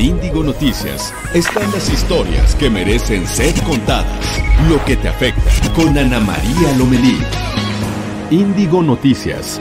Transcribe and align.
En 0.00 0.06
Índigo 0.06 0.42
Noticias 0.42 1.12
están 1.34 1.70
las 1.72 1.90
historias 1.90 2.54
que 2.54 2.70
merecen 2.70 3.26
ser 3.26 3.52
contadas. 3.64 4.40
Lo 4.66 4.82
que 4.86 4.96
te 4.96 5.08
afecta 5.08 5.42
con 5.76 5.96
Ana 5.98 6.18
María 6.20 6.72
Lomelí. 6.78 7.18
Índigo 8.30 8.82
Noticias. 8.82 9.60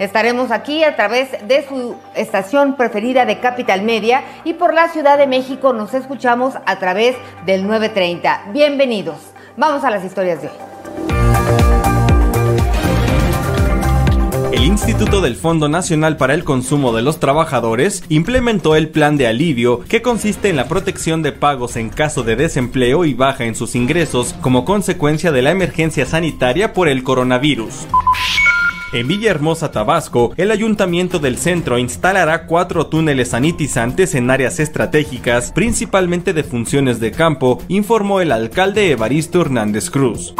Estaremos 0.00 0.50
aquí 0.50 0.82
a 0.82 0.96
través 0.96 1.30
de 1.46 1.64
su 1.68 1.94
estación 2.16 2.74
preferida 2.74 3.24
de 3.24 3.38
Capital 3.38 3.82
Media 3.82 4.24
y 4.42 4.54
por 4.54 4.74
la 4.74 4.88
Ciudad 4.88 5.16
de 5.16 5.28
México 5.28 5.72
nos 5.72 5.94
escuchamos 5.94 6.54
a 6.66 6.78
través 6.80 7.14
del 7.46 7.64
930. 7.68 8.46
Bienvenidos. 8.52 9.18
Vamos 9.56 9.84
a 9.84 9.90
las 9.90 10.04
historias 10.04 10.42
de 10.42 10.48
hoy. 10.48 10.71
Instituto 14.72 15.20
del 15.20 15.36
Fondo 15.36 15.68
Nacional 15.68 16.16
para 16.16 16.32
el 16.32 16.44
Consumo 16.44 16.94
de 16.94 17.02
los 17.02 17.20
Trabajadores 17.20 18.02
implementó 18.08 18.74
el 18.74 18.88
plan 18.88 19.18
de 19.18 19.26
alivio 19.26 19.80
que 19.80 20.00
consiste 20.00 20.48
en 20.48 20.56
la 20.56 20.66
protección 20.66 21.22
de 21.22 21.32
pagos 21.32 21.76
en 21.76 21.90
caso 21.90 22.22
de 22.22 22.36
desempleo 22.36 23.04
y 23.04 23.12
baja 23.12 23.44
en 23.44 23.54
sus 23.54 23.74
ingresos 23.74 24.34
como 24.40 24.64
consecuencia 24.64 25.30
de 25.30 25.42
la 25.42 25.50
emergencia 25.50 26.06
sanitaria 26.06 26.72
por 26.72 26.88
el 26.88 27.02
coronavirus. 27.02 27.86
En 28.94 29.08
Villahermosa, 29.08 29.70
Tabasco, 29.72 30.32
el 30.38 30.50
ayuntamiento 30.50 31.18
del 31.18 31.36
centro 31.36 31.76
instalará 31.76 32.46
cuatro 32.46 32.86
túneles 32.86 33.28
sanitizantes 33.28 34.14
en 34.14 34.30
áreas 34.30 34.58
estratégicas, 34.58 35.52
principalmente 35.52 36.32
de 36.32 36.44
funciones 36.44 36.98
de 36.98 37.12
campo, 37.12 37.62
informó 37.68 38.22
el 38.22 38.32
alcalde 38.32 38.90
Evaristo 38.90 39.42
Hernández 39.42 39.90
Cruz. 39.90 40.34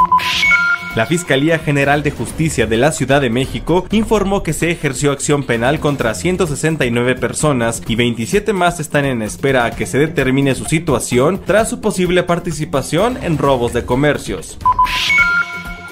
La 0.95 1.07
Fiscalía 1.07 1.59
General 1.59 2.03
de 2.03 2.11
Justicia 2.11 2.67
de 2.67 2.77
la 2.77 2.93
Ciudad 2.93 3.23
de 3.23 3.31
México 3.31 3.87
informó 3.93 4.43
que 4.43 4.53
se 4.53 4.71
ejerció 4.71 5.11
acción 5.11 5.43
penal 5.43 5.81
contra 5.81 6.15
169 6.15 7.15
personas 7.15 7.83
y 7.89 7.97
27 7.97 8.53
más 8.53 8.79
están 8.79 9.07
en 9.07 9.23
espera 9.23 9.65
a 9.65 9.71
que 9.71 9.87
se 9.87 9.97
determine 9.97 10.55
su 10.55 10.67
situación 10.67 11.41
tras 11.47 11.71
su 11.71 11.81
posible 11.81 12.25
participación 12.25 13.17
en 13.23 13.39
robos 13.39 13.73
de 13.73 13.87
comercios. 13.87 14.59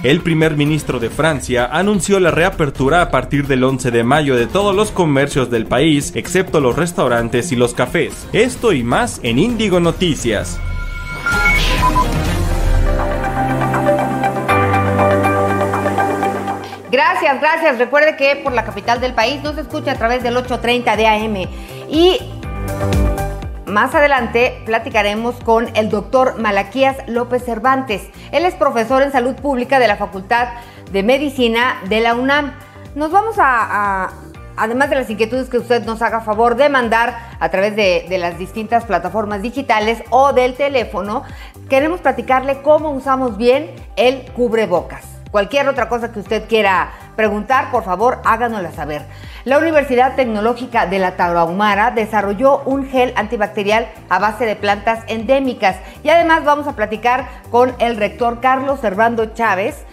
El 0.02 0.20
primer 0.20 0.56
ministro 0.58 0.98
de 0.98 1.08
Francia 1.08 1.64
anunció 1.72 2.20
la 2.20 2.30
reapertura 2.30 3.00
a 3.00 3.10
partir 3.10 3.46
del 3.46 3.64
11 3.64 3.90
de 3.90 4.04
mayo 4.04 4.36
de 4.36 4.46
todos 4.46 4.76
los 4.76 4.90
comercios 4.90 5.50
del 5.50 5.64
país, 5.64 6.12
excepto 6.14 6.60
los 6.60 6.76
restaurantes 6.76 7.52
y 7.52 7.56
los 7.56 7.72
cafés. 7.72 8.26
Esto 8.34 8.74
y 8.74 8.82
más 8.82 9.20
en 9.22 9.38
Índigo 9.38 9.80
Noticias. 9.80 10.60
Gracias. 17.38 17.78
Recuerde 17.78 18.16
que 18.16 18.36
por 18.36 18.52
la 18.52 18.64
capital 18.64 19.00
del 19.00 19.14
país 19.14 19.42
nos 19.42 19.56
escucha 19.56 19.92
a 19.92 19.94
través 19.94 20.22
del 20.22 20.36
830 20.36 20.96
de 20.96 21.06
AM. 21.06 21.36
Y 21.88 22.18
más 23.66 23.94
adelante 23.94 24.60
platicaremos 24.66 25.36
con 25.36 25.68
el 25.76 25.90
doctor 25.90 26.40
Malaquías 26.40 26.96
López 27.06 27.44
Cervantes. 27.44 28.08
Él 28.32 28.44
es 28.44 28.54
profesor 28.54 29.02
en 29.02 29.12
salud 29.12 29.36
pública 29.36 29.78
de 29.78 29.86
la 29.86 29.96
Facultad 29.96 30.48
de 30.90 31.02
Medicina 31.04 31.80
de 31.88 32.00
la 32.00 32.14
UNAM. 32.14 32.52
Nos 32.96 33.12
vamos 33.12 33.36
a, 33.38 34.10
además 34.56 34.90
de 34.90 34.96
las 34.96 35.08
inquietudes 35.08 35.48
que 35.48 35.58
usted 35.58 35.84
nos 35.86 36.02
haga 36.02 36.22
favor 36.22 36.56
de 36.56 36.68
mandar 36.68 37.16
a 37.38 37.48
través 37.48 37.76
de, 37.76 38.06
las 38.18 38.38
distintas 38.38 38.84
plataformas 38.84 39.40
digitales 39.40 40.02
o 40.10 40.32
del 40.32 40.54
teléfono, 40.54 41.22
queremos 41.68 42.00
platicarle 42.00 42.62
cómo 42.62 42.90
usamos 42.90 43.36
bien 43.36 43.70
el 43.94 44.24
cubrebocas. 44.32 45.04
Cualquier 45.30 45.68
otra 45.68 45.88
cosa 45.88 46.10
que 46.10 46.18
usted 46.18 46.48
quiera 46.48 46.90
preguntar, 47.20 47.70
por 47.70 47.84
favor, 47.84 48.22
háganosla 48.24 48.72
saber. 48.72 49.02
La 49.44 49.58
Universidad 49.58 50.16
Tecnológica 50.16 50.86
de 50.86 50.98
la 50.98 51.16
Tarahumara 51.16 51.90
desarrolló 51.90 52.62
un 52.64 52.88
gel 52.88 53.12
antibacterial 53.14 53.88
a 54.08 54.18
base 54.18 54.46
de 54.46 54.56
plantas 54.56 55.04
endémicas 55.06 55.76
y 56.02 56.08
además 56.08 56.46
vamos 56.46 56.66
a 56.66 56.76
platicar 56.76 57.28
con 57.50 57.74
el 57.78 57.98
rector 57.98 58.41
Carlos 58.41 58.80
Servando 58.80 59.34
Chávez 59.34 59.84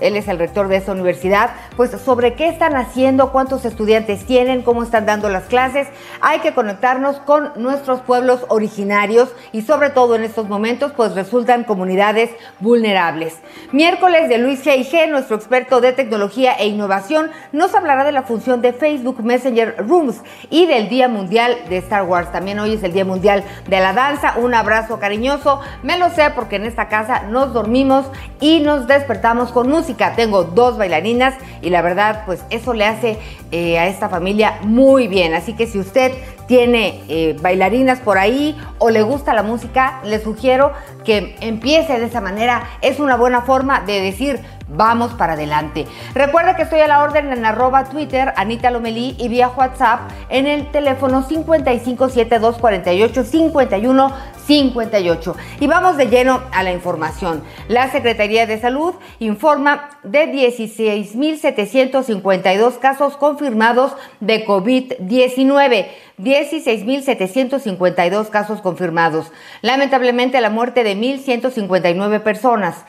él 0.00 0.16
es 0.16 0.28
el 0.28 0.38
rector 0.38 0.68
de 0.68 0.76
esta 0.76 0.92
universidad, 0.92 1.50
pues 1.76 1.90
sobre 1.92 2.34
qué 2.34 2.48
están 2.48 2.76
haciendo, 2.76 3.32
cuántos 3.32 3.64
estudiantes 3.64 4.24
tienen, 4.26 4.62
cómo 4.62 4.82
están 4.82 5.06
dando 5.06 5.28
las 5.28 5.44
clases. 5.44 5.88
Hay 6.20 6.40
que 6.40 6.54
conectarnos 6.54 7.18
con 7.20 7.52
nuestros 7.56 8.00
pueblos 8.00 8.44
originarios 8.48 9.30
y 9.52 9.62
sobre 9.62 9.90
todo 9.90 10.16
en 10.16 10.24
estos 10.24 10.48
momentos, 10.48 10.92
pues 10.92 11.14
resultan 11.14 11.64
comunidades 11.64 12.30
vulnerables. 12.60 13.38
Miércoles 13.72 14.28
de 14.28 14.38
Luis 14.38 14.64
G. 14.64 15.08
nuestro 15.08 15.36
experto 15.36 15.80
de 15.80 15.92
tecnología 15.92 16.54
e 16.54 16.66
innovación, 16.66 17.30
nos 17.52 17.74
hablará 17.74 18.04
de 18.04 18.12
la 18.12 18.22
función 18.22 18.60
de 18.62 18.72
Facebook 18.72 19.22
Messenger 19.22 19.76
Rooms 19.86 20.20
y 20.50 20.66
del 20.66 20.88
Día 20.88 21.08
Mundial 21.08 21.56
de 21.68 21.78
Star 21.78 22.04
Wars. 22.04 22.32
También 22.32 22.58
hoy 22.58 22.74
es 22.74 22.82
el 22.82 22.92
Día 22.92 23.04
Mundial 23.04 23.44
de 23.68 23.80
la 23.80 23.92
Danza. 23.92 24.34
Un 24.38 24.54
abrazo 24.54 24.98
cariñoso. 24.98 25.60
Me 25.82 25.98
lo 25.98 26.10
sé 26.10 26.30
porque 26.34 26.56
en 26.56 26.64
esta 26.64 26.88
casa 26.88 27.22
nos 27.22 27.52
dormimos 27.52 28.06
y 28.40 28.60
nos 28.60 28.86
despertamos 28.86 29.52
con 29.52 29.68
música 29.68 29.84
tengo 30.16 30.44
dos 30.44 30.78
bailarinas 30.78 31.34
y 31.62 31.70
la 31.70 31.82
verdad, 31.82 32.22
pues 32.26 32.44
eso 32.50 32.74
le 32.74 32.84
hace 32.84 33.18
eh, 33.52 33.78
a 33.78 33.86
esta 33.86 34.08
familia 34.08 34.58
muy 34.62 35.08
bien. 35.08 35.34
Así 35.34 35.54
que 35.54 35.66
si 35.66 35.78
usted 35.78 36.12
tiene 36.46 37.02
eh, 37.08 37.36
bailarinas 37.40 38.00
por 38.00 38.18
ahí 38.18 38.56
o 38.78 38.90
le 38.90 39.02
gusta 39.02 39.34
la 39.34 39.42
música, 39.42 40.00
le 40.04 40.22
sugiero 40.22 40.72
que 41.04 41.36
empiece 41.40 41.98
de 41.98 42.06
esa 42.06 42.20
manera. 42.20 42.64
Es 42.82 43.00
una 43.00 43.16
buena 43.16 43.42
forma 43.42 43.80
de 43.80 44.00
decir, 44.00 44.40
vamos 44.68 45.12
para 45.12 45.34
adelante. 45.34 45.86
Recuerda 46.14 46.56
que 46.56 46.62
estoy 46.62 46.80
a 46.80 46.88
la 46.88 47.02
orden 47.02 47.30
en 47.32 47.44
arroba 47.44 47.84
Twitter, 47.84 48.32
Anita 48.36 48.70
Lomelí, 48.70 49.14
y 49.18 49.28
vía 49.28 49.48
WhatsApp 49.48 50.10
en 50.28 50.46
el 50.46 50.70
teléfono 50.70 51.22
557248 51.22 53.24
51 53.24 54.12
58. 54.46 55.36
Y 55.60 55.66
vamos 55.66 55.96
de 55.96 56.08
lleno 56.08 56.42
a 56.52 56.62
la 56.62 56.72
información. 56.72 57.42
La 57.68 57.90
Secretaría 57.90 58.46
de 58.46 58.60
Salud 58.60 58.94
informa 59.18 59.88
de 60.02 60.30
16.752 60.32 62.78
casos 62.78 63.16
confirmados 63.16 63.92
de 64.20 64.46
COVID-19. 64.46 65.86
16.752 66.34 68.28
casos 68.28 68.60
confirmados. 68.60 69.30
Lamentablemente 69.62 70.40
la 70.40 70.50
muerte 70.50 70.82
de 70.82 70.96
1.159 70.96 72.22
personas. 72.22 72.84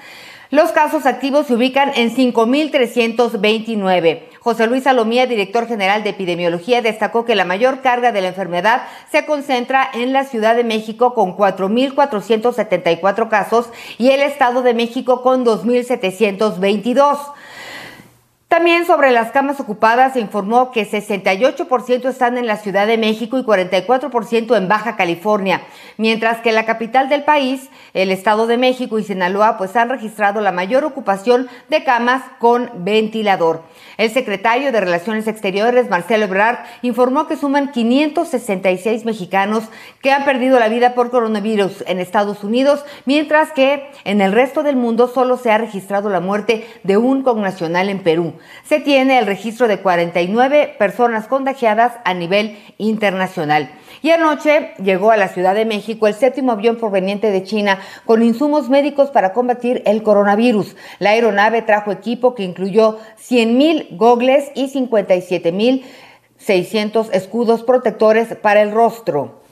Los 0.52 0.72
casos 0.72 1.06
activos 1.06 1.48
se 1.48 1.56
ubican 1.56 1.92
en 1.96 2.16
5.329. 2.16 4.22
José 4.40 4.68
Luis 4.68 4.84
Salomía, 4.84 5.26
director 5.26 5.68
general 5.68 6.04
de 6.04 6.12
epidemiología, 6.12 6.84
destacó 6.84 7.26
que 7.26 7.34
la 7.34 7.46
mayor 7.46 7.82
carga 7.82 8.12
de 8.12 8.22
la 8.22 8.28
enfermedad 8.28 8.84
se 9.12 9.26
concentra 9.26 9.90
en 9.94 10.14
la 10.14 10.24
Ciudad 10.24 10.56
de 10.56 10.64
México 10.64 11.16
con 11.16 11.36
4.474 11.36 13.28
casos 13.28 13.70
y 13.98 14.12
el 14.12 14.22
Estado 14.22 14.62
de 14.62 14.76
México 14.76 15.24
con 15.24 15.44
2.722. 15.46 17.18
También 18.48 18.86
sobre 18.86 19.12
las 19.12 19.32
camas 19.32 19.60
ocupadas 19.60 20.14
se 20.14 20.20
informó 20.20 20.72
que 20.72 20.90
68% 20.90 22.08
están 22.08 22.38
en 22.38 22.46
la 22.46 22.58
Ciudad 22.58 22.86
de 22.86 22.98
México 22.98 23.40
y 23.40 23.44
44% 23.44 24.56
en 24.56 24.68
Baja 24.68 24.96
California, 24.96 25.62
mientras 25.98 26.42
que 26.42 26.52
la 26.52 26.64
capital 26.64 27.10
del 27.10 27.24
país, 27.24 27.70
el 27.96 28.12
Estado 28.12 28.46
de 28.46 28.58
México 28.58 29.00
y 29.00 29.04
Sinaloa, 29.04 29.58
pues 29.58 29.76
han 29.76 29.90
registrado 29.90 30.42
la 30.42 30.52
mayor 30.52 30.86
ocupación 30.86 31.50
de 31.70 31.84
camas 31.84 32.22
con 32.38 32.70
ventilador. 32.76 33.64
El 33.98 34.12
secretario 34.12 34.72
de 34.72 34.80
Relaciones 34.80 35.28
Exteriores, 35.28 35.90
Marcelo 35.90 36.26
Ebrard, 36.26 36.60
informó 36.84 37.28
que 37.28 37.38
suman 37.38 37.72
566 37.72 39.06
mexicanos 39.06 39.64
que 40.02 40.12
han 40.12 40.24
perdido 40.24 40.60
la 40.60 40.70
vida 40.70 40.94
por 40.94 41.10
coronavirus 41.10 41.84
en 41.88 42.00
Estados 42.00 42.44
Unidos, 42.44 42.86
mientras 43.06 43.52
que 43.52 43.90
en 44.04 44.22
el 44.22 44.34
resto 44.34 44.62
del 44.62 44.76
mundo 44.76 45.08
solo 45.08 45.38
se 45.38 45.52
ha 45.52 45.58
registrado 45.58 46.10
la 46.10 46.20
muerte 46.20 46.68
de 46.84 46.98
un 46.98 47.24
connacional 47.24 47.90
en 47.90 48.04
Perú. 48.04 48.35
Se 48.64 48.80
tiene 48.80 49.20
el 49.20 49.26
registro 49.26 49.68
de 49.68 49.80
49 49.80 50.76
personas 50.78 51.28
contagiadas 51.28 51.94
a 52.04 52.14
nivel 52.14 52.58
internacional. 52.78 53.72
Y 54.02 54.12
anoche 54.12 54.74
llegó 54.84 55.12
a 55.12 55.18
la 55.18 55.30
Ciudad 55.30 55.56
de 55.56 55.66
México 55.66 56.08
el 56.08 56.14
séptimo 56.14 56.52
avión 56.52 56.78
proveniente 56.78 57.32
de 57.32 57.44
China 57.44 57.80
con 58.06 58.24
insumos 58.24 58.70
médicos 58.70 59.10
para 59.10 59.34
combatir 59.34 59.82
el 59.86 60.04
coronavirus. 60.04 60.76
La 61.00 61.12
aeronave 61.12 61.62
trajo 61.62 61.92
equipo 61.92 62.36
que 62.36 62.44
incluyó 62.44 63.00
100 63.18 63.58
mil 63.58 63.88
gogles 63.92 64.52
y 64.56 64.68
57 64.68 65.52
mil 65.52 65.86
600 66.38 67.10
escudos 67.14 67.64
protectores 67.64 68.36
para 68.36 68.62
el 68.62 68.72
rostro. 68.72 69.45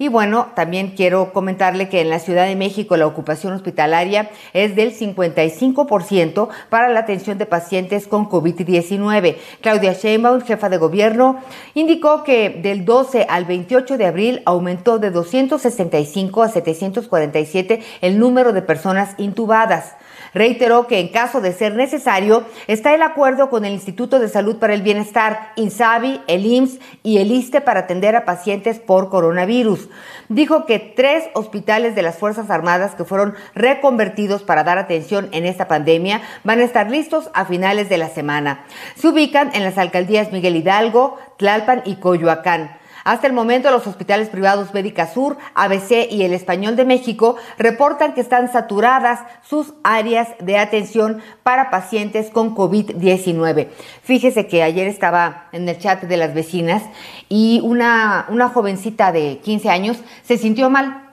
Y 0.00 0.08
bueno, 0.08 0.46
también 0.54 0.94
quiero 0.96 1.30
comentarle 1.30 1.90
que 1.90 2.00
en 2.00 2.08
la 2.08 2.20
Ciudad 2.20 2.46
de 2.46 2.56
México 2.56 2.96
la 2.96 3.06
ocupación 3.06 3.52
hospitalaria 3.52 4.30
es 4.54 4.74
del 4.74 4.96
55% 4.96 6.48
para 6.70 6.88
la 6.88 7.00
atención 7.00 7.36
de 7.36 7.44
pacientes 7.44 8.06
con 8.06 8.26
COVID-19. 8.26 9.36
Claudia 9.60 9.92
Sheinbaum, 9.92 10.40
jefa 10.40 10.70
de 10.70 10.78
gobierno, 10.78 11.40
indicó 11.74 12.24
que 12.24 12.48
del 12.48 12.86
12 12.86 13.26
al 13.28 13.44
28 13.44 13.98
de 13.98 14.06
abril 14.06 14.42
aumentó 14.46 14.98
de 14.98 15.10
265 15.10 16.44
a 16.44 16.48
747 16.48 17.82
el 18.00 18.18
número 18.18 18.54
de 18.54 18.62
personas 18.62 19.14
intubadas. 19.18 19.96
Reiteró 20.32 20.86
que 20.86 21.00
en 21.00 21.08
caso 21.08 21.40
de 21.40 21.52
ser 21.52 21.74
necesario, 21.74 22.44
está 22.66 22.94
el 22.94 23.02
acuerdo 23.02 23.50
con 23.50 23.64
el 23.64 23.72
Instituto 23.72 24.18
de 24.18 24.28
Salud 24.28 24.56
para 24.56 24.74
el 24.74 24.82
Bienestar, 24.82 25.52
INSABI, 25.56 26.20
el 26.26 26.46
IMSS 26.46 26.78
y 27.02 27.18
el 27.18 27.32
ISTE 27.32 27.60
para 27.60 27.80
atender 27.80 28.16
a 28.16 28.24
pacientes 28.24 28.78
por 28.78 29.08
coronavirus. 29.08 29.88
Dijo 30.28 30.66
que 30.66 30.78
tres 30.78 31.24
hospitales 31.34 31.94
de 31.94 32.02
las 32.02 32.18
Fuerzas 32.18 32.50
Armadas 32.50 32.94
que 32.94 33.04
fueron 33.04 33.34
reconvertidos 33.54 34.42
para 34.42 34.64
dar 34.64 34.78
atención 34.78 35.28
en 35.32 35.44
esta 35.44 35.68
pandemia 35.68 36.20
van 36.44 36.60
a 36.60 36.64
estar 36.64 36.90
listos 36.90 37.30
a 37.34 37.44
finales 37.44 37.88
de 37.88 37.98
la 37.98 38.08
semana. 38.08 38.64
Se 38.94 39.08
ubican 39.08 39.50
en 39.54 39.64
las 39.64 39.78
alcaldías 39.78 40.32
Miguel 40.32 40.56
Hidalgo, 40.56 41.18
Tlalpan 41.36 41.82
y 41.84 41.96
Coyoacán. 41.96 42.79
Hasta 43.04 43.26
el 43.26 43.32
momento, 43.32 43.70
los 43.70 43.86
hospitales 43.86 44.28
privados 44.28 44.74
Médica 44.74 45.06
Sur, 45.06 45.38
ABC 45.54 46.10
y 46.10 46.22
el 46.22 46.32
Español 46.32 46.76
de 46.76 46.84
México 46.84 47.36
reportan 47.58 48.14
que 48.14 48.20
están 48.20 48.52
saturadas 48.52 49.20
sus 49.42 49.74
áreas 49.84 50.28
de 50.40 50.58
atención 50.58 51.20
para 51.42 51.70
pacientes 51.70 52.30
con 52.30 52.54
COVID-19. 52.54 53.68
Fíjese 54.02 54.46
que 54.46 54.62
ayer 54.62 54.86
estaba 54.86 55.48
en 55.52 55.68
el 55.68 55.78
chat 55.78 56.02
de 56.02 56.16
las 56.16 56.34
vecinas 56.34 56.82
y 57.28 57.60
una, 57.62 58.26
una 58.28 58.48
jovencita 58.48 59.12
de 59.12 59.38
15 59.38 59.70
años 59.70 59.98
se 60.22 60.36
sintió 60.36 60.70
mal, 60.70 61.06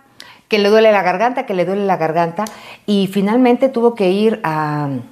que 0.48 0.60
le 0.60 0.70
duele 0.70 0.92
la 0.92 1.04
garganta, 1.04 1.46
que 1.46 1.54
le 1.54 1.66
duele 1.66 1.86
la 1.86 1.98
garganta 1.98 2.46
y 2.86 3.08
finalmente 3.08 3.70
tuvo 3.70 3.96
que 3.96 4.10
ir 4.12 4.40
al 4.44 5.04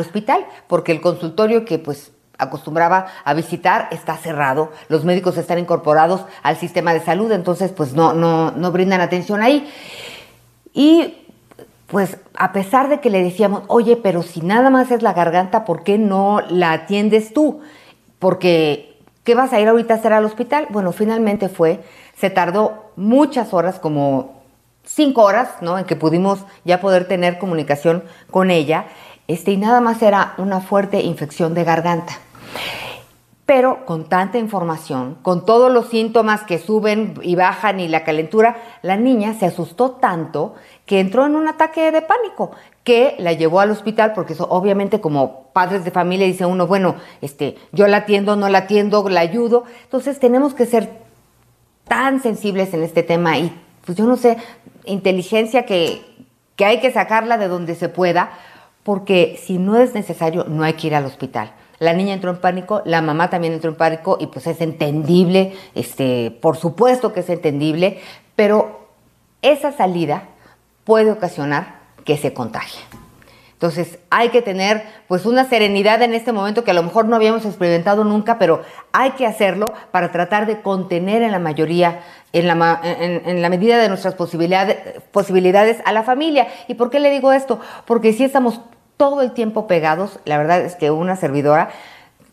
hospital 0.00 0.46
porque 0.66 0.92
el 0.92 1.00
consultorio 1.00 1.64
que 1.64 1.78
pues 1.78 2.13
acostumbraba 2.38 3.06
a 3.24 3.34
visitar 3.34 3.88
está 3.90 4.16
cerrado, 4.16 4.72
los 4.88 5.04
médicos 5.04 5.36
están 5.38 5.58
incorporados 5.58 6.24
al 6.42 6.56
sistema 6.56 6.92
de 6.92 7.00
salud, 7.00 7.30
entonces 7.32 7.72
pues 7.72 7.94
no, 7.94 8.12
no, 8.12 8.50
no 8.50 8.72
brindan 8.72 9.00
atención 9.00 9.42
ahí. 9.42 9.70
Y 10.72 11.24
pues 11.86 12.18
a 12.36 12.52
pesar 12.52 12.88
de 12.88 13.00
que 13.00 13.10
le 13.10 13.22
decíamos, 13.22 13.62
oye, 13.68 13.96
pero 13.96 14.22
si 14.22 14.40
nada 14.40 14.70
más 14.70 14.90
es 14.90 15.02
la 15.02 15.12
garganta, 15.12 15.64
¿por 15.64 15.84
qué 15.84 15.98
no 15.98 16.40
la 16.48 16.72
atiendes 16.72 17.32
tú? 17.32 17.60
Porque, 18.18 18.98
¿qué 19.22 19.34
vas 19.34 19.52
a 19.52 19.60
ir 19.60 19.68
ahorita 19.68 19.94
a 19.94 19.96
hacer 19.98 20.12
al 20.12 20.24
hospital? 20.24 20.66
Bueno, 20.70 20.92
finalmente 20.92 21.48
fue, 21.48 21.84
se 22.16 22.30
tardó 22.30 22.90
muchas 22.96 23.54
horas, 23.54 23.78
como 23.78 24.42
cinco 24.84 25.22
horas, 25.22 25.50
¿no? 25.60 25.78
En 25.78 25.84
que 25.84 25.96
pudimos 25.96 26.40
ya 26.64 26.80
poder 26.80 27.06
tener 27.06 27.38
comunicación 27.38 28.04
con 28.30 28.50
ella, 28.50 28.86
este, 29.28 29.52
y 29.52 29.56
nada 29.56 29.80
más 29.80 30.02
era 30.02 30.34
una 30.38 30.60
fuerte 30.60 31.00
infección 31.02 31.54
de 31.54 31.64
garganta. 31.64 32.18
Pero 33.46 33.84
con 33.84 34.04
tanta 34.08 34.38
información, 34.38 35.18
con 35.20 35.44
todos 35.44 35.70
los 35.70 35.88
síntomas 35.88 36.44
que 36.44 36.58
suben 36.58 37.14
y 37.22 37.34
bajan 37.34 37.78
y 37.78 37.88
la 37.88 38.02
calentura, 38.02 38.56
la 38.80 38.96
niña 38.96 39.34
se 39.34 39.44
asustó 39.44 39.90
tanto 39.92 40.54
que 40.86 40.98
entró 40.98 41.26
en 41.26 41.36
un 41.36 41.46
ataque 41.46 41.92
de 41.92 42.00
pánico 42.00 42.52
que 42.84 43.16
la 43.18 43.34
llevó 43.34 43.60
al 43.60 43.70
hospital 43.70 44.12
porque 44.14 44.32
eso 44.32 44.46
obviamente 44.48 45.00
como 45.00 45.44
padres 45.52 45.84
de 45.84 45.90
familia 45.90 46.26
dice 46.26 46.46
uno, 46.46 46.66
bueno, 46.66 46.96
este, 47.20 47.56
yo 47.72 47.86
la 47.86 47.98
atiendo, 47.98 48.36
no 48.36 48.48
la 48.48 48.58
atiendo, 48.58 49.06
la 49.10 49.20
ayudo. 49.20 49.64
Entonces 49.84 50.18
tenemos 50.18 50.54
que 50.54 50.64
ser 50.64 50.90
tan 51.86 52.22
sensibles 52.22 52.72
en 52.72 52.82
este 52.82 53.02
tema 53.02 53.36
y 53.36 53.52
pues 53.84 53.98
yo 53.98 54.06
no 54.06 54.16
sé, 54.16 54.38
inteligencia 54.86 55.66
que, 55.66 56.02
que 56.56 56.64
hay 56.64 56.80
que 56.80 56.90
sacarla 56.90 57.36
de 57.36 57.48
donde 57.48 57.74
se 57.74 57.90
pueda, 57.90 58.32
porque 58.84 59.40
si 59.42 59.58
no 59.58 59.78
es 59.78 59.94
necesario 59.94 60.44
no 60.44 60.62
hay 60.62 60.74
que 60.74 60.86
ir 60.86 60.94
al 60.94 61.06
hospital. 61.06 61.52
La 61.80 61.92
niña 61.92 62.14
entró 62.14 62.30
en 62.30 62.38
pánico, 62.38 62.82
la 62.84 63.02
mamá 63.02 63.30
también 63.30 63.52
entró 63.52 63.70
en 63.70 63.76
pánico 63.76 64.16
y 64.20 64.28
pues 64.28 64.46
es 64.46 64.60
entendible, 64.60 65.54
este, 65.74 66.30
por 66.30 66.56
supuesto 66.56 67.12
que 67.12 67.20
es 67.20 67.28
entendible, 67.28 67.98
pero 68.36 68.88
esa 69.42 69.72
salida 69.72 70.28
puede 70.84 71.10
ocasionar 71.10 71.80
que 72.04 72.16
se 72.16 72.32
contagie. 72.32 72.80
Entonces 73.54 73.98
hay 74.10 74.28
que 74.28 74.42
tener 74.42 74.82
pues 75.08 75.24
una 75.24 75.44
serenidad 75.48 76.02
en 76.02 76.12
este 76.12 76.32
momento 76.32 76.64
que 76.64 76.72
a 76.72 76.74
lo 76.74 76.82
mejor 76.82 77.06
no 77.06 77.16
habíamos 77.16 77.46
experimentado 77.46 78.04
nunca, 78.04 78.38
pero 78.38 78.62
hay 78.92 79.12
que 79.12 79.26
hacerlo 79.26 79.66
para 79.90 80.12
tratar 80.12 80.46
de 80.46 80.60
contener 80.60 81.22
en 81.22 81.32
la 81.32 81.38
mayoría, 81.38 82.00
en 82.32 82.46
la, 82.46 82.80
en, 82.82 83.40
la 83.40 83.48
medida 83.48 83.78
de 83.78 83.88
nuestras 83.88 84.14
posibilidades, 84.14 85.00
posibilidades 85.12 85.78
a 85.86 85.92
la 85.92 86.02
familia. 86.02 86.48
¿Y 86.68 86.74
por 86.74 86.90
qué 86.90 87.00
le 87.00 87.10
digo 87.10 87.32
esto? 87.32 87.58
Porque 87.86 88.12
si 88.12 88.24
estamos 88.24 88.60
todo 88.96 89.22
el 89.22 89.32
tiempo 89.32 89.66
pegados. 89.66 90.20
La 90.24 90.38
verdad 90.38 90.60
es 90.60 90.76
que 90.76 90.90
una 90.90 91.16
servidora, 91.16 91.70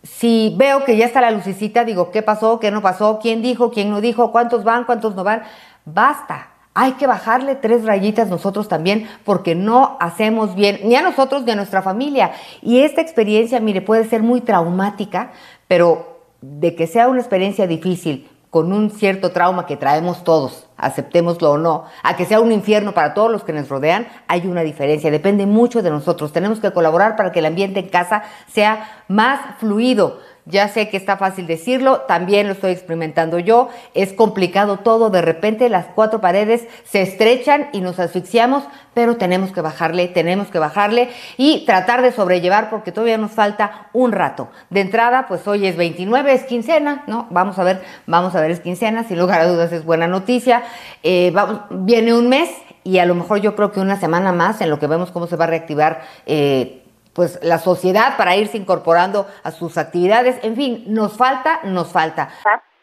si 0.04 0.54
veo 0.58 0.84
que 0.84 0.98
ya 0.98 1.06
está 1.06 1.22
la 1.22 1.32
lucecita, 1.32 1.86
digo, 1.86 2.12
¿qué 2.12 2.22
pasó? 2.22 2.60
¿Qué 2.60 2.72
no 2.72 2.82
pasó? 2.82 3.20
¿Quién 3.22 3.42
dijo? 3.42 3.72
¿Quién 3.72 3.90
no 3.90 4.02
dijo? 4.02 4.32
¿Cuántos 4.32 4.64
van? 4.64 4.86
¿Cuántos 4.86 5.16
no 5.16 5.24
van? 5.24 5.44
Basta. 5.86 6.48
Hay 6.74 6.94
que 6.94 7.06
bajarle 7.06 7.56
tres 7.56 7.84
rayitas 7.84 8.30
nosotros 8.30 8.70
también 8.70 9.08
porque 9.26 9.56
no 9.56 9.98
hacemos 10.00 10.56
bien 10.56 10.80
ni 10.86 10.96
a 10.96 11.02
nosotros 11.02 11.44
ni 11.44 11.52
a 11.52 11.56
nuestra 11.56 11.82
familia. 11.82 12.32
Y 12.62 12.80
esta 12.80 13.02
experiencia, 13.02 13.60
mire, 13.60 13.82
puede 13.82 14.06
ser 14.06 14.24
muy 14.24 14.40
traumática, 14.40 15.32
pero 15.68 16.22
de 16.42 16.76
que 16.76 16.88
sea 16.88 17.10
una 17.10 17.20
experiencia 17.20 17.68
difícil, 17.68 18.30
con 18.52 18.74
un 18.74 18.92
cierto 18.92 19.32
trauma 19.32 19.66
que 19.66 19.78
traemos 19.78 20.26
todos, 20.26 20.68
aceptémoslo 20.76 21.52
o 21.52 21.58
no, 21.58 21.86
a 22.04 22.18
que 22.18 22.26
sea 22.26 22.42
un 22.42 22.52
infierno 22.52 22.92
para 22.92 23.14
todos 23.14 23.32
los 23.32 23.46
que 23.46 23.54
nos 23.54 23.70
rodean, 23.70 24.10
hay 24.28 24.46
una 24.46 24.62
diferencia. 24.62 25.10
Depende 25.10 25.46
mucho 25.46 25.82
de 25.82 25.90
nosotros. 25.90 26.34
Tenemos 26.34 26.60
que 26.60 26.72
colaborar 26.72 27.16
para 27.16 27.32
que 27.32 27.40
el 27.40 27.46
ambiente 27.46 27.80
en 27.80 27.88
casa 27.88 28.24
sea 28.48 29.04
más 29.08 29.40
fluido 29.60 30.20
ya 30.52 30.68
sé 30.68 30.90
que 30.90 30.98
está 30.98 31.18
fácil 31.18 31.48
decirlo, 31.48 32.02
también 32.02 32.48
lo 32.48 32.54
estoy 32.54 32.72
experimentando 32.72 33.40
yo. 33.40 33.70
Es 33.94 34.14
complicado 34.14 34.78
todo, 34.78 35.10
de 35.10 35.22
repente 35.22 35.70
las 35.70 35.88
cuatro 35.96 36.22
paredes 36.22 36.68
se 36.84 37.02
estrechan 37.02 37.70
y 37.74 37.82
nos 37.82 38.00
asfixiamos, 38.00 38.64
pero 38.94 39.18
tenemos 39.18 39.52
que 39.52 39.62
bajarle, 39.62 40.08
tenemos 40.10 40.50
que 40.50 40.60
bajarle 40.60 41.10
y 41.38 41.66
tratar 41.66 42.02
de 42.02 42.12
sobrellevar 42.12 42.70
porque 42.70 42.92
todavía 42.92 43.18
nos 43.18 43.32
falta 43.32 43.90
un 43.94 44.12
rato. 44.12 44.50
De 44.70 44.82
entrada, 44.82 45.26
pues 45.28 45.48
hoy 45.48 45.66
es 45.66 45.78
29, 45.78 46.34
es 46.34 46.44
quincena, 46.44 47.04
¿no? 47.08 47.28
Vamos 47.30 47.58
a 47.58 47.64
ver, 47.64 47.82
vamos 48.06 48.36
a 48.36 48.42
ver, 48.42 48.52
es 48.52 48.60
quincena, 48.60 49.04
sin 49.06 49.18
lugar 49.18 49.42
a 49.42 49.48
dudas 49.48 49.72
es 49.72 49.86
buena 49.86 50.08
noticia. 50.08 50.64
Eh, 51.04 51.34
viene 51.70 52.14
un 52.14 52.30
mes 52.30 52.50
y 52.84 52.98
a 52.98 53.06
lo 53.06 53.16
mejor 53.16 53.40
yo 53.40 53.56
creo 53.56 53.72
que 53.72 53.80
una 53.80 54.00
semana 54.00 54.32
más 54.32 54.62
en 54.62 54.70
lo 54.70 54.80
que 54.80 54.88
vemos 54.88 55.12
cómo 55.12 55.28
se 55.28 55.36
va 55.36 55.46
a 55.46 55.48
reactivar. 55.48 56.02
Eh, 56.26 56.81
pues 57.14 57.40
la 57.44 57.58
sociedad 57.58 58.18
para 58.18 58.36
irse 58.36 58.58
incorporando 58.58 59.26
a 59.44 59.52
sus 59.52 59.78
actividades. 59.78 60.44
En 60.44 60.56
fin, 60.56 60.84
nos 60.88 61.18
falta, 61.18 61.60
nos 61.64 61.92
falta. 61.92 62.30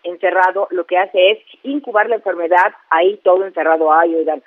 Encerrado 0.03 0.69
lo 0.71 0.85
que 0.85 0.99
hace 0.99 1.33
es 1.33 1.39
incubar 1.63 2.09
la 2.09 2.17
enfermedad, 2.17 2.73
ahí 2.91 3.21
todo 3.25 3.45
encerrado. 3.45 3.93
Ay, 3.93 4.15
oigan, 4.15 4.43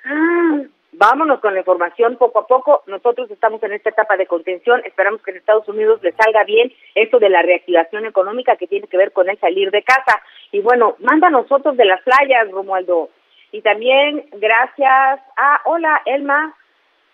vámonos 0.92 1.40
con 1.40 1.54
la 1.54 1.60
información 1.60 2.16
poco 2.16 2.40
a 2.40 2.46
poco. 2.46 2.82
Nosotros 2.86 3.30
estamos 3.30 3.62
en 3.62 3.72
esta 3.72 3.90
etapa 3.90 4.16
de 4.16 4.26
contención. 4.26 4.82
Esperamos 4.84 5.22
que 5.22 5.32
en 5.32 5.38
Estados 5.38 5.68
Unidos 5.68 6.02
le 6.02 6.12
salga 6.12 6.44
bien 6.44 6.72
esto 6.94 7.18
de 7.18 7.28
la 7.28 7.42
reactivación 7.42 8.06
económica 8.06 8.56
que 8.56 8.66
tiene 8.66 8.86
que 8.86 8.96
ver 8.96 9.12
con 9.12 9.28
el 9.28 9.38
salir 9.38 9.70
de 9.70 9.82
casa. 9.82 10.22
Y 10.52 10.60
bueno, 10.60 10.96
manda 11.00 11.28
a 11.28 11.30
nosotros 11.30 11.76
de 11.76 11.84
las 11.84 12.02
playas, 12.02 12.50
Romualdo. 12.50 13.10
Y 13.52 13.60
también 13.60 14.24
gracias 14.32 15.20
a, 15.36 15.60
hola, 15.66 16.00
Elma 16.06 16.54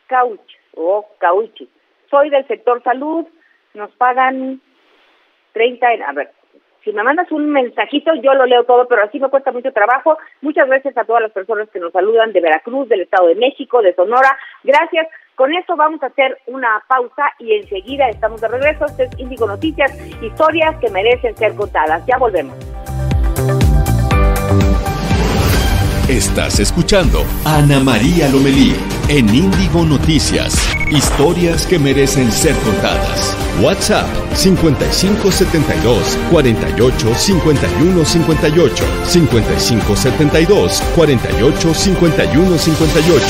Cauch, 0.07 0.41
o 0.77 0.99
oh, 0.99 1.07
Cauchi 1.19 1.69
soy 2.11 2.31
del 2.31 2.47
sector 2.47 2.83
salud, 2.83 3.27
nos 3.75 3.91
pagan 3.93 4.61
30, 5.53 5.93
en, 5.93 6.03
a 6.03 6.13
ver, 6.13 6.31
si 6.85 6.93
me 6.93 7.03
mandas 7.03 7.31
un 7.33 7.51
mensajito, 7.51 8.15
yo 8.15 8.35
lo 8.35 8.47
leo 8.47 8.65
todo, 8.65 8.87
pero 8.89 9.03
así 9.03 9.19
me 9.21 9.29
cuesta 9.29 9.53
mucho 9.53 9.73
trabajo. 9.73 10.17
Muchas 10.41 10.67
gracias 10.69 10.97
a 10.97 11.05
todas 11.05 11.23
las 11.23 11.33
personas 11.33 11.69
que 11.71 11.81
nos 11.81 11.93
saludan 11.93 12.33
de 12.33 12.41
Veracruz, 12.41 12.89
del 12.89 13.03
Estado 13.03 13.29
de 13.29 13.35
México, 13.35 13.83
de 13.83 13.95
Sonora. 13.95 14.39
Gracias. 14.65 15.09
Con 15.35 15.53
esto 15.55 15.77
vamos 15.77 16.03
a 16.03 16.07
hacer 16.07 16.39
una 16.47 16.83
pausa 16.89 17.31
y 17.39 17.55
enseguida 17.55 18.09
estamos 18.09 18.41
de 18.41 18.49
regreso. 18.49 18.87
Este 18.87 19.05
es 19.05 19.19
Índigo 19.19 19.47
Noticias, 19.47 19.93
historias 20.23 20.77
que 20.81 20.91
merecen 20.91 21.37
ser 21.37 21.55
contadas. 21.55 22.05
Ya 22.07 22.17
volvemos. 22.17 22.57
Estás 26.09 26.59
escuchando 26.59 27.23
Ana 27.45 27.81
María 27.81 28.31
Lomelí 28.31 28.75
en 29.09 29.29
Índigo 29.29 29.85
Noticias. 29.85 30.57
Historias 30.91 31.67
que 31.67 31.79
merecen 31.79 32.33
ser 32.33 32.57
contadas. 32.61 33.37
WhatsApp 33.61 34.09
5572 34.33 36.19
48 36.31 37.15
51 37.15 38.05
58 38.07 38.85
5572 39.05 40.83
48 40.97 41.75
51 41.75 42.59
58. 42.59 43.27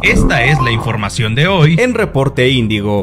Esta 0.00 0.44
es 0.44 0.58
la 0.62 0.70
información 0.70 1.34
de 1.34 1.48
hoy 1.48 1.76
en 1.78 1.92
Reporte 1.92 2.48
Índigo. 2.48 3.02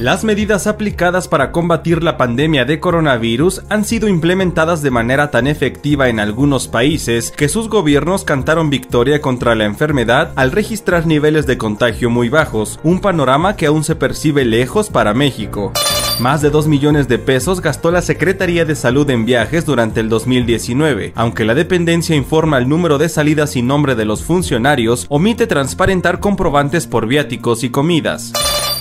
Las 0.00 0.24
medidas 0.24 0.66
aplicadas 0.66 1.28
para 1.28 1.52
combatir 1.52 2.02
la 2.02 2.16
pandemia 2.16 2.64
de 2.64 2.80
coronavirus 2.80 3.60
han 3.68 3.84
sido 3.84 4.08
implementadas 4.08 4.80
de 4.80 4.90
manera 4.90 5.30
tan 5.30 5.46
efectiva 5.46 6.08
en 6.08 6.20
algunos 6.20 6.68
países 6.68 7.30
que 7.30 7.50
sus 7.50 7.68
gobiernos 7.68 8.24
cantaron 8.24 8.70
victoria 8.70 9.20
contra 9.20 9.54
la 9.54 9.66
enfermedad 9.66 10.32
al 10.36 10.52
registrar 10.52 11.06
niveles 11.06 11.46
de 11.46 11.58
contagio 11.58 12.08
muy 12.08 12.30
bajos, 12.30 12.80
un 12.82 13.00
panorama 13.00 13.56
que 13.56 13.66
aún 13.66 13.84
se 13.84 13.94
percibe 13.94 14.46
lejos 14.46 14.88
para 14.88 15.12
México. 15.12 15.70
Más 16.18 16.40
de 16.40 16.48
2 16.48 16.66
millones 16.66 17.06
de 17.06 17.18
pesos 17.18 17.60
gastó 17.60 17.90
la 17.90 18.00
Secretaría 18.00 18.64
de 18.64 18.76
Salud 18.76 19.08
en 19.10 19.26
viajes 19.26 19.66
durante 19.66 20.00
el 20.00 20.08
2019, 20.08 21.12
aunque 21.14 21.44
la 21.44 21.54
dependencia 21.54 22.16
informa 22.16 22.56
el 22.56 22.70
número 22.70 22.96
de 22.96 23.10
salidas 23.10 23.54
y 23.54 23.60
nombre 23.60 23.94
de 23.96 24.06
los 24.06 24.24
funcionarios, 24.24 25.04
omite 25.10 25.46
transparentar 25.46 26.20
comprovantes 26.20 26.86
por 26.86 27.06
viáticos 27.06 27.64
y 27.64 27.68
comidas. 27.68 28.32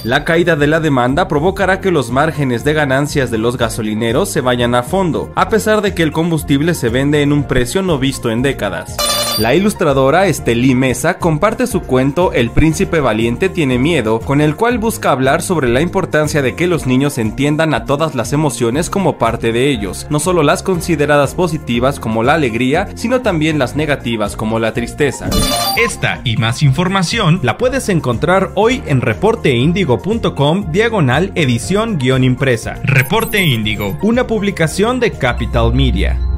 La 0.06 0.24
caída 0.24 0.56
de 0.56 0.65
la 0.65 0.79
demanda 0.79 1.27
provocará 1.27 1.82
que 1.82 1.91
los 1.91 2.10
márgenes 2.10 2.63
de 2.63 2.74
ganancias 2.74 3.32
de 3.32 3.38
los 3.38 3.58
gasolineros 3.58 4.29
se 4.29 4.39
vayan 4.39 4.74
a 4.74 4.82
fondo, 4.82 5.29
a 5.36 5.50
pesar 5.50 5.82
de 5.82 5.94
que 5.94 6.03
el 6.03 6.13
combustible 6.13 6.74
se 6.74 6.88
vende 6.88 7.22
en 7.22 7.34
un 7.34 7.44
precio 7.44 7.82
no 7.82 8.00
visto 8.00 8.32
en 8.32 8.41
décadas. 8.41 8.96
La 9.39 9.55
ilustradora 9.55 10.27
Estelí 10.27 10.75
Mesa 10.75 11.17
comparte 11.17 11.65
su 11.65 11.79
cuento 11.84 12.34
El 12.34 12.51
príncipe 12.51 13.00
valiente 13.00 13.48
tiene 13.48 13.79
miedo, 13.79 14.19
con 14.19 14.41
el 14.41 14.58
cual 14.58 14.79
busca 14.79 15.12
hablar 15.12 15.41
sobre 15.41 15.69
la 15.69 15.79
importancia 15.79 16.41
de 16.41 16.55
que 16.55 16.67
los 16.67 16.86
niños 16.86 17.17
entiendan 17.17 17.74
a 17.74 17.86
todas 17.86 18.15
las 18.15 18.34
emociones 18.34 18.89
como 18.89 19.17
parte 19.17 19.53
de 19.53 19.69
ellos, 19.69 20.08
no 20.10 20.19
solo 20.19 20.43
las 20.43 20.62
consideradas 20.62 21.36
positivas 21.36 22.01
como 22.01 22.22
la 22.22 22.34
alegría, 22.34 22.89
sino 22.96 23.22
también 23.22 23.60
las 23.60 23.77
negativas 23.77 24.36
como 24.36 24.60
la 24.60 24.74
tristeza. 24.74 25.29
Esta 25.77 26.19
y 26.25 26.36
más 26.36 26.62
información 26.62 27.39
la 27.41 27.58
puedes 27.58 27.88
encontrar 27.88 28.51
hoy 28.55 28.84
en 28.88 29.00
reporteindigo.com 29.00 30.69
diagonal 30.69 31.31
edición 31.36 31.98
guion 31.98 32.25
impresa. 32.25 32.75
Reporte 32.84 33.41
Índigo, 33.41 33.98
una 34.01 34.27
publicación 34.27 35.00
de 35.00 35.12
Capital 35.12 35.74
Media. 35.74 36.28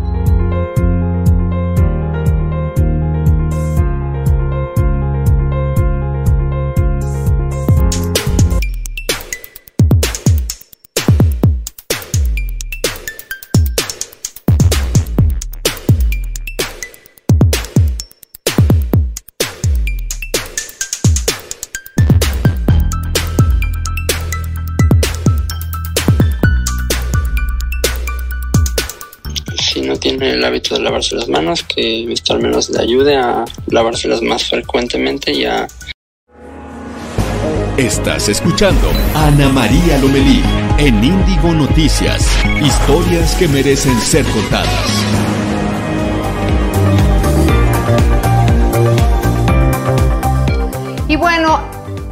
Lavarse 30.81 31.15
las 31.15 31.27
manos, 31.27 31.63
que 31.63 32.11
esto 32.11 32.33
al 32.33 32.41
menos 32.41 32.69
le 32.69 32.81
ayude 32.81 33.15
a 33.15 33.45
lavárselas 33.67 34.21
más 34.21 34.49
frecuentemente 34.49 35.31
y 35.31 35.45
a... 35.45 35.67
Estás 37.77 38.29
escuchando 38.29 38.89
a 39.15 39.27
Ana 39.27 39.49
María 39.49 39.97
Lomelí 39.97 40.43
en 40.77 41.03
Índigo 41.03 41.53
Noticias. 41.53 42.37
Historias 42.61 43.35
que 43.35 43.47
merecen 43.47 43.99
ser 43.99 44.25
contadas. 44.25 45.05
Y 51.07 51.15
bueno, 51.15 51.61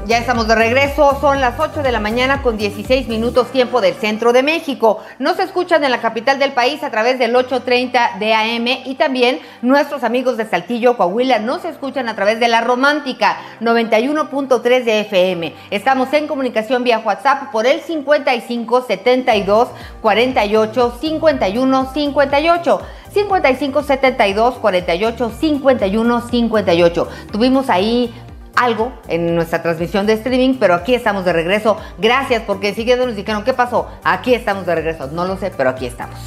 ya 0.10 0.18
estamos 0.18 0.48
de 0.48 0.56
regreso, 0.56 1.20
son 1.22 1.40
las 1.40 1.60
8 1.60 1.84
de 1.84 1.92
la 1.92 2.00
mañana 2.00 2.42
con 2.42 2.58
16 2.58 3.08
minutos 3.10 3.52
tiempo 3.52 3.80
del 3.80 3.94
centro 3.94 4.34
de 4.34 4.42
México. 4.42 5.04
Nos 5.20 5.38
escuchan 5.38 5.84
en 5.84 5.92
la 5.92 6.02
capital 6.02 6.40
del 6.40 6.54
país 6.54 6.82
a 6.82 6.90
través 6.90 7.20
del 7.20 7.36
830 7.36 8.18
de 8.18 8.34
AM 8.34 8.68
y 8.86 8.96
también 8.96 9.40
nuestros 9.62 10.04
amigos 10.04 10.36
de 10.36 10.46
Saltillo, 10.46 10.98
Coahuila, 10.98 11.38
nos 11.38 11.64
escuchan 11.64 12.10
a 12.10 12.16
través 12.16 12.40
de 12.40 12.48
la 12.48 12.62
romántica 12.62 13.38
91.3 13.62 14.84
de 14.84 15.02
FM. 15.02 15.54
Estamos 15.70 16.12
en 16.14 16.26
comunicación 16.26 16.84
vía 16.84 17.04
WhatsApp 17.06 17.52
por 17.52 17.68
el 17.68 17.80
55 17.80 18.82
72 18.88 19.70
48 20.02 20.98
51 21.00 21.94
58. 21.94 22.82
55 23.14 23.84
72 23.84 24.56
48 24.56 25.32
51 25.40 26.22
58. 26.30 27.10
Tuvimos 27.32 27.70
ahí 27.70 28.12
algo 28.56 28.92
en 29.08 29.36
nuestra 29.36 29.62
transmisión 29.62 30.06
de 30.06 30.14
streaming, 30.14 30.56
pero 30.60 30.74
aquí 30.74 30.94
estamos 30.94 31.26
de 31.26 31.34
regreso. 31.34 31.78
Gracias, 31.98 32.44
porque 32.46 32.74
siguiendo 32.74 33.06
nos 33.06 33.16
dijeron, 33.16 33.44
¿qué 33.44 33.54
pasó? 33.54 33.88
Aquí 34.04 34.34
estamos 34.34 34.66
de 34.66 34.76
regreso. 34.76 35.08
No 35.12 35.26
lo 35.26 35.38
sé, 35.38 35.52
pero 35.56 35.70
aquí 35.70 35.86
estamos. 35.86 36.20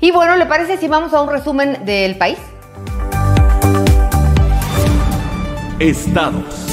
Y 0.00 0.10
bueno, 0.12 0.36
¿le 0.36 0.46
parece 0.46 0.78
si 0.78 0.88
vamos 0.88 1.12
a 1.12 1.20
un 1.20 1.28
resumen 1.28 1.84
del 1.84 2.16
país? 2.16 2.38
Estados. 5.78 6.70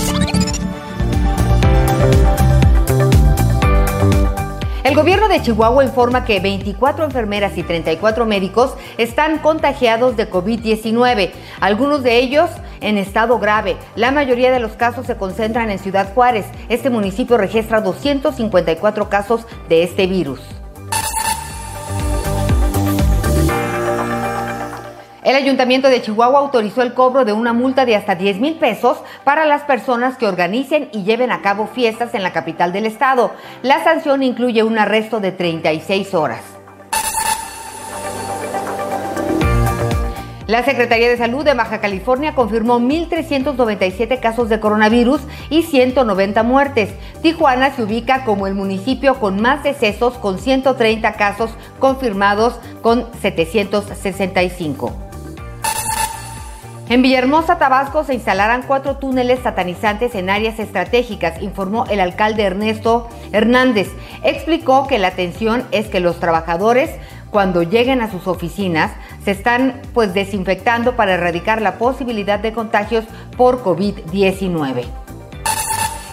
El 4.87 4.95
gobierno 4.95 5.27
de 5.27 5.41
Chihuahua 5.41 5.83
informa 5.83 6.23
que 6.23 6.39
24 6.39 7.03
enfermeras 7.03 7.57
y 7.57 7.63
34 7.63 8.25
médicos 8.25 8.73
están 8.97 9.39
contagiados 9.39 10.15
de 10.15 10.29
COVID-19, 10.31 11.31
algunos 11.59 12.03
de 12.03 12.19
ellos 12.19 12.49
en 12.81 12.97
estado 12.97 13.39
grave. 13.39 13.77
La 13.95 14.11
mayoría 14.11 14.51
de 14.51 14.59
los 14.59 14.73
casos 14.73 15.05
se 15.05 15.17
concentran 15.17 15.69
en 15.69 15.79
Ciudad 15.79 16.13
Juárez. 16.13 16.45
Este 16.69 16.89
municipio 16.89 17.37
registra 17.37 17.81
254 17.81 19.09
casos 19.09 19.45
de 19.69 19.83
este 19.83 20.07
virus. 20.07 20.41
El 25.27 25.35
Ayuntamiento 25.35 25.89
de 25.89 26.01
Chihuahua 26.01 26.39
autorizó 26.39 26.81
el 26.81 26.93
cobro 26.93 27.25
de 27.25 27.33
una 27.33 27.51
multa 27.51 27.85
de 27.85 27.97
hasta 27.97 28.15
10 28.15 28.39
mil 28.39 28.55
pesos 28.55 28.99
para 29.25 29.45
las 29.45 29.63
personas 29.63 30.17
que 30.17 30.25
organicen 30.25 30.87
y 30.93 31.03
lleven 31.03 31.33
a 31.33 31.41
cabo 31.41 31.67
fiestas 31.67 32.13
en 32.13 32.23
la 32.23 32.31
capital 32.31 32.71
del 32.71 32.85
estado. 32.85 33.33
La 33.61 33.83
sanción 33.83 34.23
incluye 34.23 34.63
un 34.63 34.79
arresto 34.79 35.19
de 35.19 35.33
36 35.33 36.13
horas. 36.13 36.56
La 40.47 40.63
Secretaría 40.63 41.09
de 41.09 41.17
Salud 41.17 41.43
de 41.43 41.53
Baja 41.53 41.81
California 41.81 42.33
confirmó 42.33 42.79
1.397 42.79 44.21
casos 44.21 44.47
de 44.47 44.61
coronavirus 44.61 45.19
y 45.49 45.63
190 45.63 46.41
muertes. 46.43 46.89
Tijuana 47.21 47.75
se 47.75 47.83
ubica 47.83 48.23
como 48.23 48.47
el 48.47 48.55
municipio 48.55 49.19
con 49.19 49.41
más 49.41 49.63
decesos, 49.63 50.13
con 50.13 50.39
130 50.39 51.13
casos 51.13 51.51
confirmados, 51.79 52.61
con 52.81 53.07
765. 53.21 54.93
En 56.89 57.01
Villahermosa, 57.01 57.57
Tabasco, 57.57 58.05
se 58.05 58.13
instalarán 58.13 58.63
cuatro 58.65 58.95
túneles 58.95 59.41
satanizantes 59.41 60.15
en 60.15 60.29
áreas 60.29 60.57
estratégicas, 60.57 61.41
informó 61.41 61.85
el 61.89 61.99
alcalde 61.99 62.43
Ernesto 62.43 63.09
Hernández. 63.33 63.89
Explicó 64.23 64.87
que 64.87 64.97
la 64.97 65.09
atención 65.09 65.65
es 65.71 65.87
que 65.87 65.99
los 65.99 66.21
trabajadores, 66.21 66.89
cuando 67.31 67.63
lleguen 67.63 68.01
a 68.01 68.11
sus 68.11 68.27
oficinas, 68.27 68.91
se 69.23 69.31
están 69.31 69.81
pues 69.93 70.13
desinfectando 70.13 70.95
para 70.95 71.15
erradicar 71.15 71.61
la 71.61 71.77
posibilidad 71.77 72.39
de 72.39 72.53
contagios 72.53 73.05
por 73.35 73.63
COVID-19. 73.63 74.85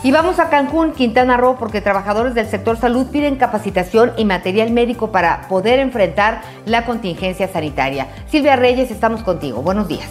Y 0.03 0.13
vamos 0.13 0.39
a 0.39 0.51
Cancún, 0.51 0.93
Quintana 0.93 1.39
Roo, 1.39 1.57
porque 1.59 1.81
trabajadores 1.81 2.35
del 2.35 2.47
sector 2.47 2.77
salud 2.77 3.07
piden 3.07 3.37
capacitación 3.37 4.13
y 4.19 4.27
material 4.27 4.71
médico 4.71 5.11
para 5.11 5.49
poder 5.49 5.79
enfrentar 5.79 6.43
la 6.67 6.85
contingencia 6.85 7.49
sanitaria. 7.49 8.09
Silvia 8.29 8.55
Reyes, 8.55 8.91
estamos 8.91 9.23
contigo. 9.23 9.63
Buenos 9.63 9.89
días. 9.89 10.11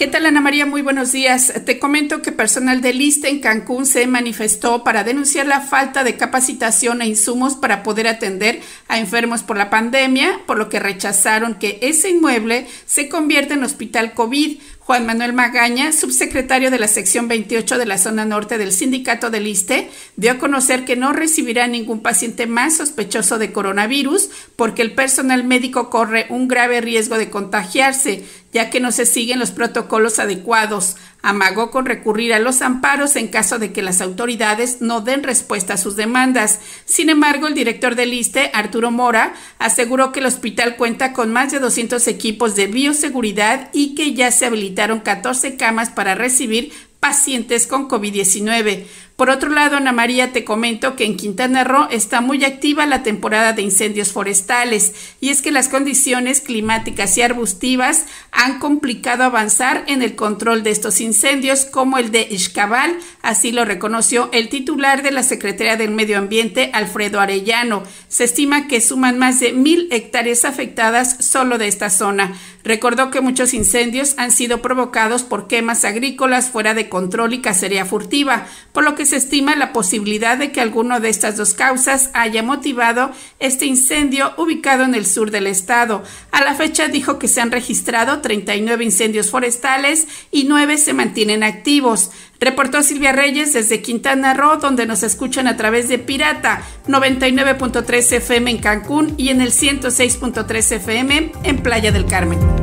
¿Qué 0.00 0.06
tal 0.06 0.24
Ana 0.24 0.40
María? 0.40 0.64
Muy 0.64 0.80
buenos 0.80 1.12
días. 1.12 1.52
Te 1.66 1.78
comento 1.78 2.22
que 2.22 2.32
personal 2.32 2.80
de 2.80 2.94
lista 2.94 3.28
en 3.28 3.40
Cancún 3.40 3.84
se 3.84 4.06
manifestó 4.06 4.82
para 4.82 5.04
denunciar 5.04 5.46
la 5.46 5.60
falta 5.60 6.04
de 6.04 6.16
capacitación 6.16 7.02
e 7.02 7.06
insumos 7.06 7.54
para 7.54 7.82
poder 7.82 8.08
atender 8.08 8.62
a 8.88 8.98
enfermos 8.98 9.42
por 9.42 9.58
la 9.58 9.68
pandemia, 9.68 10.40
por 10.46 10.56
lo 10.56 10.70
que 10.70 10.80
rechazaron 10.80 11.56
que 11.56 11.78
ese 11.82 12.08
inmueble 12.08 12.66
se 12.86 13.10
convierta 13.10 13.52
en 13.52 13.62
hospital 13.62 14.14
COVID 14.14 14.58
Juan 14.90 15.06
Manuel 15.06 15.32
Magaña, 15.32 15.92
subsecretario 15.92 16.72
de 16.72 16.80
la 16.80 16.88
sección 16.88 17.28
28 17.28 17.78
de 17.78 17.86
la 17.86 17.96
zona 17.96 18.24
norte 18.24 18.58
del 18.58 18.72
sindicato 18.72 19.30
del 19.30 19.46
ISTE, 19.46 19.88
dio 20.16 20.32
a 20.32 20.38
conocer 20.38 20.84
que 20.84 20.96
no 20.96 21.12
recibirá 21.12 21.68
ningún 21.68 22.00
paciente 22.00 22.48
más 22.48 22.78
sospechoso 22.78 23.38
de 23.38 23.52
coronavirus 23.52 24.30
porque 24.56 24.82
el 24.82 24.96
personal 24.96 25.44
médico 25.44 25.90
corre 25.90 26.26
un 26.28 26.48
grave 26.48 26.80
riesgo 26.80 27.18
de 27.18 27.30
contagiarse, 27.30 28.24
ya 28.52 28.68
que 28.68 28.80
no 28.80 28.90
se 28.90 29.06
siguen 29.06 29.38
los 29.38 29.52
protocolos 29.52 30.18
adecuados. 30.18 30.96
Amagó 31.22 31.70
con 31.70 31.86
recurrir 31.86 32.32
a 32.32 32.38
los 32.38 32.62
amparos 32.62 33.16
en 33.16 33.28
caso 33.28 33.58
de 33.58 33.72
que 33.72 33.82
las 33.82 34.00
autoridades 34.00 34.80
no 34.80 35.00
den 35.00 35.22
respuesta 35.22 35.74
a 35.74 35.78
sus 35.78 35.96
demandas. 35.96 36.60
Sin 36.84 37.10
embargo, 37.10 37.46
el 37.46 37.54
director 37.54 37.94
del 37.94 38.14
ISTE, 38.14 38.50
Arturo 38.54 38.90
Mora, 38.90 39.34
aseguró 39.58 40.12
que 40.12 40.20
el 40.20 40.26
hospital 40.26 40.76
cuenta 40.76 41.12
con 41.12 41.32
más 41.32 41.52
de 41.52 41.58
200 41.58 42.06
equipos 42.08 42.54
de 42.54 42.68
bioseguridad 42.68 43.68
y 43.72 43.94
que 43.94 44.14
ya 44.14 44.30
se 44.30 44.46
habilitaron 44.46 45.00
14 45.00 45.56
camas 45.56 45.90
para 45.90 46.14
recibir 46.14 46.72
pacientes 47.00 47.66
con 47.66 47.88
COVID-19. 47.88 48.84
Por 49.20 49.28
otro 49.28 49.50
lado, 49.50 49.76
Ana 49.76 49.92
María, 49.92 50.32
te 50.32 50.44
comento 50.44 50.96
que 50.96 51.04
en 51.04 51.18
Quintana 51.18 51.62
Roo 51.62 51.88
está 51.90 52.22
muy 52.22 52.42
activa 52.42 52.86
la 52.86 53.02
temporada 53.02 53.52
de 53.52 53.60
incendios 53.60 54.12
forestales 54.12 54.94
y 55.20 55.28
es 55.28 55.42
que 55.42 55.50
las 55.50 55.68
condiciones 55.68 56.40
climáticas 56.40 57.18
y 57.18 57.20
arbustivas 57.20 58.06
han 58.32 58.60
complicado 58.60 59.24
avanzar 59.24 59.84
en 59.88 60.00
el 60.00 60.16
control 60.16 60.62
de 60.62 60.70
estos 60.70 61.02
incendios 61.02 61.66
como 61.66 61.98
el 61.98 62.10
de 62.12 62.28
Ixcabal, 62.30 62.96
así 63.20 63.52
lo 63.52 63.66
reconoció 63.66 64.30
el 64.32 64.48
titular 64.48 65.02
de 65.02 65.10
la 65.10 65.22
Secretaría 65.22 65.76
del 65.76 65.90
Medio 65.90 66.16
Ambiente, 66.16 66.70
Alfredo 66.72 67.20
Arellano. 67.20 67.82
Se 68.08 68.24
estima 68.24 68.68
que 68.68 68.80
suman 68.80 69.18
más 69.18 69.38
de 69.38 69.52
mil 69.52 69.88
hectáreas 69.90 70.46
afectadas 70.46 71.22
solo 71.22 71.58
de 71.58 71.68
esta 71.68 71.90
zona. 71.90 72.32
Recordó 72.64 73.10
que 73.10 73.20
muchos 73.20 73.54
incendios 73.54 74.14
han 74.18 74.30
sido 74.30 74.60
provocados 74.60 75.22
por 75.22 75.46
quemas 75.46 75.84
agrícolas 75.84 76.50
fuera 76.50 76.74
de 76.74 76.88
control 76.88 77.32
y 77.32 77.40
cacería 77.40 77.86
furtiva, 77.86 78.46
por 78.72 78.84
lo 78.84 78.94
que 78.94 79.06
se 79.10 79.16
estima 79.16 79.56
la 79.56 79.72
posibilidad 79.72 80.38
de 80.38 80.52
que 80.52 80.60
alguno 80.60 81.00
de 81.00 81.08
estas 81.08 81.36
dos 81.36 81.52
causas 81.52 82.10
haya 82.14 82.44
motivado 82.44 83.10
este 83.40 83.66
incendio 83.66 84.32
ubicado 84.36 84.84
en 84.84 84.94
el 84.94 85.04
sur 85.04 85.32
del 85.32 85.48
estado. 85.48 86.04
A 86.30 86.44
la 86.44 86.54
fecha 86.54 86.86
dijo 86.86 87.18
que 87.18 87.26
se 87.26 87.40
han 87.40 87.50
registrado 87.50 88.20
39 88.20 88.84
incendios 88.84 89.30
forestales 89.30 90.06
y 90.30 90.44
9 90.44 90.78
se 90.78 90.92
mantienen 90.92 91.42
activos. 91.42 92.12
Reportó 92.38 92.84
Silvia 92.84 93.10
Reyes 93.10 93.52
desde 93.52 93.82
Quintana 93.82 94.32
Roo, 94.32 94.58
donde 94.58 94.86
nos 94.86 95.02
escuchan 95.02 95.48
a 95.48 95.56
través 95.56 95.88
de 95.88 95.98
Pirata 95.98 96.62
99.3 96.86 98.12
FM 98.12 98.50
en 98.52 98.58
Cancún 98.58 99.14
y 99.16 99.30
en 99.30 99.40
el 99.40 99.50
106.3 99.50 100.72
FM 100.76 101.32
en 101.42 101.62
Playa 101.62 101.90
del 101.90 102.06
Carmen. 102.06 102.59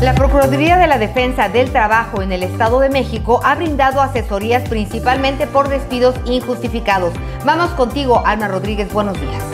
La 0.00 0.14
Procuraduría 0.14 0.78
de 0.78 0.86
la 0.86 0.96
Defensa 0.96 1.50
del 1.50 1.72
Trabajo 1.72 2.22
en 2.22 2.32
el 2.32 2.42
Estado 2.42 2.80
de 2.80 2.88
México 2.88 3.42
ha 3.44 3.54
brindado 3.54 4.00
asesorías 4.00 4.66
principalmente 4.66 5.46
por 5.46 5.68
despidos 5.68 6.16
injustificados. 6.24 7.12
Vamos 7.44 7.68
contigo, 7.72 8.22
Alma 8.24 8.48
Rodríguez. 8.48 8.90
Buenos 8.94 9.20
días. 9.20 9.44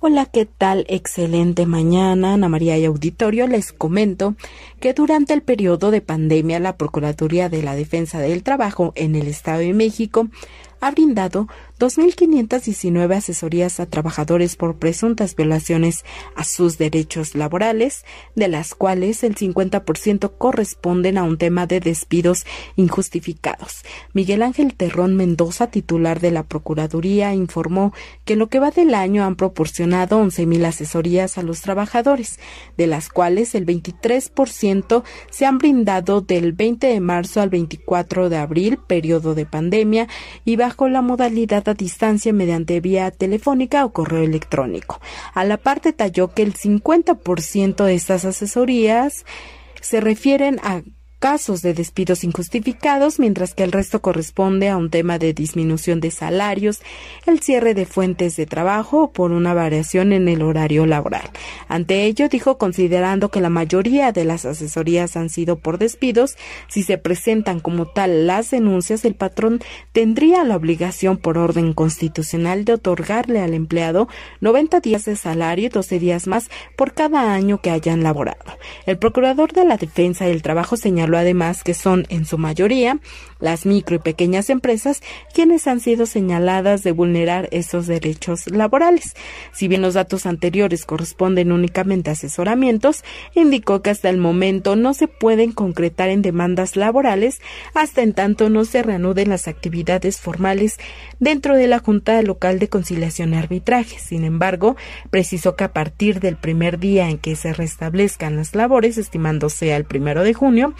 Hola, 0.00 0.24
¿qué 0.24 0.46
tal? 0.46 0.86
Excelente 0.88 1.66
mañana, 1.66 2.32
Ana 2.32 2.48
María 2.48 2.78
y 2.78 2.86
Auditorio. 2.86 3.46
Les 3.46 3.74
comento 3.74 4.36
que 4.80 4.94
durante 4.94 5.34
el 5.34 5.42
periodo 5.42 5.90
de 5.90 6.00
pandemia 6.00 6.58
la 6.58 6.78
Procuraduría 6.78 7.50
de 7.50 7.62
la 7.62 7.74
Defensa 7.74 8.20
del 8.20 8.42
Trabajo 8.42 8.94
en 8.94 9.16
el 9.16 9.26
Estado 9.26 9.58
de 9.58 9.74
México 9.74 10.28
ha 10.80 10.90
brindado 10.92 11.46
2.519 11.78 13.14
asesorías 13.16 13.78
a 13.78 13.86
trabajadores 13.86 14.56
por 14.56 14.78
presuntas 14.78 15.36
violaciones 15.36 16.04
a 16.34 16.42
sus 16.42 16.76
derechos 16.76 17.36
laborales, 17.36 18.04
de 18.34 18.48
las 18.48 18.74
cuales 18.74 19.22
el 19.22 19.36
50% 19.36 20.32
corresponden 20.36 21.18
a 21.18 21.22
un 21.22 21.38
tema 21.38 21.66
de 21.66 21.78
despidos 21.78 22.46
injustificados. 22.74 23.84
Miguel 24.12 24.42
Ángel 24.42 24.74
Terrón 24.74 25.14
Mendoza, 25.14 25.68
titular 25.68 26.18
de 26.18 26.32
la 26.32 26.42
Procuraduría, 26.42 27.32
informó 27.34 27.92
que 28.24 28.32
en 28.32 28.40
lo 28.40 28.48
que 28.48 28.58
va 28.58 28.72
del 28.72 28.94
año 28.94 29.24
han 29.24 29.36
proporcionado 29.36 30.20
11.000 30.20 30.64
asesorías 30.64 31.38
a 31.38 31.42
los 31.42 31.60
trabajadores, 31.60 32.40
de 32.76 32.88
las 32.88 33.08
cuales 33.08 33.54
el 33.54 33.66
23% 33.66 35.04
se 35.30 35.46
han 35.46 35.58
brindado 35.58 36.22
del 36.22 36.52
20 36.52 36.88
de 36.88 37.00
marzo 37.00 37.40
al 37.40 37.50
24 37.50 38.28
de 38.28 38.36
abril, 38.36 38.78
periodo 38.78 39.36
de 39.36 39.46
pandemia, 39.46 40.08
y 40.44 40.56
bajo 40.56 40.88
la 40.88 41.02
modalidad 41.02 41.67
a 41.70 41.74
distancia 41.74 42.32
mediante 42.32 42.80
vía 42.80 43.10
telefónica 43.10 43.84
o 43.84 43.92
correo 43.92 44.22
electrónico. 44.22 45.00
A 45.34 45.44
la 45.44 45.56
parte 45.56 45.92
talló 45.92 46.28
que 46.28 46.42
el 46.42 46.54
50% 46.54 47.84
de 47.84 47.94
estas 47.94 48.24
asesorías 48.24 49.24
se 49.80 50.00
refieren 50.00 50.58
a 50.62 50.82
casos 51.18 51.62
de 51.62 51.74
despidos 51.74 52.22
injustificados, 52.22 53.18
mientras 53.18 53.54
que 53.54 53.64
el 53.64 53.72
resto 53.72 54.00
corresponde 54.00 54.68
a 54.68 54.76
un 54.76 54.90
tema 54.90 55.18
de 55.18 55.32
disminución 55.32 56.00
de 56.00 56.10
salarios, 56.10 56.80
el 57.26 57.40
cierre 57.40 57.74
de 57.74 57.86
fuentes 57.86 58.36
de 58.36 58.46
trabajo 58.46 59.02
o 59.04 59.12
por 59.12 59.32
una 59.32 59.54
variación 59.54 60.12
en 60.12 60.28
el 60.28 60.42
horario 60.42 60.86
laboral. 60.86 61.28
Ante 61.66 62.04
ello, 62.04 62.28
dijo, 62.28 62.58
considerando 62.58 63.30
que 63.30 63.40
la 63.40 63.50
mayoría 63.50 64.12
de 64.12 64.24
las 64.24 64.44
asesorías 64.44 65.16
han 65.16 65.28
sido 65.28 65.58
por 65.58 65.78
despidos, 65.78 66.36
si 66.68 66.82
se 66.82 66.98
presentan 66.98 67.60
como 67.60 67.86
tal 67.86 68.26
las 68.26 68.50
denuncias, 68.50 69.04
el 69.04 69.14
patrón 69.14 69.60
tendría 69.92 70.44
la 70.44 70.56
obligación 70.56 71.16
por 71.16 71.38
orden 71.38 71.72
constitucional 71.72 72.64
de 72.64 72.74
otorgarle 72.74 73.40
al 73.40 73.54
empleado 73.54 74.08
90 74.40 74.80
días 74.80 75.04
de 75.04 75.16
salario 75.16 75.66
y 75.66 75.68
12 75.68 75.98
días 75.98 76.26
más 76.26 76.48
por 76.76 76.92
cada 76.92 77.32
año 77.32 77.60
que 77.60 77.70
hayan 77.70 78.02
laborado. 78.02 78.38
El 78.86 78.98
procurador 78.98 79.52
de 79.52 79.64
la 79.64 79.76
defensa 79.76 80.26
del 80.26 80.42
trabajo 80.42 80.76
señaló 80.76 81.07
además 81.16 81.62
que 81.64 81.74
son 81.74 82.06
en 82.10 82.26
su 82.26 82.36
mayoría 82.36 82.98
las 83.40 83.66
micro 83.66 83.96
y 83.96 83.98
pequeñas 84.00 84.50
empresas 84.50 85.00
quienes 85.32 85.66
han 85.66 85.80
sido 85.80 86.06
señaladas 86.06 86.82
de 86.82 86.92
vulnerar 86.92 87.48
esos 87.52 87.86
derechos 87.86 88.48
laborales. 88.50 89.14
Si 89.52 89.68
bien 89.68 89.82
los 89.82 89.94
datos 89.94 90.26
anteriores 90.26 90.84
corresponden 90.84 91.52
únicamente 91.52 92.10
a 92.10 92.14
asesoramientos, 92.14 93.04
indicó 93.34 93.80
que 93.80 93.90
hasta 93.90 94.08
el 94.08 94.18
momento 94.18 94.76
no 94.76 94.92
se 94.94 95.08
pueden 95.08 95.52
concretar 95.52 96.08
en 96.08 96.22
demandas 96.22 96.76
laborales 96.76 97.40
hasta 97.74 98.02
en 98.02 98.12
tanto 98.12 98.50
no 98.50 98.64
se 98.64 98.82
reanuden 98.82 99.28
las 99.28 99.48
actividades 99.48 100.18
formales 100.20 100.78
dentro 101.20 101.56
de 101.56 101.68
la 101.68 101.78
Junta 101.78 102.20
Local 102.22 102.58
de 102.58 102.68
Conciliación 102.68 103.34
y 103.34 103.36
Arbitraje. 103.36 103.98
Sin 103.98 104.24
embargo, 104.24 104.76
precisó 105.10 105.56
que 105.56 105.64
a 105.64 105.72
partir 105.72 106.20
del 106.20 106.36
primer 106.36 106.78
día 106.78 107.08
en 107.08 107.18
que 107.18 107.36
se 107.36 107.52
restablezcan 107.52 108.36
las 108.36 108.54
labores, 108.54 108.98
estimándose 108.98 109.74
al 109.74 109.84
primero 109.84 110.22
de 110.24 110.34
junio, 110.34 110.74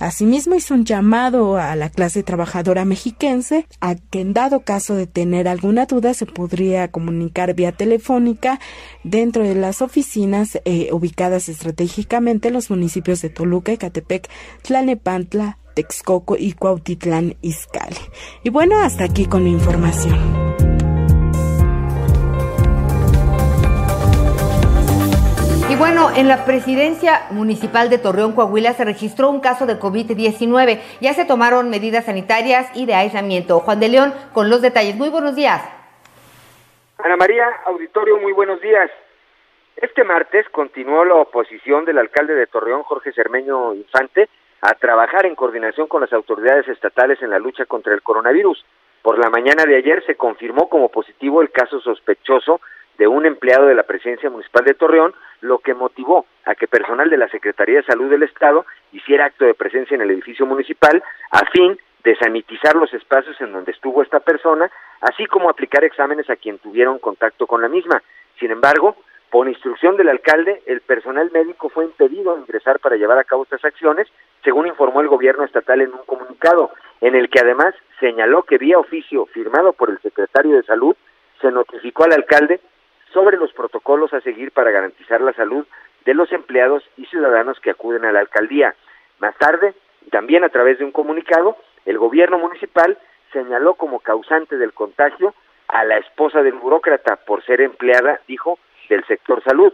Asimismo, 0.00 0.54
hizo 0.54 0.72
un 0.72 0.86
llamado 0.86 1.58
a 1.58 1.76
la 1.76 1.90
clase 1.90 2.22
trabajadora 2.22 2.86
mexiquense 2.86 3.66
a 3.80 3.96
que 3.96 4.22
en 4.22 4.32
dado 4.32 4.60
caso 4.60 4.94
de 4.94 5.06
tener 5.06 5.46
alguna 5.46 5.84
duda 5.84 6.14
se 6.14 6.24
podría 6.24 6.90
comunicar 6.90 7.54
vía 7.54 7.72
telefónica 7.72 8.60
dentro 9.04 9.44
de 9.44 9.54
las 9.54 9.82
oficinas 9.82 10.58
eh, 10.64 10.88
ubicadas 10.90 11.50
estratégicamente 11.50 12.48
en 12.48 12.54
los 12.54 12.70
municipios 12.70 13.20
de 13.20 13.28
Toluca, 13.28 13.72
Ecatepec, 13.72 14.30
Tlalnepantla, 14.62 15.58
Texcoco 15.74 16.34
y 16.38 16.54
Cuautitlán 16.54 17.36
Izcalli. 17.42 17.96
Y 18.42 18.48
bueno, 18.48 18.78
hasta 18.78 19.04
aquí 19.04 19.26
con 19.26 19.44
mi 19.44 19.50
información. 19.50 20.49
Bueno, 25.80 26.10
en 26.14 26.28
la 26.28 26.44
presidencia 26.44 27.22
municipal 27.30 27.88
de 27.88 27.96
Torreón, 27.96 28.34
Coahuila, 28.34 28.74
se 28.74 28.84
registró 28.84 29.30
un 29.30 29.40
caso 29.40 29.64
de 29.64 29.80
COVID-19. 29.80 30.78
Ya 31.00 31.14
se 31.14 31.24
tomaron 31.24 31.70
medidas 31.70 32.04
sanitarias 32.04 32.70
y 32.76 32.84
de 32.84 32.92
aislamiento. 32.92 33.60
Juan 33.60 33.80
de 33.80 33.88
León, 33.88 34.12
con 34.34 34.50
los 34.50 34.60
detalles. 34.60 34.96
Muy 34.96 35.08
buenos 35.08 35.34
días. 35.34 35.66
Ana 36.98 37.16
María, 37.16 37.46
auditorio, 37.64 38.18
muy 38.18 38.32
buenos 38.32 38.60
días. 38.60 38.90
Este 39.74 40.04
martes 40.04 40.46
continuó 40.50 41.02
la 41.06 41.14
oposición 41.14 41.86
del 41.86 41.96
alcalde 41.96 42.34
de 42.34 42.46
Torreón, 42.46 42.82
Jorge 42.82 43.14
Cermeño 43.14 43.72
Infante, 43.72 44.28
a 44.60 44.74
trabajar 44.74 45.24
en 45.24 45.34
coordinación 45.34 45.86
con 45.86 46.02
las 46.02 46.12
autoridades 46.12 46.68
estatales 46.68 47.22
en 47.22 47.30
la 47.30 47.38
lucha 47.38 47.64
contra 47.64 47.94
el 47.94 48.02
coronavirus. 48.02 48.66
Por 49.00 49.18
la 49.18 49.30
mañana 49.30 49.64
de 49.64 49.76
ayer 49.76 50.04
se 50.04 50.16
confirmó 50.16 50.68
como 50.68 50.90
positivo 50.90 51.40
el 51.40 51.50
caso 51.50 51.80
sospechoso 51.80 52.60
de 52.98 53.06
un 53.06 53.24
empleado 53.24 53.64
de 53.64 53.74
la 53.74 53.84
presidencia 53.84 54.28
municipal 54.28 54.62
de 54.66 54.74
Torreón, 54.74 55.14
lo 55.40 55.58
que 55.58 55.74
motivó 55.74 56.26
a 56.44 56.54
que 56.54 56.66
personal 56.66 57.08
de 57.10 57.16
la 57.16 57.28
Secretaría 57.28 57.78
de 57.78 57.84
Salud 57.84 58.10
del 58.10 58.22
Estado 58.22 58.66
hiciera 58.92 59.26
acto 59.26 59.44
de 59.44 59.54
presencia 59.54 59.94
en 59.94 60.02
el 60.02 60.10
edificio 60.10 60.46
municipal 60.46 61.02
a 61.30 61.46
fin 61.46 61.78
de 62.04 62.16
sanitizar 62.16 62.76
los 62.76 62.92
espacios 62.94 63.40
en 63.40 63.52
donde 63.52 63.72
estuvo 63.72 64.02
esta 64.02 64.20
persona, 64.20 64.70
así 65.00 65.26
como 65.26 65.50
aplicar 65.50 65.84
exámenes 65.84 66.28
a 66.30 66.36
quien 66.36 66.58
tuvieron 66.58 66.98
contacto 66.98 67.46
con 67.46 67.60
la 67.60 67.68
misma. 67.68 68.02
Sin 68.38 68.50
embargo, 68.50 68.96
por 69.30 69.48
instrucción 69.48 69.96
del 69.96 70.08
alcalde, 70.08 70.62
el 70.66 70.80
personal 70.80 71.30
médico 71.30 71.68
fue 71.68 71.84
impedido 71.84 72.36
ingresar 72.38 72.80
para 72.80 72.96
llevar 72.96 73.18
a 73.18 73.24
cabo 73.24 73.44
estas 73.44 73.64
acciones, 73.64 74.08
según 74.42 74.66
informó 74.66 75.02
el 75.02 75.08
gobierno 75.08 75.44
estatal 75.44 75.80
en 75.82 75.92
un 75.92 76.04
comunicado, 76.06 76.72
en 77.00 77.14
el 77.14 77.28
que 77.28 77.40
además 77.40 77.74
señaló 78.00 78.42
que 78.42 78.58
vía 78.58 78.78
oficio 78.78 79.26
firmado 79.26 79.72
por 79.72 79.90
el 79.90 80.00
secretario 80.00 80.56
de 80.56 80.62
Salud 80.64 80.96
se 81.40 81.50
notificó 81.50 82.04
al 82.04 82.12
alcalde 82.12 82.60
sobre 83.12 83.36
los 83.36 83.52
protocolos 83.52 84.12
a 84.12 84.20
seguir 84.20 84.52
para 84.52 84.70
garantizar 84.70 85.20
la 85.20 85.32
salud 85.32 85.66
de 86.04 86.14
los 86.14 86.32
empleados 86.32 86.82
y 86.96 87.06
ciudadanos 87.06 87.60
que 87.60 87.70
acuden 87.70 88.04
a 88.04 88.12
la 88.12 88.20
alcaldía. 88.20 88.74
Más 89.18 89.36
tarde, 89.36 89.74
también 90.10 90.44
a 90.44 90.48
través 90.48 90.78
de 90.78 90.84
un 90.84 90.92
comunicado, 90.92 91.56
el 91.84 91.98
gobierno 91.98 92.38
municipal 92.38 92.98
señaló 93.32 93.74
como 93.74 94.00
causante 94.00 94.56
del 94.56 94.72
contagio 94.72 95.34
a 95.68 95.84
la 95.84 95.98
esposa 95.98 96.42
del 96.42 96.54
burócrata 96.54 97.16
por 97.16 97.44
ser 97.44 97.60
empleada, 97.60 98.20
dijo, 98.26 98.58
del 98.88 99.04
sector 99.06 99.42
salud. 99.44 99.72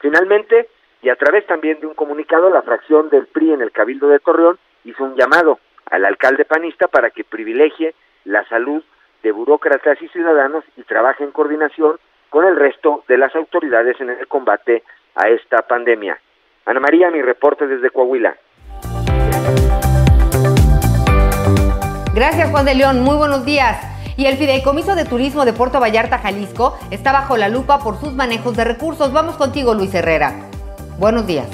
Finalmente, 0.00 0.68
y 1.02 1.08
a 1.08 1.16
través 1.16 1.46
también 1.46 1.80
de 1.80 1.86
un 1.86 1.94
comunicado, 1.94 2.50
la 2.50 2.62
fracción 2.62 3.08
del 3.08 3.26
PRI 3.26 3.52
en 3.54 3.62
el 3.62 3.72
Cabildo 3.72 4.08
de 4.08 4.18
Torreón 4.18 4.58
hizo 4.84 5.04
un 5.04 5.16
llamado 5.16 5.58
al 5.86 6.04
alcalde 6.04 6.44
panista 6.44 6.88
para 6.88 7.10
que 7.10 7.24
privilegie 7.24 7.94
la 8.24 8.46
salud 8.48 8.82
de 9.22 9.32
burócratas 9.32 10.00
y 10.02 10.08
ciudadanos 10.08 10.64
y 10.76 10.82
trabaje 10.82 11.24
en 11.24 11.32
coordinación 11.32 11.98
con 12.30 12.46
el 12.46 12.56
resto 12.56 13.04
de 13.08 13.18
las 13.18 13.34
autoridades 13.34 14.00
en 14.00 14.10
el 14.10 14.26
combate 14.28 14.84
a 15.16 15.28
esta 15.28 15.62
pandemia. 15.62 16.18
Ana 16.64 16.80
María, 16.80 17.10
mi 17.10 17.20
reporte 17.20 17.66
desde 17.66 17.90
Coahuila. 17.90 18.36
Gracias, 22.14 22.50
Juan 22.50 22.64
de 22.64 22.74
León. 22.74 23.00
Muy 23.00 23.16
buenos 23.16 23.44
días. 23.44 23.78
Y 24.16 24.26
el 24.26 24.36
Fideicomiso 24.36 24.94
de 24.94 25.04
Turismo 25.04 25.44
de 25.44 25.52
Puerto 25.52 25.80
Vallarta, 25.80 26.18
Jalisco, 26.18 26.78
está 26.90 27.12
bajo 27.12 27.36
la 27.36 27.48
lupa 27.48 27.78
por 27.80 27.98
sus 27.98 28.12
manejos 28.12 28.56
de 28.56 28.64
recursos. 28.64 29.12
Vamos 29.12 29.36
contigo, 29.36 29.74
Luis 29.74 29.94
Herrera. 29.94 30.34
Buenos 30.98 31.26
días. 31.26 31.48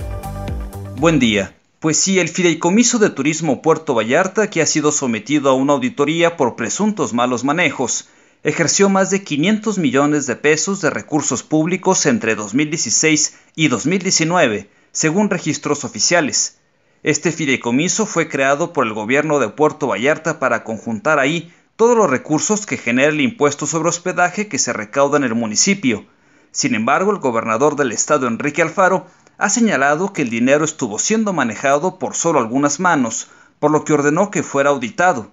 Buen 0.98 1.18
día. 1.18 1.52
Pues 1.78 1.98
sí, 1.98 2.18
el 2.18 2.28
Fideicomiso 2.28 2.98
de 2.98 3.10
Turismo 3.10 3.62
Puerto 3.62 3.94
Vallarta, 3.94 4.50
que 4.50 4.62
ha 4.62 4.66
sido 4.66 4.92
sometido 4.92 5.50
a 5.50 5.54
una 5.54 5.74
auditoría 5.74 6.36
por 6.36 6.56
presuntos 6.56 7.12
malos 7.12 7.44
manejos, 7.44 8.08
ejerció 8.46 8.88
más 8.88 9.10
de 9.10 9.24
500 9.24 9.76
millones 9.78 10.28
de 10.28 10.36
pesos 10.36 10.80
de 10.80 10.88
recursos 10.88 11.42
públicos 11.42 12.06
entre 12.06 12.36
2016 12.36 13.36
y 13.56 13.66
2019, 13.66 14.70
según 14.92 15.30
registros 15.30 15.84
oficiales. 15.84 16.60
Este 17.02 17.32
fideicomiso 17.32 18.06
fue 18.06 18.28
creado 18.28 18.72
por 18.72 18.86
el 18.86 18.92
gobierno 18.92 19.40
de 19.40 19.48
Puerto 19.48 19.88
Vallarta 19.88 20.38
para 20.38 20.62
conjuntar 20.62 21.18
ahí 21.18 21.52
todos 21.74 21.96
los 21.96 22.08
recursos 22.08 22.66
que 22.66 22.76
genera 22.76 23.08
el 23.08 23.20
impuesto 23.20 23.66
sobre 23.66 23.88
hospedaje 23.88 24.46
que 24.46 24.60
se 24.60 24.72
recauda 24.72 25.16
en 25.16 25.24
el 25.24 25.34
municipio. 25.34 26.06
Sin 26.52 26.76
embargo, 26.76 27.10
el 27.10 27.18
gobernador 27.18 27.74
del 27.74 27.90
estado, 27.90 28.28
Enrique 28.28 28.62
Alfaro, 28.62 29.08
ha 29.38 29.50
señalado 29.50 30.12
que 30.12 30.22
el 30.22 30.30
dinero 30.30 30.64
estuvo 30.64 31.00
siendo 31.00 31.32
manejado 31.32 31.98
por 31.98 32.14
solo 32.14 32.38
algunas 32.38 32.78
manos, 32.78 33.26
por 33.58 33.72
lo 33.72 33.84
que 33.84 33.92
ordenó 33.92 34.30
que 34.30 34.44
fuera 34.44 34.70
auditado. 34.70 35.32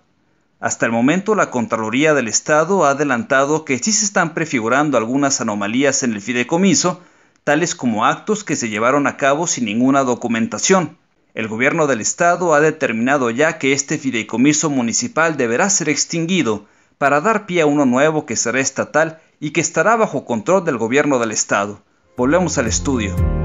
Hasta 0.64 0.86
el 0.86 0.94
momento, 0.94 1.36
la 1.36 1.52
Contraloría 1.52 2.14
del 2.14 2.30
Estado 2.30 2.86
ha 2.86 2.92
adelantado 2.92 3.66
que 3.66 3.78
sí 3.80 3.92
se 3.92 4.06
están 4.06 4.34
prefigurando 4.34 4.98
algunas 4.98 5.42
anomalías 5.42 6.04
en 6.04 6.14
el 6.14 6.22
fideicomiso, 6.22 7.02
tales 7.44 7.76
como 7.76 8.06
actos 8.06 8.46
que 8.46 8.56
se 8.56 8.70
llevaron 8.70 9.06
a 9.06 9.18
cabo 9.18 9.46
sin 9.46 9.66
ninguna 9.66 10.06
documentación. 10.06 10.98
El 11.34 11.50
gobierno 11.50 11.86
del 11.86 12.00
Estado 12.00 12.54
ha 12.54 12.62
determinado 12.62 13.30
ya 13.30 13.58
que 13.58 13.74
este 13.74 13.98
fideicomiso 13.98 14.70
municipal 14.70 15.36
deberá 15.36 15.70
ser 15.70 15.90
extinguido 15.90 16.64
para 16.98 17.20
dar 17.20 17.46
pie 17.46 17.64
a 17.64 17.66
uno 17.66 17.86
nuevo 17.86 18.26
que 18.26 18.38
será 18.38 18.62
estatal 18.62 19.20
y 19.42 19.52
que 19.52 19.60
estará 19.60 19.98
bajo 19.98 20.24
control 20.24 20.64
del 20.64 20.78
gobierno 20.78 21.20
del 21.20 21.32
Estado. 21.32 21.82
Volvemos 22.16 22.58
al 22.58 22.68
estudio. 22.68 23.43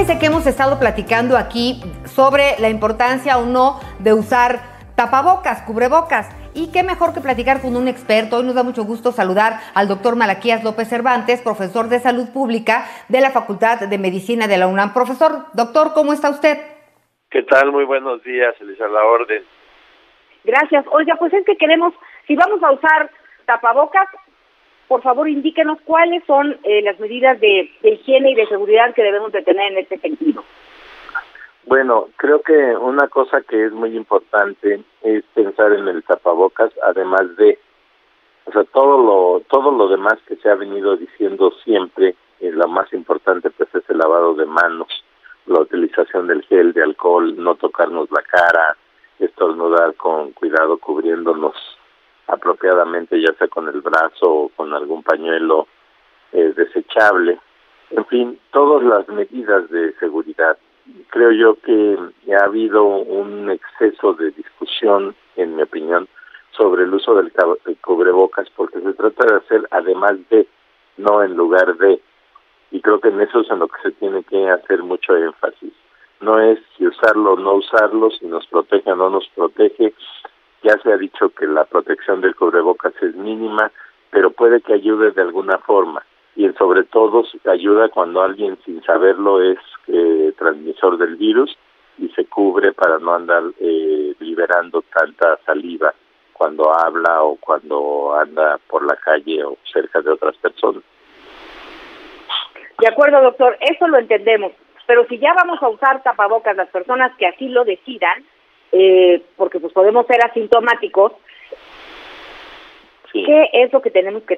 Fíjense 0.00 0.18
que 0.18 0.32
hemos 0.32 0.46
estado 0.46 0.78
platicando 0.78 1.36
aquí 1.36 1.82
sobre 2.06 2.58
la 2.58 2.70
importancia 2.70 3.36
o 3.36 3.44
no 3.44 3.78
de 3.98 4.14
usar 4.14 4.60
tapabocas, 4.96 5.60
cubrebocas. 5.60 6.26
Y 6.54 6.72
qué 6.72 6.82
mejor 6.82 7.12
que 7.12 7.20
platicar 7.20 7.60
con 7.60 7.76
un 7.76 7.86
experto. 7.86 8.38
Hoy 8.38 8.44
nos 8.44 8.54
da 8.54 8.62
mucho 8.62 8.84
gusto 8.84 9.12
saludar 9.12 9.60
al 9.74 9.88
doctor 9.88 10.16
Malaquías 10.16 10.64
López 10.64 10.88
Cervantes, 10.88 11.42
profesor 11.42 11.90
de 11.90 11.98
salud 11.98 12.32
pública 12.32 12.86
de 13.10 13.20
la 13.20 13.28
Facultad 13.28 13.78
de 13.78 13.98
Medicina 13.98 14.48
de 14.48 14.56
la 14.56 14.68
UNAM. 14.68 14.94
Profesor, 14.94 15.44
doctor, 15.52 15.92
¿cómo 15.92 16.14
está 16.14 16.30
usted? 16.30 16.56
¿Qué 17.30 17.42
tal? 17.42 17.70
Muy 17.70 17.84
buenos 17.84 18.22
días, 18.22 18.54
Elisa, 18.58 18.88
la 18.88 19.04
orden. 19.04 19.44
Gracias. 20.44 20.82
Oiga, 20.92 21.16
pues 21.18 21.34
es 21.34 21.44
que 21.44 21.58
queremos, 21.58 21.92
si 22.26 22.36
vamos 22.36 22.62
a 22.62 22.72
usar 22.72 23.10
tapabocas, 23.44 24.08
por 24.90 25.02
favor 25.02 25.28
indíquenos 25.28 25.78
cuáles 25.84 26.24
son 26.24 26.58
eh, 26.64 26.82
las 26.82 26.98
medidas 26.98 27.38
de, 27.38 27.70
higiene 27.80 28.32
y 28.32 28.34
de 28.34 28.48
seguridad 28.48 28.92
que 28.92 29.04
debemos 29.04 29.30
de 29.30 29.40
tener 29.42 29.70
en 29.70 29.78
este 29.78 29.98
sentido. 29.98 30.42
Bueno, 31.64 32.08
creo 32.16 32.42
que 32.42 32.52
una 32.76 33.06
cosa 33.06 33.40
que 33.42 33.66
es 33.66 33.72
muy 33.72 33.96
importante 33.96 34.82
es 35.02 35.22
pensar 35.32 35.74
en 35.74 35.86
el 35.86 36.02
tapabocas, 36.02 36.72
además 36.82 37.36
de, 37.36 37.56
o 38.46 38.50
sea, 38.50 38.64
todo 38.64 38.98
lo 38.98 39.42
todo 39.48 39.70
lo 39.70 39.86
demás 39.86 40.18
que 40.26 40.34
se 40.34 40.50
ha 40.50 40.56
venido 40.56 40.96
diciendo 40.96 41.52
siempre, 41.62 42.16
y 42.40 42.50
lo 42.50 42.66
más 42.66 42.92
importante 42.92 43.48
pues 43.50 43.72
es 43.72 43.88
el 43.90 43.98
lavado 43.98 44.34
de 44.34 44.46
manos, 44.46 44.88
la 45.46 45.60
utilización 45.60 46.26
del 46.26 46.42
gel, 46.46 46.72
de 46.72 46.82
alcohol, 46.82 47.36
no 47.36 47.54
tocarnos 47.54 48.10
la 48.10 48.22
cara, 48.22 48.76
estornudar 49.20 49.94
con 49.94 50.32
cuidado 50.32 50.78
cubriéndonos 50.78 51.54
apropiadamente, 52.30 53.20
ya 53.20 53.32
sea 53.34 53.48
con 53.48 53.68
el 53.68 53.80
brazo 53.80 54.30
o 54.30 54.48
con 54.50 54.72
algún 54.74 55.02
pañuelo 55.02 55.66
eh, 56.32 56.52
desechable. 56.56 57.38
En 57.90 58.04
fin, 58.06 58.38
todas 58.52 58.84
las 58.84 59.08
medidas 59.08 59.68
de 59.70 59.92
seguridad 59.98 60.56
creo 61.08 61.32
yo 61.32 61.56
que 61.60 61.98
ha 62.34 62.44
habido 62.44 62.84
un 62.84 63.50
exceso 63.50 64.14
de 64.14 64.30
discusión, 64.32 65.14
en 65.36 65.56
mi 65.56 65.62
opinión, 65.62 66.08
sobre 66.50 66.84
el 66.84 66.94
uso 66.94 67.14
del 67.14 67.32
cubrebocas, 67.80 68.48
porque 68.56 68.80
se 68.80 68.92
trata 68.94 69.26
de 69.26 69.36
hacer 69.38 69.68
además 69.70 70.16
de, 70.30 70.46
no 70.96 71.22
en 71.22 71.36
lugar 71.36 71.76
de. 71.76 72.00
Y 72.70 72.80
creo 72.80 73.00
que 73.00 73.08
en 73.08 73.20
eso 73.20 73.40
es 73.40 73.50
en 73.50 73.58
lo 73.58 73.68
que 73.68 73.82
se 73.82 73.90
tiene 73.92 74.22
que 74.24 74.48
hacer 74.48 74.82
mucho 74.82 75.16
énfasis. 75.16 75.72
No 76.20 76.38
es 76.38 76.58
si 76.76 76.86
usarlo 76.86 77.32
o 77.32 77.36
no 77.36 77.54
usarlo, 77.54 78.10
si 78.10 78.26
nos 78.26 78.46
protege 78.46 78.92
o 78.92 78.96
no 78.96 79.10
nos 79.10 79.26
protege. 79.34 79.94
Ya 80.62 80.76
se 80.82 80.92
ha 80.92 80.96
dicho 80.96 81.30
que 81.30 81.46
la 81.46 81.64
protección 81.64 82.20
del 82.20 82.34
cubrebocas 82.34 82.92
es 83.02 83.14
mínima, 83.14 83.70
pero 84.10 84.30
puede 84.30 84.60
que 84.60 84.74
ayude 84.74 85.10
de 85.12 85.22
alguna 85.22 85.58
forma 85.58 86.04
y 86.36 86.48
sobre 86.52 86.84
todo 86.84 87.24
ayuda 87.46 87.88
cuando 87.88 88.22
alguien 88.22 88.58
sin 88.64 88.82
saberlo 88.82 89.42
es 89.42 89.58
eh, 89.88 90.32
transmisor 90.38 90.96
del 90.98 91.16
virus 91.16 91.56
y 91.98 92.08
se 92.10 92.24
cubre 92.26 92.72
para 92.72 92.98
no 92.98 93.14
andar 93.14 93.42
eh, 93.58 94.14
liberando 94.20 94.82
tanta 94.94 95.38
saliva 95.44 95.92
cuando 96.32 96.72
habla 96.72 97.22
o 97.22 97.36
cuando 97.36 98.14
anda 98.14 98.58
por 98.68 98.86
la 98.86 98.96
calle 98.96 99.44
o 99.44 99.58
cerca 99.70 100.00
de 100.00 100.10
otras 100.10 100.36
personas. 100.38 100.82
De 102.78 102.88
acuerdo, 102.88 103.20
doctor, 103.20 103.58
eso 103.60 103.86
lo 103.88 103.98
entendemos. 103.98 104.52
Pero 104.86 105.06
si 105.08 105.18
ya 105.18 105.34
vamos 105.34 105.62
a 105.62 105.68
usar 105.68 106.02
tapabocas 106.02 106.56
las 106.56 106.70
personas 106.70 107.14
que 107.18 107.26
así 107.26 107.48
lo 107.48 107.64
decidan, 107.64 108.24
eh, 108.72 109.22
porque 109.36 109.60
pues 109.60 109.72
podemos 109.72 110.06
ser 110.06 110.24
asintomáticos, 110.24 111.12
¿Qué 113.12 113.50
es 113.52 113.72
lo 113.72 113.82
que 113.82 113.90
tenemos 113.90 114.22
que, 114.22 114.36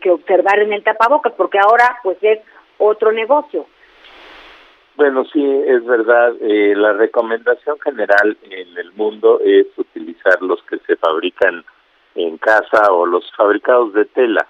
que, 0.00 0.10
observar 0.10 0.58
en 0.60 0.72
el 0.72 0.82
tapabocas? 0.82 1.34
Porque 1.34 1.58
ahora 1.58 1.98
pues 2.02 2.16
es 2.22 2.40
otro 2.78 3.12
negocio. 3.12 3.66
Bueno, 4.96 5.24
sí, 5.26 5.44
es 5.66 5.84
verdad. 5.84 6.34
Eh, 6.40 6.74
la 6.74 6.94
recomendación 6.94 7.78
general 7.80 8.36
en 8.44 8.78
el 8.78 8.92
mundo 8.92 9.40
es 9.44 9.66
utilizar 9.76 10.40
los 10.40 10.62
que 10.62 10.78
se 10.86 10.96
fabrican 10.96 11.64
en 12.14 12.38
casa 12.38 12.90
o 12.90 13.04
los 13.04 13.30
fabricados 13.36 13.92
de 13.92 14.06
tela, 14.06 14.46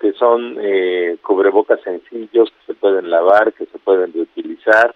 que 0.00 0.12
son 0.14 0.56
eh, 0.58 1.18
cubrebocas 1.22 1.82
sencillos 1.82 2.50
que 2.50 2.72
se 2.72 2.74
pueden 2.74 3.10
lavar, 3.10 3.52
que 3.52 3.66
se 3.66 3.78
pueden 3.78 4.14
reutilizar 4.14 4.94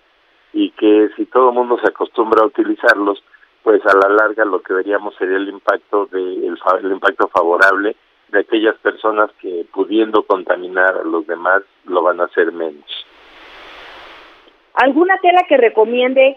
y 0.55 0.71
que 0.71 1.11
si 1.17 1.27
todo 1.27 1.51
el 1.51 1.55
mundo 1.55 1.79
se 1.83 1.89
acostumbra 1.89 2.43
a 2.43 2.47
utilizarlos, 2.47 3.23
pues 3.63 3.85
a 3.87 3.95
la 3.95 4.09
larga 4.15 4.45
lo 4.45 4.61
que 4.61 4.73
veríamos 4.73 5.15
sería 5.17 5.37
el 5.37 5.49
impacto 5.49 6.07
de 6.07 6.47
el, 6.47 6.93
impacto 6.93 7.29
favorable 7.29 7.97
de 8.29 8.41
aquellas 8.41 8.77
personas 8.79 9.31
que 9.41 9.67
pudiendo 9.73 10.23
contaminar 10.23 10.97
a 10.99 11.05
los 11.05 11.27
demás 11.27 11.63
lo 11.85 12.03
van 12.03 12.21
a 12.21 12.25
hacer 12.25 12.53
menos. 12.53 12.85
¿Alguna 14.75 15.19
tela 15.19 15.45
que 15.49 15.57
recomiende? 15.57 16.37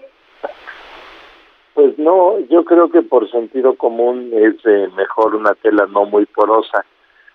Pues 1.73 1.97
no, 1.99 2.39
yo 2.49 2.65
creo 2.65 2.89
que 2.89 3.01
por 3.01 3.29
sentido 3.29 3.75
común 3.75 4.31
es 4.33 4.55
eh, 4.65 4.89
mejor 4.95 5.35
una 5.35 5.53
tela 5.55 5.85
no 5.87 6.05
muy 6.05 6.25
porosa, 6.25 6.85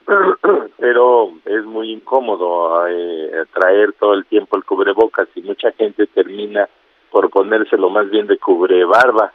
pero 0.78 1.32
es 1.44 1.64
muy 1.64 1.92
incómodo 1.92 2.86
eh, 2.86 3.44
traer 3.52 3.92
todo 3.94 4.14
el 4.14 4.26
tiempo 4.26 4.56
el 4.56 4.64
cubrebocas 4.64 5.28
y 5.34 5.42
mucha 5.42 5.72
gente 5.72 6.06
termina 6.06 6.68
por 7.10 7.30
ponérselo 7.30 7.88
más 7.88 8.10
bien 8.10 8.26
de 8.26 8.38
cubre 8.38 8.84
barba 8.84 9.32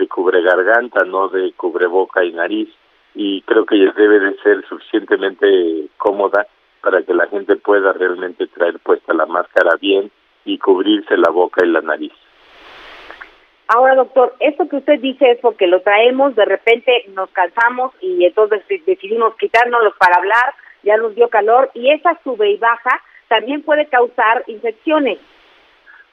de 0.00 0.08
cubre 0.08 0.42
garganta, 0.42 1.04
no 1.04 1.28
de 1.28 1.52
cubreboca 1.52 2.24
y 2.24 2.32
nariz. 2.32 2.68
Y 3.14 3.42
creo 3.42 3.66
que 3.66 3.76
debe 3.76 4.20
de 4.20 4.36
ser 4.42 4.64
suficientemente 4.66 5.88
cómoda 5.98 6.46
para 6.80 7.02
que 7.02 7.12
la 7.12 7.26
gente 7.26 7.56
pueda 7.56 7.92
realmente 7.92 8.46
traer 8.46 8.78
puesta 8.80 9.12
la 9.12 9.26
máscara 9.26 9.76
bien 9.80 10.10
y 10.44 10.58
cubrirse 10.58 11.16
la 11.16 11.30
boca 11.30 11.64
y 11.64 11.68
la 11.68 11.82
nariz. 11.82 12.12
Ahora, 13.68 13.94
doctor, 13.94 14.34
esto 14.40 14.68
que 14.68 14.76
usted 14.76 14.98
dice 15.00 15.30
es 15.30 15.38
porque 15.40 15.66
lo 15.66 15.80
traemos, 15.82 16.34
de 16.34 16.44
repente 16.44 17.04
nos 17.14 17.30
cansamos 17.30 17.92
y 18.00 18.24
entonces 18.24 18.62
decidimos 18.84 19.36
quitárnoslos 19.36 19.94
para 19.96 20.16
hablar, 20.16 20.54
ya 20.82 20.96
nos 20.96 21.14
dio 21.14 21.28
calor 21.28 21.70
y 21.74 21.90
esa 21.92 22.18
sube 22.24 22.50
y 22.50 22.56
baja 22.56 23.00
también 23.28 23.62
puede 23.62 23.86
causar 23.86 24.42
infecciones. 24.48 25.18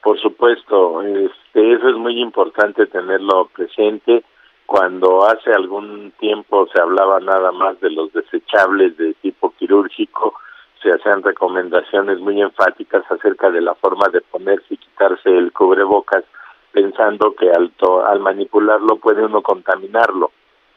Por 0.02 0.18
supuesto, 0.20 1.02
este, 1.02 1.72
eso 1.72 1.88
es 1.88 1.96
muy 1.96 2.20
importante 2.20 2.86
tenerlo 2.86 3.48
presente. 3.54 4.24
Cuando 4.66 5.26
hace 5.26 5.52
algún 5.52 6.12
tiempo 6.18 6.68
se 6.72 6.80
hablaba 6.80 7.20
nada 7.20 7.52
más 7.52 7.80
de 7.80 7.90
los 7.90 8.12
desechables 8.12 8.96
de 8.96 9.14
tipo 9.14 9.54
quirúrgico, 9.58 10.34
se 10.82 10.90
hacían 10.90 11.22
recomendaciones 11.22 12.20
muy 12.20 12.40
enfáticas 12.40 13.02
acerca 13.10 13.50
de 13.50 13.60
la 13.60 13.74
forma 13.74 14.08
de 14.12 14.20
ponerse 14.20 14.74
y 14.74 14.76
quitarse 14.76 15.30
el 15.30 15.52
cubrebocas, 15.52 16.24
pensando 16.72 17.34
que 17.34 17.50
al, 17.50 17.72
al 18.06 18.20
manipularlo 18.20 18.96
puede 18.96 19.24
uno 19.24 19.42
contaminarlo. 19.42 20.30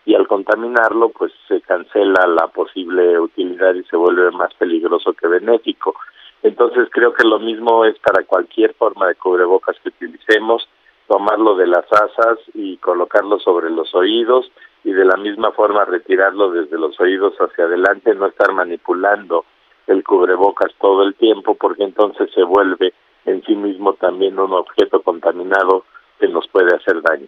Y 0.06 0.16
al 0.16 0.28
contaminarlo 0.28 1.10
pues 1.10 1.32
se 1.48 1.62
cancela 1.62 2.26
la 2.28 2.48
posible 2.48 3.20
utilidad 3.20 3.76
y 3.76 3.84
se 3.84 3.98
vuelve 3.98 4.32
más 4.32 4.54
peligroso 4.56 5.14
que 5.14 5.28
benéfico. 5.28 5.96
Entonces 6.44 6.88
creo 6.92 7.14
que 7.14 7.28
lo 7.28 7.40
mismo 7.40 7.86
es 7.86 7.98
para 8.00 8.24
cualquier 8.24 8.74
forma 8.74 9.08
de 9.08 9.16
cubrebocas 9.16 9.78
que 9.84 9.90
utilicemos, 9.90 10.68
tomarlo 11.08 11.56
de 11.56 11.68
las 11.68 11.86
asas 11.92 12.40
y 12.54 12.78
colocarlo 12.78 13.40
sobre 13.40 13.70
los 13.70 13.94
oídos 13.94 14.52
y 14.84 14.92
de 14.92 15.06
la 15.06 15.18
misma 15.18 15.52
forma 15.52 15.86
retirarlo 15.86 16.52
desde 16.52 16.80
los 16.80 17.00
oídos 17.00 17.36
hacia 17.40 17.66
adelante, 17.66 18.16
no 18.16 18.26
estar 18.26 18.52
manipulando 18.54 19.46
el 19.88 20.04
cubrebocas 20.04 20.72
todo 20.80 21.04
el 21.04 21.14
tiempo 21.16 21.56
porque 21.56 21.84
entonces 21.84 22.32
se 22.34 22.44
vuelve 22.44 22.94
en 23.26 23.44
sí 23.44 23.56
mismo 23.56 23.94
también 23.94 24.40
un 24.40 24.54
objeto 24.54 25.02
contaminado 25.02 25.86
que 26.20 26.28
nos 26.28 26.48
puede 26.48 26.76
hacer 26.76 27.02
daño. 27.02 27.28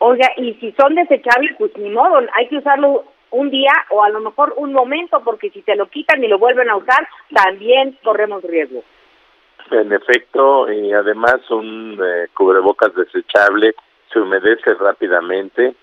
Oiga, 0.00 0.28
y 0.36 0.54
si 0.54 0.72
son 0.72 0.94
desechables, 0.94 1.56
pues 1.58 1.76
ni 1.76 1.90
modo, 1.90 2.20
hay 2.34 2.48
que 2.48 2.58
usarlo 2.58 3.04
un 3.30 3.50
día 3.50 3.72
o 3.90 4.02
a 4.02 4.10
lo 4.10 4.20
mejor 4.20 4.54
un 4.56 4.72
momento, 4.72 5.20
porque 5.24 5.50
si 5.50 5.62
se 5.62 5.76
lo 5.76 5.88
quitan 5.88 6.22
y 6.22 6.28
lo 6.28 6.38
vuelven 6.38 6.70
a 6.70 6.76
usar, 6.76 7.08
también 7.34 7.98
corremos 8.02 8.42
riesgo. 8.42 8.82
En 9.70 9.92
efecto, 9.92 10.70
y 10.72 10.92
además 10.92 11.38
un 11.50 12.00
eh, 12.02 12.28
cubrebocas 12.34 12.94
desechable 12.94 13.74
se 14.12 14.20
humedece 14.20 14.72
rápidamente 14.74 15.74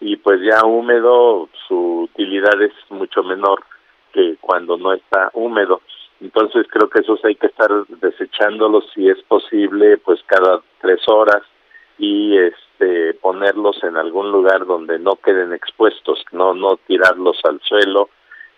y 0.00 0.16
pues 0.16 0.40
ya 0.42 0.64
húmedo 0.64 1.48
su 1.66 2.02
utilidad 2.02 2.60
es 2.60 2.72
mucho 2.90 3.22
menor 3.22 3.64
que 4.12 4.36
cuando 4.40 4.76
no 4.76 4.92
está 4.92 5.30
húmedo. 5.32 5.80
Entonces 6.20 6.66
creo 6.70 6.88
que 6.88 7.00
esos 7.00 7.24
hay 7.24 7.34
que 7.34 7.48
estar 7.48 7.68
desechándolos 7.88 8.84
si 8.94 9.08
es 9.08 9.20
posible, 9.22 9.98
pues 9.98 10.20
cada 10.26 10.60
tres 10.80 11.00
horas 11.08 11.42
y 11.98 12.36
este 12.36 12.71
ponerlos 13.20 13.82
en 13.82 13.96
algún 13.96 14.30
lugar 14.30 14.66
donde 14.66 14.98
no 14.98 15.16
queden 15.16 15.52
expuestos, 15.52 16.24
no 16.32 16.54
no 16.54 16.76
tirarlos 16.86 17.40
al 17.44 17.60
suelo 17.60 18.10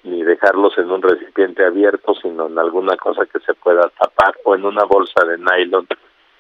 ni 0.05 0.23
dejarlos 0.23 0.77
en 0.79 0.91
un 0.91 1.03
recipiente 1.03 1.65
abierto, 1.65 2.15
sino 2.15 2.47
en 2.47 2.59
alguna 2.59 2.97
cosa 2.97 3.25
que 3.27 3.41
se 3.41 3.55
pueda 3.55 3.89
tapar 3.99 4.35
o 4.45 4.55
en 4.55 4.65
una 4.65 4.85
bolsa 4.85 5.25
de 5.25 5.39
nylon 5.39 5.87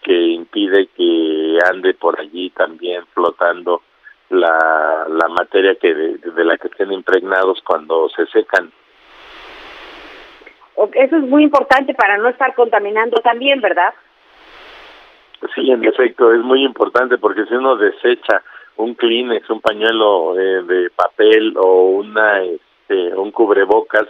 que 0.02 0.12
impide 0.12 0.88
que 0.88 1.58
ande 1.70 1.94
por 1.94 2.20
allí 2.20 2.50
también 2.50 3.06
flotando 3.14 3.80
la, 4.28 5.06
la 5.08 5.28
materia 5.28 5.74
que 5.76 5.94
de 5.94 6.44
la 6.44 6.58
que 6.58 6.68
estén 6.68 6.92
impregnados 6.92 7.60
cuando 7.64 8.08
se 8.10 8.26
secan. 8.26 8.70
Eso 10.92 11.16
es 11.16 11.22
muy 11.22 11.44
importante 11.44 11.94
para 11.94 12.18
no 12.18 12.28
estar 12.28 12.54
contaminando 12.54 13.16
también, 13.22 13.60
¿verdad? 13.60 13.94
Sí, 15.54 15.70
en 15.70 15.84
efecto, 15.84 16.32
es 16.32 16.40
muy 16.40 16.64
importante 16.64 17.18
porque 17.18 17.44
si 17.46 17.54
uno 17.54 17.76
desecha 17.76 18.42
un 18.76 18.94
Kleenex, 18.94 19.48
un 19.50 19.60
pañuelo 19.60 20.38
eh, 20.38 20.62
de 20.62 20.90
papel 20.90 21.54
o 21.56 21.90
una 21.90 22.42
este, 22.42 23.14
un 23.14 23.30
cubrebocas 23.30 24.06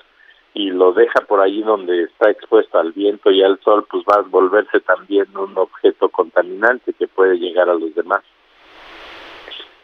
y 0.55 0.71
lo 0.71 0.93
deja 0.93 1.21
por 1.23 1.41
allí 1.41 1.63
donde 1.63 2.05
está 2.05 2.31
expuesto 2.31 2.79
al 2.79 2.93
viento 2.93 3.31
y 3.31 3.43
al 3.43 3.59
sol, 3.61 3.87
pues 3.91 4.05
va 4.05 4.21
a 4.21 4.29
volverse 4.29 4.81
también 4.81 5.27
un 5.37 5.59
objeto 5.59 6.09
contaminante 6.09 6.93
que 6.93 7.09
puede 7.09 7.37
llegar 7.39 7.69
a 7.69 7.75
los 7.75 7.95
demás. 7.95 8.23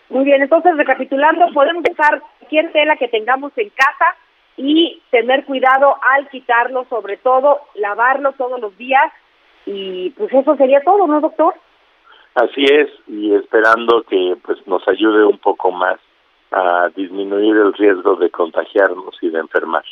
Muy 0.09 0.25
bien, 0.25 0.43
entonces 0.43 0.77
recapitulando, 0.77 1.47
podemos 1.53 1.85
usar 1.91 2.23
cualquier 2.39 2.73
tela 2.73 2.97
que 2.97 3.09
tengamos 3.09 3.53
en 3.57 3.71
casa 3.71 4.17
y 4.57 5.01
tener 5.11 5.45
cuidado 5.45 5.97
al 6.03 6.29
quitarlo, 6.29 6.85
sobre 6.89 7.17
todo 7.17 7.61
lavarlo 7.75 8.33
todos 8.33 8.61
los 8.61 8.77
días 8.77 9.13
y 9.67 10.11
pues 10.11 10.33
eso 10.33 10.57
sería 10.57 10.81
todo, 10.83 11.07
¿no, 11.07 11.21
doctor? 11.21 11.55
Así 12.35 12.65
es, 12.65 12.89
y 13.09 13.35
esperando 13.35 14.03
que 14.05 14.37
pues 14.43 14.65
nos 14.67 14.87
ayude 14.89 15.25
un 15.25 15.39
poco 15.39 15.71
más 15.71 15.99
a 16.53 16.89
disminuir 16.95 17.57
el 17.57 17.73
riesgo 17.75 18.17
de 18.17 18.31
contagiarnos 18.31 19.17
y 19.21 19.31
de 19.31 19.39
enfermar. 19.39 19.85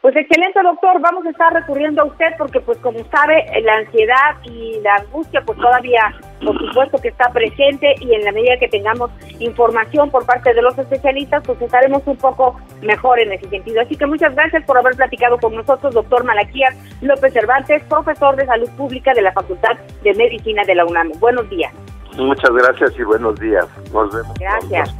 Pues 0.00 0.14
excelente, 0.14 0.60
doctor. 0.62 1.00
Vamos 1.00 1.26
a 1.26 1.30
estar 1.30 1.52
recurriendo 1.52 2.02
a 2.02 2.04
usted 2.04 2.26
porque, 2.38 2.60
pues, 2.60 2.78
como 2.78 2.98
sabe, 3.10 3.44
la 3.62 3.74
ansiedad 3.74 4.36
y 4.44 4.80
la 4.80 4.94
angustia, 4.94 5.42
pues, 5.44 5.58
todavía, 5.58 6.14
por 6.44 6.56
supuesto, 6.56 6.98
que 6.98 7.08
está 7.08 7.30
presente 7.30 7.94
y 8.00 8.14
en 8.14 8.24
la 8.24 8.30
medida 8.30 8.58
que 8.60 8.68
tengamos 8.68 9.10
información 9.40 10.10
por 10.10 10.24
parte 10.24 10.54
de 10.54 10.62
los 10.62 10.78
especialistas, 10.78 11.42
pues 11.44 11.60
estaremos 11.60 12.02
un 12.06 12.16
poco 12.16 12.60
mejor 12.80 13.18
en 13.18 13.32
ese 13.32 13.48
sentido. 13.48 13.80
Así 13.80 13.96
que 13.96 14.06
muchas 14.06 14.34
gracias 14.34 14.64
por 14.64 14.78
haber 14.78 14.94
platicado 14.94 15.36
con 15.38 15.54
nosotros, 15.54 15.92
doctor 15.92 16.22
Malaquías 16.24 16.76
López 17.00 17.32
Cervantes, 17.32 17.82
profesor 17.88 18.36
de 18.36 18.46
Salud 18.46 18.70
Pública 18.76 19.12
de 19.14 19.22
la 19.22 19.32
Facultad 19.32 19.76
de 20.02 20.14
Medicina 20.14 20.62
de 20.64 20.76
la 20.76 20.84
UNAM. 20.84 21.10
Buenos 21.18 21.50
días. 21.50 21.72
Muchas 22.16 22.50
gracias 22.50 22.92
y 22.98 23.02
buenos 23.02 23.38
días. 23.38 23.66
Nos 23.92 24.14
vemos. 24.14 24.38
Gracias. 24.38 24.94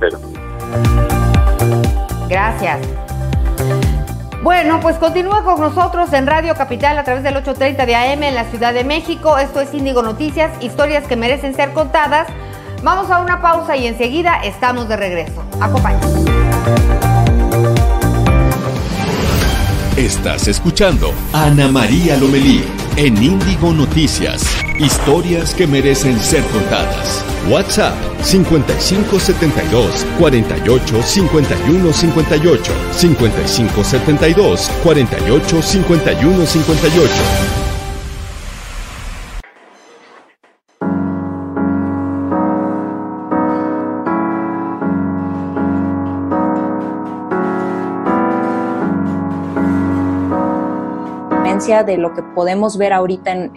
Gracias. 2.28 3.17
Bueno, 4.42 4.78
pues 4.80 4.96
continúa 4.96 5.42
con 5.42 5.60
nosotros 5.60 6.12
en 6.12 6.26
Radio 6.26 6.54
Capital 6.54 6.96
a 6.96 7.02
través 7.02 7.24
del 7.24 7.36
830 7.36 7.86
de 7.86 7.96
AM 7.96 8.22
en 8.22 8.34
la 8.34 8.44
Ciudad 8.44 8.72
de 8.72 8.84
México. 8.84 9.36
Esto 9.36 9.60
es 9.60 9.74
Índigo 9.74 10.02
Noticias, 10.02 10.52
historias 10.62 11.06
que 11.06 11.16
merecen 11.16 11.54
ser 11.54 11.72
contadas. 11.72 12.28
Vamos 12.84 13.10
a 13.10 13.20
una 13.20 13.42
pausa 13.42 13.76
y 13.76 13.88
enseguida 13.88 14.40
estamos 14.44 14.88
de 14.88 14.96
regreso. 14.96 15.42
Acompáñanos. 15.60 16.12
Estás 19.96 20.46
escuchando 20.46 21.12
Ana 21.32 21.66
María 21.66 22.16
Lomelí 22.16 22.64
en 22.98 23.22
Índigo 23.22 23.72
Noticias. 23.72 24.42
Historias 24.76 25.54
que 25.54 25.68
merecen 25.68 26.18
ser 26.20 26.42
contadas. 26.46 27.24
WhatsApp 27.48 27.94
5572 28.22 30.04
48 30.18 31.02
51 31.02 31.92
58 31.92 32.72
5572 32.92 34.68
48 34.82 35.62
51 35.62 36.46
58 36.46 37.57
de 51.68 51.98
lo 51.98 52.14
que 52.14 52.22
podemos 52.22 52.78
ver 52.78 52.94
ahorita 52.94 53.30
en, 53.30 53.52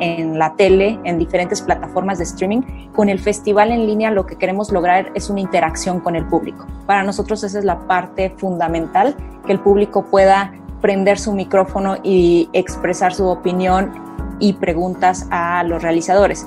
en, 0.00 0.38
la 0.38 0.56
tele, 0.56 0.98
en 1.04 1.18
diferentes 1.18 1.62
plataformas 1.62 2.18
de 2.18 2.24
streaming, 2.24 2.62
con 2.92 3.08
el 3.08 3.20
festival 3.20 3.70
en 3.70 3.86
línea 3.86 4.10
lo 4.10 4.26
que 4.26 4.34
queremos 4.34 4.72
lograr 4.72 5.12
es 5.14 5.30
una 5.30 5.38
interacción 5.38 6.00
con 6.00 6.16
el 6.16 6.26
público. 6.26 6.66
Para 6.84 7.04
nosotros 7.04 7.44
esa 7.44 7.60
es 7.60 7.64
la 7.64 7.78
parte 7.86 8.30
fundamental, 8.30 9.14
que 9.46 9.52
el 9.52 9.60
público 9.60 10.06
pueda 10.06 10.52
prender 10.80 11.20
su 11.20 11.32
micrófono 11.32 11.96
y 12.02 12.48
expresar 12.52 13.14
su 13.14 13.28
opinión 13.28 13.92
y 14.40 14.54
preguntas 14.54 15.28
a 15.30 15.62
los 15.62 15.82
realizadores. 15.82 16.44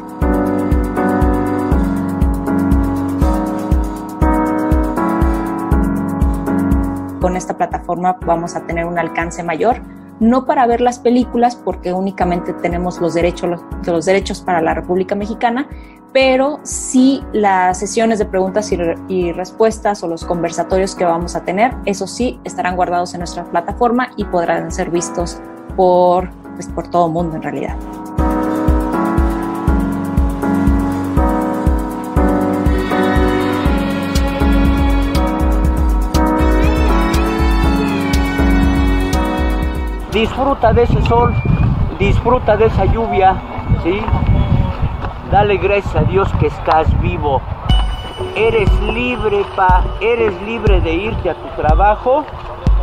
Con 7.21 7.37
esta 7.37 7.55
plataforma 7.55 8.17
vamos 8.25 8.57
a 8.57 8.67
tener 8.67 8.85
un 8.85 8.99
alcance 8.99 9.41
mayor 9.41 9.81
no 10.19 10.45
para 10.45 10.67
ver 10.67 10.82
las 10.82 10.99
películas 10.99 11.55
porque 11.55 11.93
únicamente 11.93 12.53
tenemos 12.53 12.99
los 12.99 13.13
derechos, 13.13 13.62
los, 13.86 14.05
derechos 14.05 14.41
para 14.41 14.62
la 14.62 14.73
República 14.73 15.15
Mexicana, 15.15 15.67
pero 16.12 16.60
sí 16.63 17.23
las 17.34 17.79
sesiones 17.79 18.19
de 18.19 18.25
preguntas 18.25 18.71
y, 18.71 19.32
respuestas 19.32 20.03
o 20.03 20.08
los 20.08 20.25
conversatorios 20.25 20.95
que 20.95 21.05
vamos 21.05 21.36
a 21.36 21.43
tener, 21.43 21.75
eso 21.86 22.08
sí 22.08 22.39
estarán 22.43 22.75
guardados 22.75 23.13
en 23.13 23.19
nuestra 23.19 23.43
plataforma 23.45 24.12
y 24.17 24.25
podrán 24.25 24.71
ser 24.71 24.89
vistos 24.89 25.39
por, 25.75 26.29
pues, 26.55 26.67
por 26.67 26.88
todo 26.88 27.08
el 27.08 27.13
mundo 27.13 27.36
en 27.36 27.43
realidad. 27.43 27.75
Disfruta 40.19 40.73
de 40.73 40.84
ese 40.84 41.01
sol, 41.03 41.34
disfruta 41.97 42.58
de 42.58 42.65
esa 42.65 42.84
lluvia, 42.84 43.41
¿sí? 43.84 44.01
Dale 45.32 45.55
gracias 45.55 45.95
a 45.95 46.01
Dios 46.01 46.29
que 46.41 46.47
estás 46.47 46.88
vivo. 47.01 47.41
Eres 48.36 48.69
libre, 48.82 49.45
pa, 49.55 49.82
eres 50.01 50.34
libre 50.41 50.82
de 50.82 50.93
irte 50.93 51.29
a 51.29 51.36
tu 51.36 51.47
trabajo 51.62 52.25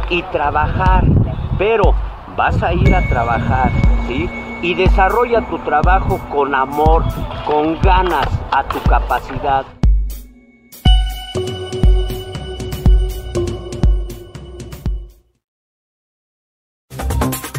y 0.08 0.22
trabajar, 0.22 1.04
pero 1.58 1.94
vas 2.38 2.62
a 2.62 2.72
ir 2.72 2.94
a 2.94 3.06
trabajar, 3.06 3.70
¿sí? 4.06 4.30
Y 4.62 4.72
desarrolla 4.72 5.42
tu 5.42 5.58
trabajo 5.58 6.18
con 6.32 6.54
amor, 6.54 7.04
con 7.44 7.78
ganas, 7.82 8.28
a 8.50 8.64
tu 8.64 8.80
capacidad. 8.88 9.75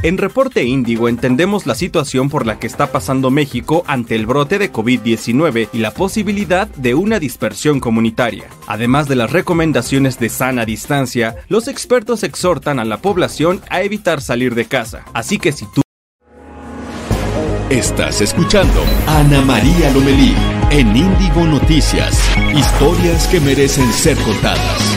En 0.08 0.17
Reporte 0.17 0.63
Índigo 0.63 1.10
entendemos 1.10 1.65
la 1.65 1.76
situación 1.76 2.30
por 2.30 2.46
la 2.46 2.60
que 2.60 2.67
está 2.67 2.93
pasando 2.93 3.30
México 3.30 3.84
ante 3.88 4.15
el 4.15 4.26
brote 4.26 4.58
de 4.58 4.72
COVID-19 4.72 5.67
y 5.74 5.80
la 5.80 5.91
posibilidad 5.91 6.70
de 6.70 6.96
una 6.96 7.20
dispersión 7.20 7.82
comunitaria. 7.82 8.46
Además 8.67 9.10
de 9.10 9.17
las 9.17 9.34
recomendaciones 9.34 10.17
de 10.17 10.30
sana 10.30 10.63
distancia, 10.63 11.36
los 11.50 11.67
expertos 11.67 12.24
exhortan 12.24 12.80
a 12.80 12.86
la 12.86 13.02
población 13.02 13.60
a 13.70 13.82
evitar 13.82 14.22
salir 14.22 14.56
de 14.56 14.63
casa. 14.63 15.04
Así 15.12 15.39
que 15.39 15.52
si 15.52 15.65
tú 15.76 15.82
Estás 17.70 18.22
escuchando 18.22 18.86
Ana 19.08 19.41
María 19.41 19.91
Lomelí 19.91 20.34
en 20.72 20.96
Índigo 20.96 21.43
Noticias. 21.46 22.17
Historias 22.56 23.28
que 23.28 23.41
merecen 23.41 23.91
ser 23.91 24.15
contadas. 24.20 24.97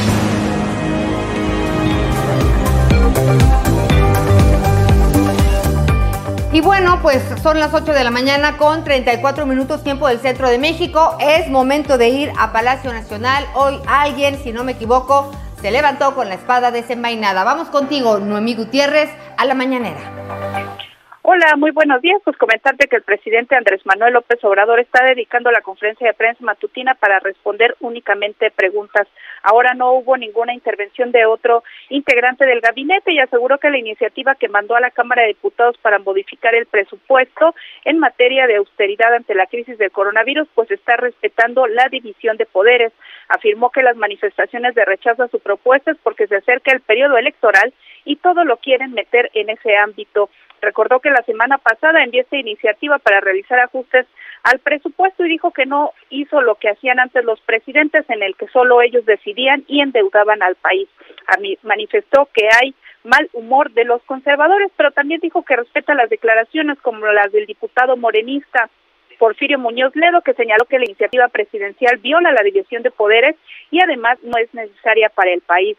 Pues 7.02 7.22
son 7.42 7.58
las 7.58 7.72
8 7.72 7.92
de 7.92 8.04
la 8.04 8.10
mañana 8.10 8.56
con 8.56 8.84
34 8.84 9.46
minutos 9.46 9.82
tiempo 9.82 10.06
del 10.08 10.20
centro 10.20 10.48
de 10.48 10.58
México. 10.58 11.16
Es 11.18 11.48
momento 11.48 11.96
de 11.96 12.08
ir 12.08 12.32
a 12.38 12.52
Palacio 12.52 12.92
Nacional. 12.92 13.46
Hoy 13.54 13.80
alguien, 13.86 14.42
si 14.42 14.52
no 14.52 14.64
me 14.64 14.72
equivoco, 14.72 15.30
se 15.60 15.70
levantó 15.70 16.14
con 16.14 16.28
la 16.28 16.34
espada 16.34 16.70
desenvainada. 16.70 17.44
Vamos 17.44 17.68
contigo, 17.68 18.18
Noemí 18.18 18.54
Gutiérrez, 18.54 19.10
a 19.36 19.44
la 19.46 19.54
mañanera. 19.54 20.79
Hola, 21.22 21.54
muy 21.58 21.70
buenos 21.70 22.00
días. 22.00 22.18
Pues 22.24 22.38
comentarte 22.38 22.88
que 22.88 22.96
el 22.96 23.02
presidente 23.02 23.54
Andrés 23.54 23.84
Manuel 23.84 24.14
López 24.14 24.42
Obrador 24.42 24.80
está 24.80 25.04
dedicando 25.04 25.50
la 25.50 25.60
conferencia 25.60 26.06
de 26.06 26.14
prensa 26.14 26.42
matutina 26.42 26.94
para 26.94 27.20
responder 27.20 27.76
únicamente 27.80 28.50
preguntas. 28.50 29.06
Ahora 29.42 29.74
no 29.74 29.92
hubo 29.92 30.16
ninguna 30.16 30.54
intervención 30.54 31.12
de 31.12 31.26
otro 31.26 31.62
integrante 31.90 32.46
del 32.46 32.62
gabinete 32.62 33.12
y 33.12 33.18
aseguró 33.18 33.58
que 33.58 33.68
la 33.68 33.76
iniciativa 33.76 34.34
que 34.34 34.48
mandó 34.48 34.76
a 34.76 34.80
la 34.80 34.92
Cámara 34.92 35.20
de 35.20 35.28
Diputados 35.28 35.76
para 35.82 35.98
modificar 35.98 36.54
el 36.54 36.64
presupuesto 36.64 37.54
en 37.84 37.98
materia 37.98 38.46
de 38.46 38.56
austeridad 38.56 39.12
ante 39.12 39.34
la 39.34 39.46
crisis 39.46 39.76
del 39.76 39.90
coronavirus 39.90 40.48
pues 40.54 40.70
está 40.70 40.96
respetando 40.96 41.66
la 41.66 41.86
división 41.90 42.38
de 42.38 42.46
poderes. 42.46 42.94
Afirmó 43.28 43.68
que 43.68 43.82
las 43.82 43.96
manifestaciones 43.96 44.74
de 44.74 44.86
rechazo 44.86 45.24
a 45.24 45.28
su 45.28 45.38
propuesta 45.38 45.90
es 45.90 45.98
porque 46.02 46.26
se 46.28 46.36
acerca 46.36 46.72
el 46.72 46.80
periodo 46.80 47.18
electoral 47.18 47.74
y 48.06 48.16
todo 48.16 48.44
lo 48.44 48.56
quieren 48.56 48.92
meter 48.92 49.30
en 49.34 49.50
ese 49.50 49.76
ámbito. 49.76 50.30
Recordó 50.60 51.00
que 51.00 51.10
la 51.10 51.22
semana 51.22 51.58
pasada 51.58 52.02
envió 52.02 52.22
esta 52.22 52.36
iniciativa 52.36 52.98
para 52.98 53.20
realizar 53.20 53.58
ajustes 53.60 54.06
al 54.42 54.58
presupuesto 54.58 55.24
y 55.24 55.30
dijo 55.30 55.50
que 55.50 55.66
no 55.66 55.92
hizo 56.08 56.40
lo 56.40 56.54
que 56.54 56.70
hacían 56.70 56.98
antes 56.98 57.24
los 57.24 57.40
presidentes 57.40 58.08
en 58.08 58.22
el 58.22 58.36
que 58.36 58.48
solo 58.48 58.82
ellos 58.82 59.04
decidían 59.06 59.64
y 59.66 59.80
endeudaban 59.80 60.42
al 60.42 60.54
país. 60.56 60.88
Manifestó 61.62 62.28
que 62.32 62.48
hay 62.60 62.74
mal 63.04 63.28
humor 63.32 63.70
de 63.72 63.84
los 63.84 64.02
conservadores, 64.02 64.70
pero 64.76 64.90
también 64.90 65.20
dijo 65.20 65.42
que 65.42 65.56
respeta 65.56 65.94
las 65.94 66.10
declaraciones 66.10 66.78
como 66.80 67.06
las 67.06 67.32
del 67.32 67.46
diputado 67.46 67.96
morenista 67.96 68.68
Porfirio 69.20 69.58
Muñoz 69.58 69.94
Ledo, 69.94 70.22
que 70.22 70.32
señaló 70.32 70.64
que 70.64 70.78
la 70.78 70.86
iniciativa 70.86 71.28
presidencial 71.28 71.98
viola 71.98 72.32
la 72.32 72.42
división 72.42 72.82
de 72.82 72.90
poderes 72.90 73.36
y 73.70 73.78
además 73.82 74.18
no 74.22 74.38
es 74.38 74.52
necesaria 74.54 75.10
para 75.10 75.30
el 75.30 75.42
país. 75.42 75.76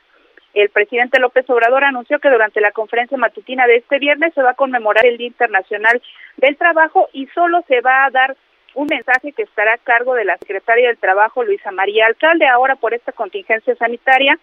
El 0.54 0.70
presidente 0.70 1.20
López 1.20 1.50
Obrador 1.50 1.84
anunció 1.84 2.20
que 2.20 2.30
durante 2.30 2.60
la 2.60 2.72
conferencia 2.72 3.18
matutina 3.18 3.68
de 3.68 3.78
este 3.78 4.00
viernes 4.00 4.34
se 4.34 4.42
va 4.42 4.52
a 4.52 4.56
conmemorar 4.56 5.06
el 5.06 5.18
Día 5.18 5.28
Internacional 5.28 6.02
del 6.38 6.58
Trabajo 6.58 7.08
y 7.14 7.28
solo 7.28 7.64
se 7.68 7.80
va 7.82 8.06
a 8.06 8.10
dar 8.10 8.36
un 8.74 8.88
mensaje 8.88 9.32
que 9.34 9.44
estará 9.44 9.74
a 9.74 9.78
cargo 9.78 10.14
de 10.14 10.26
la 10.26 10.38
secretaria 10.38 10.88
del 10.88 10.98
Trabajo, 10.98 11.44
Luisa 11.44 11.72
María 11.72 12.06
Alcalde. 12.06 12.48
Ahora, 12.48 12.76
por 12.76 12.94
esta 12.94 13.12
contingencia 13.12 13.76
sanitaria, 13.76 14.38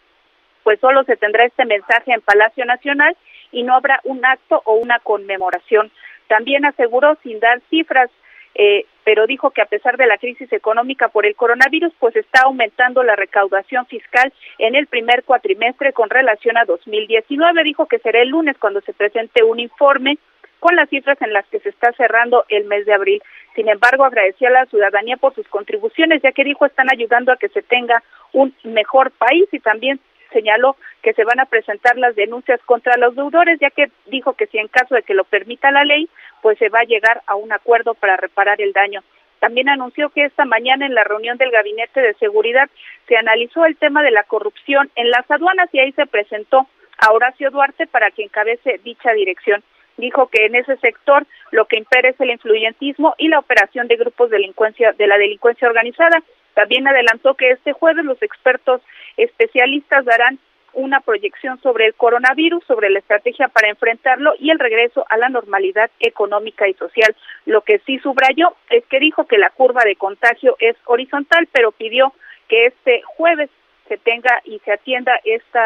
pues 0.63 0.81
solo 0.81 1.05
se 1.05 1.17
tendrá 1.17 1.45
este 1.45 1.65
mensaje 1.65 2.13
en 2.13 2.21
Palacio 2.21 2.65
Nacional 2.65 3.17
y 3.53 3.63
no 3.63 3.75
habrá 3.75 4.01
un 4.05 4.25
acto 4.25 4.63
o 4.65 4.75
una 4.75 4.99
conmemoración. 5.01 5.91
También 6.27 6.65
aseguró, 6.67 7.17
sin 7.23 7.41
dar 7.41 7.61
cifras, 7.71 8.11
eh, 8.55 8.87
pero 9.05 9.27
dijo 9.27 9.51
que 9.51 9.63
a 9.63 9.67
pesar 9.67 9.97
de 9.97 10.07
la 10.07 10.19
crisis 10.19 10.53
económica 10.53 11.09
por 11.09 11.25
el 11.25 11.35
coronavirus, 11.35 11.93
pues 11.99 12.15
está 12.17 12.43
aumentando 12.43 13.03
la 13.03 13.17
recaudación 13.17 13.87
fiscal 13.87 14.33
en 14.59 14.75
el 14.75 14.87
primer 14.87 15.25
cuatrimestre 15.25 15.93
con 15.93 16.11
relación 16.11 16.59
a 16.59 16.65
2019. 16.67 17.65
Dijo 17.65 17.87
que 17.87 18.01
será 18.01 18.21
el 18.21 18.29
lunes 18.29 18.57
cuando 18.59 18.81
se 18.83 18.93
presente 18.93 19.43
un 19.43 19.61
informe 19.61 20.19
con 20.59 20.77
las 20.77 20.89
cifras 20.89 21.21
en 21.23 21.33
las 21.33 21.47
que 21.47 21.61
se 21.61 21.69
está 21.71 21.93
cerrando 21.93 22.45
el 22.49 22.65
mes 22.65 22.85
de 22.85 22.95
abril. 22.95 23.23
Sin 23.55 23.69
embargo, 23.69 24.05
agradeció 24.05 24.49
a 24.49 24.53
la 24.53 24.67
ciudadanía 24.67 25.17
por 25.17 25.35
sus 25.35 25.49
contribuciones, 25.49 26.21
ya 26.23 26.33
que 26.33 26.45
dijo 26.45 26.67
están 26.67 26.91
ayudando 26.91 27.33
a 27.33 27.37
que 27.37 27.49
se 27.49 27.63
tenga 27.63 28.03
un 28.33 28.55
mejor 28.65 29.11
país 29.13 29.49
y 29.53 29.61
también 29.61 30.01
señaló 30.33 30.77
que 31.03 31.15
se 31.15 31.25
van 31.25 31.41
a 31.41 31.47
presentar 31.47 31.97
las 31.97 32.15
denuncias 32.15 32.61
contra 32.67 32.97
los 32.99 33.15
deudores, 33.15 33.59
ya 33.61 33.71
que 33.71 33.91
dijo 34.07 34.35
que 34.35 34.47
si 34.47 34.59
en 34.59 34.69
caso 34.69 34.95
de 34.95 35.03
que 35.03 35.15
lo 35.15 35.25
permita 35.25 35.71
la 35.71 35.85
ley, 35.85 36.09
pues 36.43 36.59
se 36.59 36.69
va 36.69 36.81
a 36.81 36.85
llegar 36.85 37.23
a 37.27 37.35
un 37.35 37.53
acuerdo 37.53 37.95
para 37.95 38.17
reparar 38.17 38.61
el 38.61 38.73
daño. 38.73 39.03
También 39.41 39.69
anunció 39.69 40.11
que 40.11 40.25
esta 40.25 40.45
mañana 40.45 40.87
en 40.87 40.95
la 40.95 41.05
reunión 41.05 41.39
del 41.39 41.51
Gabinete 41.51 42.01
de 42.01 42.15
Seguridad 42.15 42.69
se 43.07 43.17
analizó 43.17 43.65
el 43.65 43.77
tema 43.77 44.03
de 44.03 44.11
la 44.11 44.25
corrupción 44.25 44.91
en 44.97 45.11
las 45.11 45.31
aduanas 45.31 45.69
y 45.73 45.79
ahí 45.79 45.93
se 45.93 46.07
presentó 46.07 46.67
a 46.99 47.13
Horacio 47.13 47.51
Duarte 47.51 47.87
para 47.87 48.11
que 48.11 48.25
encabece 48.25 48.81
dicha 48.83 49.13
dirección. 49.13 49.63
Dijo 49.97 50.29
que 50.29 50.47
en 50.47 50.55
ese 50.57 50.77
sector 50.77 51.27
lo 51.51 51.67
que 51.67 51.77
impera 51.77 52.09
es 52.09 52.21
el 52.21 52.31
influyentismo 52.31 53.15
y 53.19 53.29
la 53.29 53.39
operación 53.39 53.89
de 53.89 53.97
grupos 53.97 54.31
de 54.31 54.37
delincuencia 54.37 54.93
de 54.93 55.07
la 55.07 55.19
delincuencia 55.19 55.69
organizada. 55.69 56.23
También 56.55 56.87
adelantó 56.89 57.35
que 57.35 57.51
este 57.51 57.73
jueves 57.73 58.05
los 58.05 58.21
expertos 58.23 58.81
especialistas 59.17 60.05
darán 60.05 60.39
una 60.73 61.01
proyección 61.01 61.61
sobre 61.61 61.87
el 61.87 61.95
coronavirus, 61.95 62.65
sobre 62.65 62.91
la 62.91 62.99
estrategia 62.99 63.49
para 63.49 63.69
enfrentarlo 63.69 64.35
y 64.39 64.51
el 64.51 64.59
regreso 64.59 65.05
a 65.09 65.17
la 65.17 65.29
normalidad 65.29 65.91
económica 66.01 66.69
y 66.69 66.75
social. 66.75 67.15
Lo 67.47 67.63
que 67.63 67.81
sí 67.81 67.99
subrayó 67.99 68.55
es 68.71 68.85
que 68.87 69.01
dijo 69.01 69.27
que 69.27 69.39
la 69.39 69.51
curva 69.51 69.83
de 69.85 69.97
contagio 69.97 70.57
es 70.59 70.77
horizontal, 70.85 71.49
pero 71.53 71.73
pidió 71.73 72.13
que 72.49 72.67
este 72.67 73.03
jueves 73.03 73.51
se 73.89 73.97
tenga 73.99 74.41
y 74.45 74.59
se 74.61 74.73
atienda 74.73 75.19
este 75.25 75.59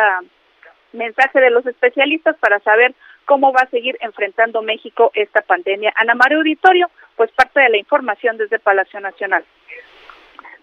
mensaje 0.93 1.41
de 1.41 1.51
los 1.51 1.67
especialistas 1.67 2.37
para 2.39 2.61
saber 2.61 2.95
cómo 3.25 3.53
va 3.53 3.63
a 3.63 3.71
seguir 3.71 3.97
enfrentando 4.01 4.63
México 4.63 5.11
esta 5.15 5.43
pandemia. 5.43 5.93
Ana 5.97 6.15
María 6.15 6.39
Auditorio, 6.39 6.91
pues 7.17 7.31
parte 7.33 7.61
de 7.61 7.71
la 7.71 7.79
información 7.79 8.37
desde 8.37 8.59
Palacio 8.59 9.01
Nacional. 9.01 9.45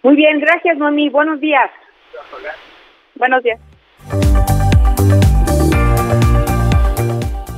Muy 0.02 0.16
bien, 0.16 0.40
gracias, 0.40 0.78
Noemí. 0.78 1.10
Buenos 1.10 1.40
días. 1.40 1.70
Buenos 3.16 3.44
días. 3.44 3.60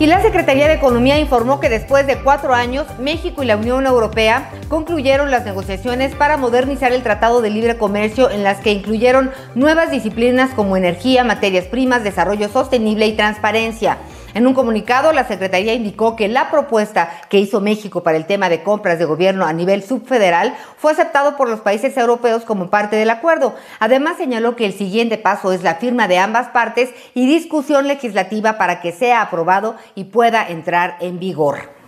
Y 0.02 0.08
la 0.08 0.20
Secretaría 0.24 0.68
de 0.68 0.74
Economía 0.74 1.20
informó 1.20 1.60
que 1.60 1.70
después 1.70 2.08
de 2.08 2.24
cuatro 2.24 2.56
años, 2.56 2.88
México 3.00 3.44
y 3.44 3.46
la 3.46 3.56
Unión 3.56 3.86
Europea 3.86 4.50
concluyeron 4.68 5.30
las 5.30 5.46
negociaciones 5.46 6.16
para 6.16 6.38
modernizar 6.38 6.92
el 6.92 7.04
Tratado 7.04 7.40
de 7.42 7.52
Libre 7.52 7.78
Comercio 7.78 8.32
en 8.32 8.42
las 8.42 8.62
que 8.62 8.72
incluyeron 8.72 9.30
nuevas 9.54 9.92
disciplinas 9.92 10.56
como 10.56 10.76
energía, 10.76 11.24
materias 11.24 11.66
primas, 11.66 12.04
desarrollo 12.04 12.50
sostenible 12.50 13.06
y 13.06 13.16
transparencia. 13.16 14.00
En 14.34 14.48
un 14.48 14.54
comunicado, 14.54 15.12
la 15.12 15.28
Secretaría 15.28 15.74
indicó 15.74 16.16
que 16.16 16.30
la 16.30 16.50
propuesta 16.50 17.12
que 17.30 17.40
hizo 17.40 17.60
México 17.60 18.02
para 18.02 18.18
el 18.18 18.26
tema 18.26 18.48
de 18.48 18.64
compras 18.64 18.98
de 18.98 19.06
gobierno 19.06 19.46
a 19.46 19.52
nivel 19.52 19.84
subfederal 19.84 20.56
fue 20.78 20.94
aceptado 20.94 21.36
por 21.36 21.50
los 21.50 21.60
países 21.60 21.98
europeos 21.98 22.44
como 22.44 22.70
parte 22.70 22.96
del 22.96 23.10
acuerdo. 23.10 23.56
Además, 23.80 24.18
señaló 24.18 24.56
que 24.56 24.66
el 24.66 24.74
siguiente 24.74 25.18
paso 25.18 25.52
es 25.52 25.64
la 25.64 25.76
firma 25.76 26.08
de 26.08 26.18
ambas 26.18 26.48
partes 26.50 26.92
y 27.14 27.26
discusión 27.26 27.88
legislativa 27.88 28.58
para 28.58 28.80
que 28.80 28.94
sea 28.94 29.22
aprobado 29.22 29.76
y 29.96 30.06
pueda 30.06 30.48
entrar 30.48 30.96
en 31.02 31.20
vigor. 31.20 31.82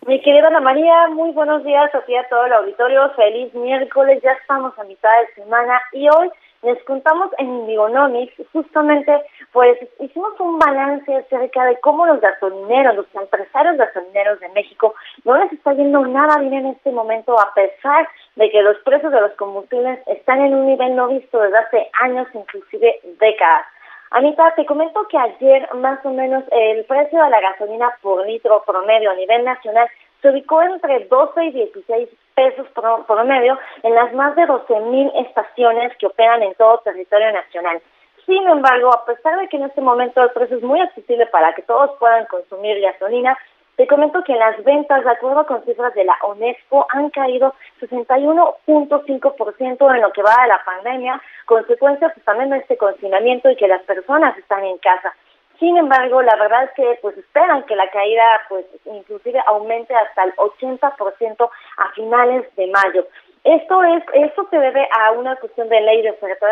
Mi 0.08 0.20
querida 0.20 0.48
Ana 0.48 0.58
María, 0.58 1.06
muy 1.14 1.30
buenos 1.30 1.62
días 1.62 1.94
a 1.94 2.00
ti 2.00 2.16
a 2.16 2.28
todo 2.28 2.46
el 2.46 2.52
auditorio. 2.52 3.12
Feliz 3.14 3.54
miércoles, 3.54 4.20
ya 4.24 4.32
estamos 4.32 4.76
a 4.76 4.82
mitad 4.82 5.10
de 5.20 5.40
semana 5.40 5.80
y 5.92 6.08
hoy 6.08 6.28
les 6.62 6.82
contamos 6.82 7.30
en 7.38 7.46
Indigonomics, 7.46 8.34
justamente, 8.52 9.12
pues 9.52 9.78
hicimos 9.98 10.38
un 10.38 10.58
balance 10.58 11.14
acerca 11.14 11.64
de 11.64 11.78
cómo 11.80 12.06
los 12.06 12.20
gasolineros, 12.20 12.96
los 12.96 13.14
empresarios 13.14 13.76
gasolineros 13.76 14.38
de 14.40 14.48
México, 14.50 14.94
no 15.24 15.36
les 15.36 15.52
está 15.52 15.72
yendo 15.72 16.06
nada 16.06 16.38
bien 16.38 16.54
en 16.54 16.66
este 16.66 16.90
momento, 16.92 17.38
a 17.38 17.52
pesar 17.54 18.08
de 18.36 18.50
que 18.50 18.62
los 18.62 18.78
precios 18.78 19.12
de 19.12 19.20
los 19.20 19.32
combustibles 19.32 19.98
están 20.06 20.40
en 20.40 20.54
un 20.54 20.66
nivel 20.66 20.94
no 20.94 21.08
visto 21.08 21.40
desde 21.40 21.58
hace 21.58 21.90
años, 22.02 22.28
inclusive 22.34 23.00
décadas. 23.18 23.66
Anita, 24.12 24.52
te 24.56 24.66
comento 24.66 25.06
que 25.08 25.16
ayer 25.16 25.72
más 25.74 26.04
o 26.04 26.10
menos 26.10 26.42
el 26.50 26.84
precio 26.84 27.22
de 27.22 27.30
la 27.30 27.40
gasolina 27.40 27.92
por 28.02 28.26
litro 28.26 28.62
promedio 28.66 29.10
a 29.10 29.14
nivel 29.14 29.44
nacional 29.44 29.88
se 30.20 30.30
ubicó 30.30 30.60
entre 30.62 31.04
12 31.06 31.44
y 31.44 31.50
16 31.52 32.08
pesos 32.34 32.66
promedio 33.06 33.58
en 33.82 33.94
las 33.94 34.12
más 34.12 34.34
de 34.36 34.46
12 34.46 34.80
mil 34.80 35.12
estaciones 35.14 35.96
que 35.96 36.06
operan 36.06 36.42
en 36.42 36.54
todo 36.54 36.78
territorio 36.78 37.32
nacional. 37.32 37.80
Sin 38.30 38.46
embargo, 38.46 38.94
a 38.94 39.04
pesar 39.04 39.36
de 39.40 39.48
que 39.48 39.56
en 39.56 39.64
este 39.64 39.80
momento 39.80 40.22
el 40.22 40.30
precio 40.30 40.58
es 40.58 40.62
muy 40.62 40.80
accesible 40.80 41.26
para 41.26 41.52
que 41.52 41.62
todos 41.62 41.90
puedan 41.98 42.26
consumir 42.26 42.80
gasolina, 42.80 43.36
te 43.74 43.88
comento 43.88 44.22
que 44.22 44.36
las 44.36 44.62
ventas, 44.62 45.02
de 45.02 45.10
acuerdo 45.10 45.44
con 45.46 45.64
cifras 45.64 45.92
de 45.94 46.04
la 46.04 46.16
UNESCO, 46.28 46.86
han 46.90 47.10
caído 47.10 47.56
61.5% 47.80 49.94
en 49.96 50.00
lo 50.00 50.12
que 50.12 50.22
va 50.22 50.42
de 50.42 50.46
la 50.46 50.62
pandemia, 50.64 51.20
consecuencia 51.44 52.10
pues, 52.10 52.24
también 52.24 52.50
de 52.50 52.58
este 52.58 52.76
confinamiento 52.76 53.50
y 53.50 53.56
que 53.56 53.66
las 53.66 53.82
personas 53.82 54.38
están 54.38 54.64
en 54.64 54.78
casa. 54.78 55.12
Sin 55.58 55.76
embargo, 55.76 56.22
la 56.22 56.36
verdad 56.36 56.62
es 56.62 56.70
que 56.76 57.00
pues 57.02 57.18
esperan 57.18 57.64
que 57.64 57.74
la 57.74 57.90
caída 57.90 58.22
pues 58.48 58.64
inclusive 58.84 59.42
aumente 59.44 59.92
hasta 59.92 60.22
el 60.22 60.36
80% 60.36 61.50
a 61.78 61.90
finales 61.94 62.46
de 62.54 62.68
mayo. 62.68 63.08
Esto 63.44 63.82
es 63.84 64.02
esto 64.12 64.46
se 64.50 64.58
debe 64.58 64.86
a 64.98 65.12
una 65.12 65.34
cuestión 65.36 65.68
de 65.68 65.80
ley 65.80 66.02
de 66.02 66.10
oferta 66.10 66.46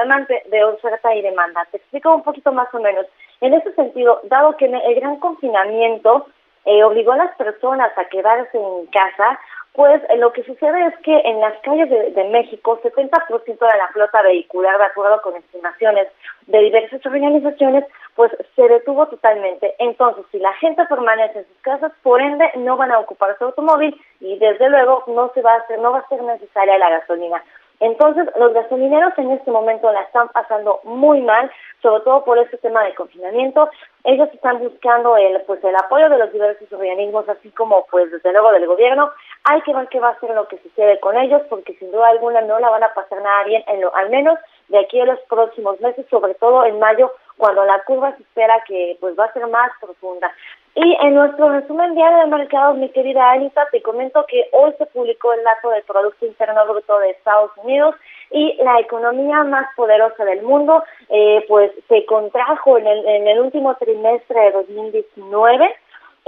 de 0.46 0.64
oferta 0.64 1.14
y 1.14 1.22
demanda. 1.22 1.66
Te 1.70 1.76
explico 1.76 2.14
un 2.14 2.22
poquito 2.22 2.50
más 2.52 2.72
o 2.72 2.80
menos. 2.80 3.06
En 3.40 3.52
ese 3.52 3.72
sentido, 3.74 4.20
dado 4.24 4.56
que 4.56 4.64
el 4.64 4.94
gran 4.94 5.16
confinamiento 5.16 6.26
eh, 6.64 6.82
obligó 6.82 7.12
a 7.12 7.18
las 7.18 7.36
personas 7.36 7.96
a 7.96 8.04
quedarse 8.06 8.58
en 8.58 8.86
casa, 8.86 9.38
pues 9.72 10.02
eh, 10.08 10.16
lo 10.16 10.32
que 10.32 10.42
sucede 10.44 10.86
es 10.86 10.96
que 11.04 11.16
en 11.20 11.40
las 11.40 11.56
calles 11.60 11.88
de, 11.88 12.10
de 12.10 12.24
México, 12.30 12.80
70% 12.82 13.46
de 13.46 13.78
la 13.78 13.88
flota 13.92 14.22
vehicular, 14.22 14.78
de 14.78 14.84
acuerdo 14.84 15.20
con 15.22 15.36
estimaciones 15.36 16.08
de 16.46 16.58
diversas 16.58 17.04
organizaciones, 17.06 17.84
pues 18.14 18.32
se 18.56 18.62
detuvo 18.68 19.06
totalmente. 19.06 19.74
Entonces, 19.78 20.24
si 20.32 20.38
la 20.40 20.52
gente 20.54 20.84
permanece 20.86 21.38
en 21.38 21.46
sus 21.46 21.58
casas, 21.58 21.92
por 22.02 22.20
ende 22.20 22.50
no 22.56 22.76
van 22.76 22.90
a 22.90 22.98
ocupar 22.98 23.38
su 23.38 23.44
automóvil 23.44 23.94
y 24.18 24.36
desde 24.38 24.68
luego 24.68 25.04
no 25.06 25.30
se 25.34 25.42
va 25.42 25.54
a 25.54 25.58
hacer, 25.58 25.78
no 25.78 25.92
va 25.92 26.00
a 26.00 26.08
ser 26.08 26.22
necesaria 26.22 26.78
la 26.78 26.90
gasolina. 26.90 27.44
Entonces, 27.80 28.28
los 28.36 28.52
gasolineros 28.52 29.12
en 29.18 29.30
este 29.30 29.50
momento 29.50 29.90
la 29.92 30.02
están 30.02 30.28
pasando 30.28 30.80
muy 30.82 31.20
mal, 31.20 31.50
sobre 31.80 32.02
todo 32.02 32.24
por 32.24 32.38
este 32.38 32.56
tema 32.58 32.82
de 32.82 32.94
confinamiento. 32.94 33.68
Ellos 34.02 34.28
están 34.32 34.58
buscando 34.58 35.16
el 35.16 35.40
pues 35.42 35.62
el 35.62 35.76
apoyo 35.76 36.08
de 36.08 36.18
los 36.18 36.32
diversos 36.32 36.72
organismos, 36.72 37.28
así 37.28 37.50
como 37.50 37.86
pues 37.90 38.10
desde 38.10 38.32
luego 38.32 38.50
del 38.52 38.66
gobierno. 38.66 39.10
Hay 39.44 39.60
que 39.62 39.72
ver 39.72 39.86
qué 39.88 40.00
va 40.00 40.10
a 40.10 40.20
ser 40.20 40.30
lo 40.30 40.48
que 40.48 40.58
sucede 40.58 40.98
con 40.98 41.16
ellos, 41.16 41.42
porque 41.48 41.74
sin 41.74 41.92
duda 41.92 42.08
alguna 42.08 42.40
no 42.40 42.58
la 42.58 42.70
van 42.70 42.82
a 42.82 42.94
pasar 42.94 43.22
nada 43.22 43.44
bien, 43.44 43.62
en 43.68 43.80
lo, 43.80 43.94
al 43.94 44.10
menos 44.10 44.38
de 44.68 44.78
aquí 44.80 45.00
a 45.00 45.06
los 45.06 45.20
próximos 45.28 45.80
meses, 45.80 46.04
sobre 46.10 46.34
todo 46.34 46.64
en 46.64 46.78
mayo, 46.78 47.12
cuando 47.36 47.64
la 47.64 47.82
curva 47.84 48.14
se 48.16 48.22
espera 48.22 48.62
que 48.66 48.96
pues 49.00 49.16
va 49.18 49.26
a 49.26 49.32
ser 49.32 49.46
más 49.46 49.70
profunda. 49.80 50.32
Y 50.80 50.96
en 51.00 51.14
nuestro 51.14 51.50
resumen 51.50 51.96
diario 51.96 52.18
de 52.18 52.26
mercados, 52.26 52.76
mi 52.76 52.88
querida 52.90 53.32
Anita, 53.32 53.66
te 53.72 53.82
comento 53.82 54.24
que 54.26 54.48
hoy 54.52 54.72
se 54.78 54.86
publicó 54.86 55.32
el 55.32 55.42
dato 55.42 55.70
del 55.70 55.82
Producto 55.82 56.24
Interno 56.24 56.64
Bruto 56.68 57.00
de 57.00 57.10
Estados 57.10 57.50
Unidos 57.56 57.96
y 58.30 58.56
la 58.62 58.78
economía 58.78 59.42
más 59.42 59.66
poderosa 59.74 60.24
del 60.24 60.42
mundo, 60.42 60.84
eh, 61.08 61.44
pues 61.48 61.72
se 61.88 62.06
contrajo 62.06 62.78
en 62.78 62.86
el, 62.86 63.08
en 63.08 63.26
el 63.26 63.40
último 63.40 63.74
trimestre 63.74 64.40
de 64.40 64.52
2019 64.52 65.74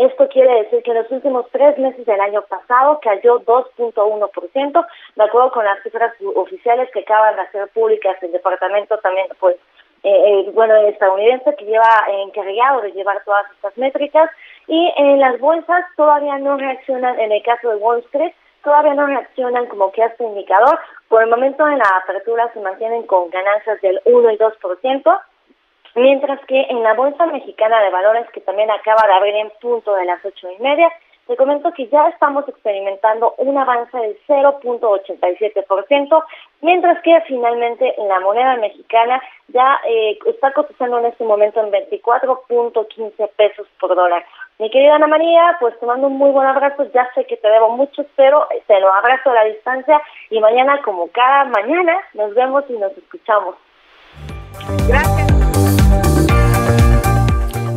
esto 0.00 0.28
quiere 0.28 0.62
decir 0.62 0.82
que 0.82 0.92
en 0.92 0.96
los 0.96 1.10
últimos 1.10 1.44
tres 1.52 1.76
meses 1.76 2.06
del 2.06 2.20
año 2.22 2.40
pasado 2.48 3.00
cayó 3.02 3.38
2.1%, 3.40 4.86
de 5.16 5.22
acuerdo 5.22 5.52
con 5.52 5.62
las 5.62 5.82
cifras 5.82 6.14
oficiales 6.36 6.90
que 6.90 7.00
acaban 7.00 7.36
de 7.36 7.42
hacer 7.42 7.68
públicas 7.68 8.16
el 8.22 8.32
departamento 8.32 8.96
también, 8.98 9.26
pues, 9.38 9.56
eh, 10.02 10.46
eh, 10.46 10.50
bueno, 10.54 10.74
estadounidense 10.76 11.54
que 11.56 11.64
lleva 11.64 12.06
encargado 12.08 12.80
de 12.80 12.92
llevar 12.92 13.22
todas 13.24 13.44
estas 13.52 13.76
métricas 13.76 14.30
y 14.66 14.92
en 14.96 15.20
las 15.20 15.38
bolsas 15.38 15.84
todavía 15.96 16.38
no 16.38 16.56
reaccionan, 16.56 17.18
en 17.20 17.32
el 17.32 17.42
caso 17.42 17.70
de 17.70 17.76
Wall 17.76 17.98
Street, 18.06 18.32
todavía 18.62 18.94
no 18.94 19.06
reaccionan 19.06 19.66
como 19.66 19.92
que 19.92 20.02
este 20.02 20.24
indicador. 20.24 20.78
Por 21.08 21.22
el 21.22 21.30
momento 21.30 21.68
en 21.68 21.78
la 21.78 22.00
apertura 22.02 22.50
se 22.52 22.60
mantienen 22.60 23.02
con 23.04 23.30
ganancias 23.30 23.80
del 23.80 24.00
1 24.04 24.30
y 24.30 24.38
2%. 24.38 25.20
Mientras 25.96 26.38
que 26.46 26.66
en 26.70 26.82
la 26.82 26.94
Bolsa 26.94 27.26
Mexicana 27.26 27.80
de 27.80 27.90
Valores, 27.90 28.30
que 28.30 28.40
también 28.40 28.70
acaba 28.70 29.06
de 29.06 29.12
abrir 29.12 29.34
en 29.34 29.50
punto 29.60 29.94
de 29.96 30.04
las 30.04 30.24
ocho 30.24 30.48
y 30.50 30.62
media, 30.62 30.88
te 31.26 31.36
comento 31.36 31.72
que 31.72 31.86
ya 31.88 32.08
estamos 32.08 32.48
experimentando 32.48 33.34
un 33.38 33.56
avance 33.56 33.96
del 33.96 34.18
0.87%, 34.26 36.24
mientras 36.60 37.02
que 37.02 37.20
finalmente 37.26 37.94
la 37.98 38.20
moneda 38.20 38.56
mexicana 38.56 39.22
ya 39.48 39.80
eh, 39.88 40.18
está 40.26 40.52
cotizando 40.52 40.98
en 40.98 41.06
este 41.06 41.24
momento 41.24 41.60
en 41.60 41.70
24.15 41.70 43.30
pesos 43.36 43.66
por 43.78 43.94
dólar. 43.94 44.24
Mi 44.58 44.70
querida 44.70 44.96
Ana 44.96 45.06
María, 45.06 45.56
pues 45.58 45.78
te 45.80 45.86
mando 45.86 46.08
un 46.08 46.18
muy 46.18 46.30
buen 46.32 46.46
abrazo, 46.46 46.84
ya 46.92 47.08
sé 47.14 47.24
que 47.24 47.36
te 47.36 47.48
debo 47.48 47.70
mucho, 47.70 48.04
pero 48.16 48.46
te 48.66 48.78
lo 48.78 48.92
abrazo 48.92 49.30
a 49.30 49.34
la 49.34 49.44
distancia 49.44 50.02
y 50.28 50.38
mañana 50.40 50.82
como 50.82 51.08
cada 51.08 51.44
mañana 51.44 51.96
nos 52.14 52.34
vemos 52.34 52.64
y 52.68 52.74
nos 52.74 52.92
escuchamos. 52.98 53.54
Gracias. 54.86 55.19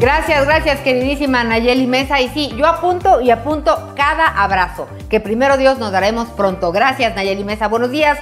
Gracias, 0.03 0.45
gracias, 0.45 0.81
queridísima 0.81 1.45
Nayeli 1.45 1.87
Mesa. 1.87 2.19
Y 2.19 2.27
sí, 2.27 2.51
yo 2.57 2.67
apunto 2.67 3.21
y 3.21 3.31
apunto 3.31 3.93
cada 3.95 4.27
abrazo, 4.43 4.89
que 5.09 5.21
primero 5.21 5.55
Dios 5.55 5.79
nos 5.79 5.93
daremos 5.93 6.27
pronto. 6.27 6.73
Gracias, 6.73 7.15
Nayeli 7.15 7.45
Mesa. 7.45 7.69
Buenos 7.69 7.89
días. 7.89 8.19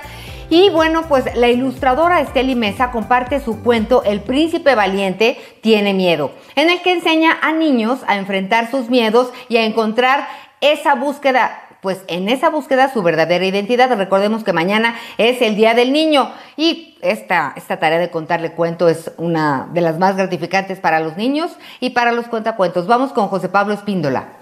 Y 0.51 0.69
bueno, 0.69 1.07
pues 1.07 1.35
la 1.35 1.49
ilustradora 1.49 2.21
Esteli 2.21 2.53
Mesa 2.53 2.91
comparte 2.91 3.39
su 3.39 3.63
cuento 3.63 4.03
El 4.03 4.21
príncipe 4.21 4.75
valiente 4.75 5.39
tiene 5.61 5.95
miedo, 5.95 6.31
en 6.55 6.69
el 6.69 6.83
que 6.83 6.93
enseña 6.93 7.39
a 7.41 7.51
niños 7.51 8.01
a 8.05 8.17
enfrentar 8.17 8.69
sus 8.69 8.91
miedos 8.91 9.31
y 9.49 9.57
a 9.57 9.65
encontrar 9.65 10.27
esa 10.61 10.93
búsqueda 10.93 11.63
pues 11.81 12.03
en 12.07 12.29
esa 12.29 12.49
búsqueda 12.49 12.93
su 12.93 13.01
verdadera 13.01 13.45
identidad. 13.45 13.95
Recordemos 13.97 14.43
que 14.43 14.53
mañana 14.53 14.95
es 15.17 15.41
el 15.41 15.55
Día 15.55 15.73
del 15.73 15.91
Niño 15.91 16.29
y 16.55 16.95
esta, 17.01 17.53
esta 17.55 17.77
tarea 17.77 17.99
de 17.99 18.11
contarle 18.11 18.53
cuento 18.53 18.87
es 18.87 19.11
una 19.17 19.67
de 19.73 19.81
las 19.81 19.97
más 19.97 20.15
gratificantes 20.15 20.79
para 20.79 20.99
los 20.99 21.17
niños 21.17 21.51
y 21.79 21.91
para 21.91 22.11
los 22.11 22.27
cuentacuentos. 22.27 22.87
Vamos 22.87 23.11
con 23.13 23.27
José 23.27 23.49
Pablo 23.49 23.73
Espíndola. 23.73 24.37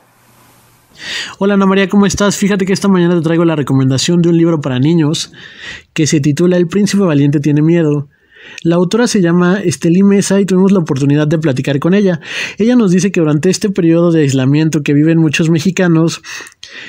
Hola 1.37 1.53
Ana 1.53 1.65
María, 1.65 1.87
¿cómo 1.87 2.05
estás? 2.05 2.35
Fíjate 2.35 2.65
que 2.65 2.73
esta 2.73 2.89
mañana 2.89 3.15
te 3.15 3.21
traigo 3.21 3.45
la 3.45 3.55
recomendación 3.55 4.21
de 4.21 4.29
un 4.29 4.37
libro 4.37 4.59
para 4.59 4.79
niños 4.79 5.31
que 5.93 6.07
se 6.07 6.19
titula 6.19 6.57
El 6.57 6.67
príncipe 6.67 7.03
valiente 7.03 7.39
tiene 7.39 7.61
miedo. 7.61 8.09
La 8.63 8.75
autora 8.75 9.07
se 9.07 9.21
llama 9.21 9.59
Esteli 9.63 10.03
Mesa 10.03 10.39
y 10.39 10.45
tuvimos 10.45 10.71
la 10.71 10.79
oportunidad 10.79 11.27
de 11.27 11.37
platicar 11.37 11.79
con 11.79 11.93
ella. 11.93 12.19
Ella 12.57 12.75
nos 12.75 12.91
dice 12.91 13.11
que 13.11 13.19
durante 13.19 13.49
este 13.49 13.69
periodo 13.69 14.11
de 14.11 14.21
aislamiento 14.21 14.81
que 14.83 14.93
viven 14.93 15.17
muchos 15.17 15.49
mexicanos, 15.49 16.21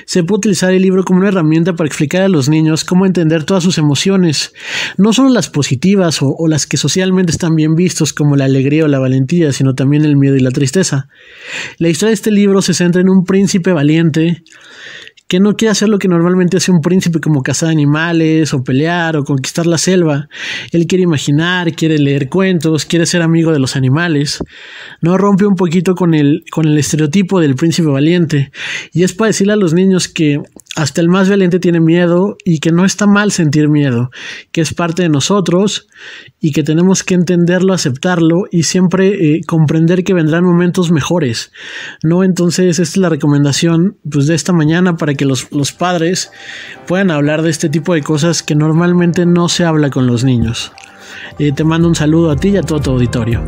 se 0.04 0.24
puede 0.24 0.38
utilizar 0.38 0.72
el 0.72 0.82
libro 0.82 1.04
como 1.04 1.20
una 1.20 1.28
herramienta 1.28 1.74
para 1.74 1.86
explicar 1.86 2.22
a 2.22 2.28
los 2.28 2.48
niños 2.48 2.84
cómo 2.84 3.06
entender 3.06 3.44
todas 3.44 3.62
sus 3.62 3.78
emociones, 3.78 4.52
no 4.96 5.12
solo 5.12 5.30
las 5.30 5.48
positivas 5.48 6.22
o, 6.22 6.34
o 6.36 6.48
las 6.48 6.66
que 6.66 6.76
socialmente 6.76 7.32
están 7.32 7.54
bien 7.54 7.74
vistos 7.74 8.12
como 8.12 8.36
la 8.36 8.44
alegría 8.44 8.84
o 8.84 8.88
la 8.88 8.98
valentía, 8.98 9.52
sino 9.52 9.74
también 9.74 10.04
el 10.04 10.16
miedo 10.16 10.36
y 10.36 10.40
la 10.40 10.50
tristeza. 10.50 11.08
La 11.78 11.88
historia 11.88 12.10
de 12.10 12.14
este 12.14 12.30
libro 12.30 12.62
se 12.62 12.74
centra 12.74 13.00
en 13.00 13.08
un 13.08 13.24
príncipe 13.24 13.72
valiente 13.72 14.42
que 15.30 15.38
no 15.38 15.54
quiere 15.54 15.70
hacer 15.70 15.88
lo 15.88 16.00
que 16.00 16.08
normalmente 16.08 16.56
hace 16.56 16.72
un 16.72 16.80
príncipe 16.80 17.20
como 17.20 17.44
cazar 17.44 17.68
animales 17.68 18.52
o 18.52 18.64
pelear 18.64 19.16
o 19.16 19.22
conquistar 19.22 19.64
la 19.64 19.78
selva. 19.78 20.28
Él 20.72 20.88
quiere 20.88 21.04
imaginar, 21.04 21.72
quiere 21.76 21.98
leer 22.00 22.28
cuentos, 22.28 22.84
quiere 22.84 23.06
ser 23.06 23.22
amigo 23.22 23.52
de 23.52 23.60
los 23.60 23.76
animales. 23.76 24.42
No 25.00 25.16
rompe 25.16 25.46
un 25.46 25.54
poquito 25.54 25.94
con 25.94 26.14
el, 26.14 26.42
con 26.50 26.66
el 26.66 26.76
estereotipo 26.76 27.38
del 27.38 27.54
príncipe 27.54 27.86
valiente. 27.86 28.50
Y 28.92 29.04
es 29.04 29.12
para 29.14 29.28
decirle 29.28 29.52
a 29.52 29.56
los 29.56 29.72
niños 29.72 30.08
que 30.08 30.42
hasta 30.76 31.00
el 31.00 31.08
más 31.08 31.28
valiente 31.28 31.58
tiene 31.58 31.80
miedo 31.80 32.36
y 32.44 32.60
que 32.60 32.70
no 32.70 32.84
está 32.84 33.06
mal 33.06 33.32
sentir 33.32 33.68
miedo, 33.68 34.10
que 34.52 34.60
es 34.60 34.72
parte 34.72 35.02
de 35.02 35.08
nosotros 35.08 35.88
y 36.40 36.52
que 36.52 36.62
tenemos 36.62 37.02
que 37.02 37.14
entenderlo, 37.14 37.74
aceptarlo 37.74 38.44
y 38.50 38.62
siempre 38.62 39.08
eh, 39.08 39.40
comprender 39.46 40.04
que 40.04 40.14
vendrán 40.14 40.44
momentos 40.44 40.92
mejores. 40.92 41.50
¿no? 42.02 42.22
Entonces, 42.22 42.78
esta 42.78 42.82
es 42.82 42.96
la 42.96 43.08
recomendación 43.08 43.96
pues, 44.08 44.26
de 44.26 44.34
esta 44.34 44.52
mañana 44.52 44.96
para 44.96 45.14
que 45.14 45.24
los, 45.24 45.50
los 45.50 45.72
padres 45.72 46.30
puedan 46.86 47.10
hablar 47.10 47.42
de 47.42 47.50
este 47.50 47.68
tipo 47.68 47.94
de 47.94 48.02
cosas 48.02 48.42
que 48.42 48.54
normalmente 48.54 49.26
no 49.26 49.48
se 49.48 49.64
habla 49.64 49.90
con 49.90 50.06
los 50.06 50.22
niños. 50.22 50.72
Eh, 51.38 51.52
te 51.52 51.64
mando 51.64 51.88
un 51.88 51.94
saludo 51.94 52.30
a 52.30 52.36
ti 52.36 52.50
y 52.50 52.56
a 52.56 52.62
todo 52.62 52.80
tu 52.80 52.90
auditorio. 52.92 53.42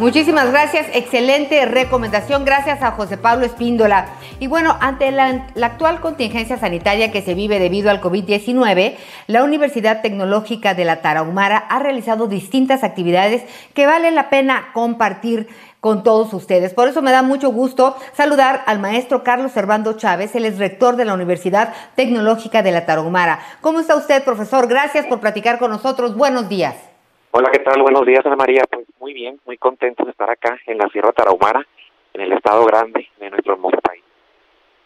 Muchísimas 0.00 0.50
gracias, 0.50 0.86
excelente 0.94 1.66
recomendación, 1.66 2.46
gracias 2.46 2.82
a 2.82 2.92
José 2.92 3.18
Pablo 3.18 3.44
Espíndola. 3.44 4.06
Y 4.38 4.46
bueno, 4.46 4.74
ante 4.80 5.10
la, 5.10 5.46
actual 5.60 6.00
contingencia 6.00 6.56
sanitaria 6.56 7.12
que 7.12 7.20
se 7.20 7.34
vive 7.34 7.58
debido 7.58 7.90
al 7.90 8.00
COVID-19, 8.00 8.96
la 9.26 9.44
Universidad 9.44 10.00
Tecnológica 10.00 10.72
de 10.72 10.86
la 10.86 11.02
Tarahumara 11.02 11.58
ha 11.58 11.80
realizado 11.80 12.28
distintas 12.28 12.82
actividades 12.82 13.42
que 13.74 13.84
vale 13.84 14.10
la 14.10 14.30
pena 14.30 14.70
compartir 14.72 15.48
con 15.80 16.02
todos 16.02 16.32
ustedes. 16.32 16.72
Por 16.72 16.88
eso 16.88 17.02
me 17.02 17.12
da 17.12 17.20
mucho 17.20 17.50
gusto 17.50 17.94
saludar 18.14 18.62
al 18.64 18.78
maestro 18.78 19.22
Carlos 19.22 19.52
Servando 19.52 19.98
Chávez, 19.98 20.34
él 20.34 20.46
es 20.46 20.56
rector 20.56 20.96
de 20.96 21.04
la 21.04 21.12
Universidad 21.12 21.74
Tecnológica 21.94 22.62
de 22.62 22.72
la 22.72 22.86
Tarahumara. 22.86 23.40
¿Cómo 23.60 23.80
está 23.80 23.96
usted, 23.96 24.24
profesor? 24.24 24.66
Gracias 24.66 25.04
por 25.04 25.20
platicar 25.20 25.58
con 25.58 25.70
nosotros. 25.70 26.16
Buenos 26.16 26.48
días. 26.48 26.89
Hola, 27.32 27.48
¿qué 27.52 27.60
tal? 27.60 27.80
Buenos 27.82 28.04
días, 28.04 28.26
Ana 28.26 28.34
María. 28.34 28.64
Pues 28.68 28.86
muy 28.98 29.14
bien, 29.14 29.38
muy 29.46 29.56
contento 29.56 30.04
de 30.04 30.10
estar 30.10 30.28
acá 30.28 30.58
en 30.66 30.78
la 30.78 30.88
Sierra 30.88 31.12
Tarahumara, 31.12 31.64
en 32.12 32.22
el 32.22 32.32
estado 32.32 32.64
grande 32.64 33.06
de 33.20 33.30
nuestro 33.30 33.52
hermoso 33.52 33.76
país. 33.76 34.02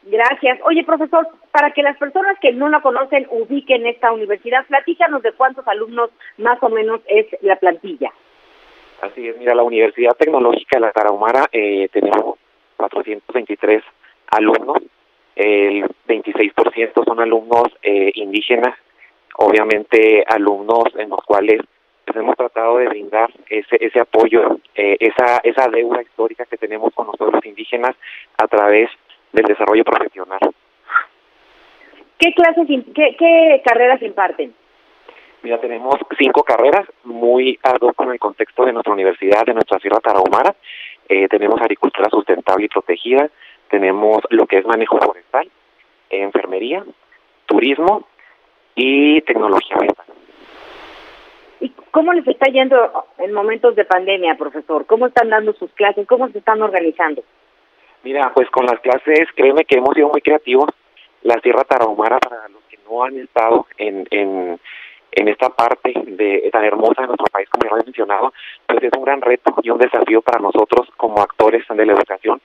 Gracias. 0.03 0.61
Oye, 0.65 0.85
profesor, 0.85 1.27
para 1.51 1.71
que 1.71 1.83
las 1.83 1.97
personas 1.97 2.37
que 2.43 2.53
no 2.53 2.69
la 2.69 2.83
conocen 2.83 3.27
ubiquen 3.31 3.87
esta 3.87 4.13
universidad, 4.13 4.67
platícanos 4.67 5.23
de 5.23 5.33
cuántos 5.33 5.67
alumnos 5.67 6.11
más 6.37 6.63
o 6.63 6.69
menos 6.69 7.01
es 7.07 7.27
la 7.41 7.57
plantilla. 7.57 8.13
Así 9.01 9.27
es, 9.27 9.39
mira, 9.39 9.55
la 9.55 9.63
Universidad 9.63 10.15
Tecnológica 10.15 10.79
de 10.79 10.87
la 10.87 10.93
Tarahumara 10.93 11.49
eh, 11.51 11.89
tenemos 11.93 12.37
423 12.77 13.83
alumnos, 14.33 14.79
el 15.35 15.85
26% 16.07 17.05
son 17.05 17.21
alumnos 17.21 17.69
eh, 17.83 18.13
indígenas, 18.15 18.77
obviamente 19.37 20.25
alumnos 20.29 20.85
en 20.97 21.09
los 21.09 21.21
cuales 21.25 21.61
pues 22.05 22.17
hemos 22.17 22.37
tratado 22.37 22.79
de 22.79 22.89
brindar 22.89 23.31
ese, 23.49 23.77
ese 23.81 24.01
apoyo, 24.01 24.59
eh, 24.75 24.97
esa, 25.01 25.39
esa 25.43 25.69
deuda 25.69 26.03
histórica 26.03 26.45
que 26.47 26.57
tenemos 26.57 26.93
con 26.95 27.07
los 27.07 27.17
pueblos 27.17 27.45
indígenas 27.45 27.97
a 28.37 28.47
través 28.47 28.91
del 29.33 29.47
desarrollo 29.47 29.85
profesional. 29.85 30.41
¿Qué 32.19 32.33
clases, 32.35 32.67
qué, 32.95 33.17
qué 33.19 33.63
carreras 33.65 34.01
imparten? 34.03 34.55
Mira, 35.43 35.61
tenemos 35.61 35.97
cinco 36.19 36.43
carreras 36.43 36.87
muy 37.05 37.59
ad 37.63 37.77
con 37.95 38.11
el 38.11 38.19
contexto 38.19 38.65
de 38.65 38.73
nuestra 38.73 38.95
universidad, 38.95 39.45
de 39.45 39.53
nuestra 39.53 39.79
Sierra 39.79 40.01
Tarahumara. 40.01 40.55
Eh, 41.07 41.29
tenemos 41.29 41.61
agricultura 41.61 42.09
sustentable 42.09 42.65
y 42.65 42.69
protegida, 42.69 43.29
tenemos 43.69 44.21
lo 44.31 44.47
que 44.47 44.59
es 44.59 44.65
manejo 44.65 44.99
forestal, 44.99 45.51
enfermería, 46.09 46.83
turismo 47.45 48.07
y 48.75 49.21
tecnología. 49.23 49.77
¿Y 51.65 51.71
cómo 51.93 52.13
les 52.13 52.29
está 52.29 52.53
yendo 52.53 52.77
en 53.17 53.33
momentos 53.33 53.75
de 53.75 53.87
pandemia, 53.87 54.35
profesor? 54.35 54.85
¿Cómo 54.85 55.07
están 55.07 55.31
dando 55.31 55.55
sus 55.55 55.73
clases? 55.73 56.07
¿Cómo 56.07 56.29
se 56.29 56.37
están 56.37 56.61
organizando? 56.61 57.23
Mira, 58.03 58.31
pues 58.35 58.51
con 58.51 58.67
las 58.67 58.79
clases, 58.81 59.27
créeme 59.35 59.65
que 59.65 59.79
hemos 59.79 59.95
sido 59.95 60.11
muy 60.11 60.21
creativos. 60.21 60.69
La 61.23 61.41
Sierra 61.41 61.65
Tarahumara, 61.65 62.19
para 62.19 62.49
los 62.51 62.63
que 62.65 62.79
no 62.87 63.03
han 63.03 63.19
estado 63.19 63.67
en, 63.79 64.07
en, 64.11 64.61
en 65.13 65.29
esta 65.29 65.49
parte 65.49 65.95
de 66.05 66.51
tan 66.53 66.65
hermosa 66.65 67.01
de 67.01 67.07
nuestro 67.07 67.29
país, 67.33 67.49
como 67.49 67.65
ya 67.65 67.77
lo 67.77 67.81
he 67.81 67.85
mencionado, 67.85 68.35
pues 68.67 68.83
es 68.83 68.91
un 68.95 69.05
gran 69.07 69.23
reto 69.23 69.55
y 69.63 69.71
un 69.71 69.79
desafío 69.79 70.21
para 70.21 70.41
nosotros 70.41 70.87
como 70.99 71.23
actores 71.23 71.65
de 71.67 71.87
la 71.87 71.95
educación. 71.95 72.43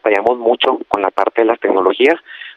Fallamos 0.00 0.38
mucho 0.38 0.78
con 0.88 1.02
la 1.02 1.10
parte 1.10 1.42
de 1.42 1.46
las 1.46 1.60
tecnologías, 1.60 2.16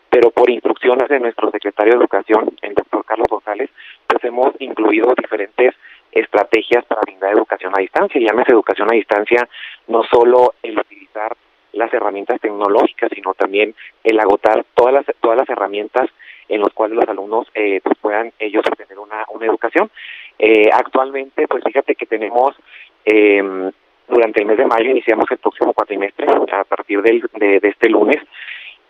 pero 0.09 0.31
por 0.31 0.49
instrucciones 0.49 1.09
de 1.09 1.19
nuestro 1.19 1.51
secretario 1.51 1.91
de 1.91 1.99
Educación, 1.99 2.55
el 2.61 2.73
doctor 2.73 3.03
Carlos 3.03 3.27
González, 3.29 3.69
pues 4.07 4.23
hemos 4.23 4.55
incluido 4.59 5.13
diferentes 5.13 5.75
estrategias 6.15 6.83
para 6.85 7.01
brindar 7.01 7.33
educación 7.33 7.73
a 7.75 7.81
distancia. 7.81 8.19
Llámese 8.19 8.53
educación 8.53 8.87
a 8.91 8.95
distancia 8.95 9.47
no 9.87 10.03
solo 10.03 10.55
el 10.63 10.79
utilizar 10.79 11.35
las 11.73 11.93
herramientas 11.93 12.39
tecnológicas, 12.39 13.11
sino 13.13 13.33
también 13.33 13.75
el 14.03 14.19
agotar 14.19 14.65
todas 14.73 14.93
las 14.93 15.05
todas 15.19 15.37
las 15.37 15.49
herramientas 15.49 16.09
en 16.47 16.61
las 16.61 16.73
cuales 16.73 16.95
los 16.95 17.07
alumnos 17.09 17.47
eh, 17.53 17.81
pues 17.83 17.97
puedan 17.99 18.31
ellos 18.39 18.63
obtener 18.65 18.97
una, 18.97 19.25
una 19.33 19.45
educación. 19.45 19.91
Eh, 20.39 20.69
actualmente, 20.71 21.47
pues 21.47 21.63
fíjate 21.63 21.95
que 21.95 22.05
tenemos 22.05 22.55
eh, 23.03 23.71
durante 24.07 24.41
el 24.41 24.47
mes 24.47 24.57
de 24.57 24.65
mayo 24.65 24.89
iniciamos 24.89 25.25
el 25.31 25.37
próximo 25.39 25.73
cuatrimestre 25.73 26.27
a 26.51 26.63
partir 26.63 27.01
del, 27.01 27.27
de, 27.33 27.59
de 27.59 27.67
este 27.67 27.89
lunes 27.89 28.17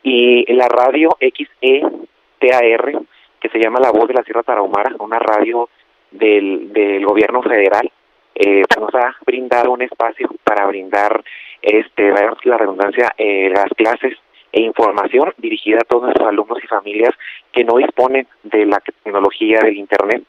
y 0.03 0.45
la 0.53 0.67
radio 0.67 1.09
XETAR 1.19 3.01
que 3.39 3.49
se 3.49 3.59
llama 3.59 3.79
La 3.79 3.91
Voz 3.91 4.07
de 4.07 4.13
la 4.13 4.23
Sierra 4.23 4.43
Tarahumara, 4.43 4.95
una 4.99 5.19
radio 5.19 5.69
del, 6.17 6.71
del 6.73 7.05
gobierno 7.05 7.41
federal, 7.41 7.91
eh, 8.35 8.63
nos 8.79 8.93
ha 8.95 9.15
brindado 9.25 9.71
un 9.71 9.81
espacio 9.81 10.29
para 10.43 10.65
brindar, 10.65 11.23
este, 11.61 12.11
la 12.43 12.57
redundancia, 12.57 13.13
eh, 13.17 13.49
las 13.49 13.69
clases 13.75 14.17
e 14.51 14.61
información 14.61 15.33
dirigida 15.37 15.79
a 15.79 15.85
todos 15.85 16.03
nuestros 16.03 16.27
alumnos 16.27 16.59
y 16.63 16.67
familias 16.67 17.13
que 17.51 17.63
no 17.63 17.77
disponen 17.77 18.27
de 18.43 18.65
la 18.65 18.79
tecnología 18.79 19.59
del 19.61 19.77
Internet. 19.77 20.23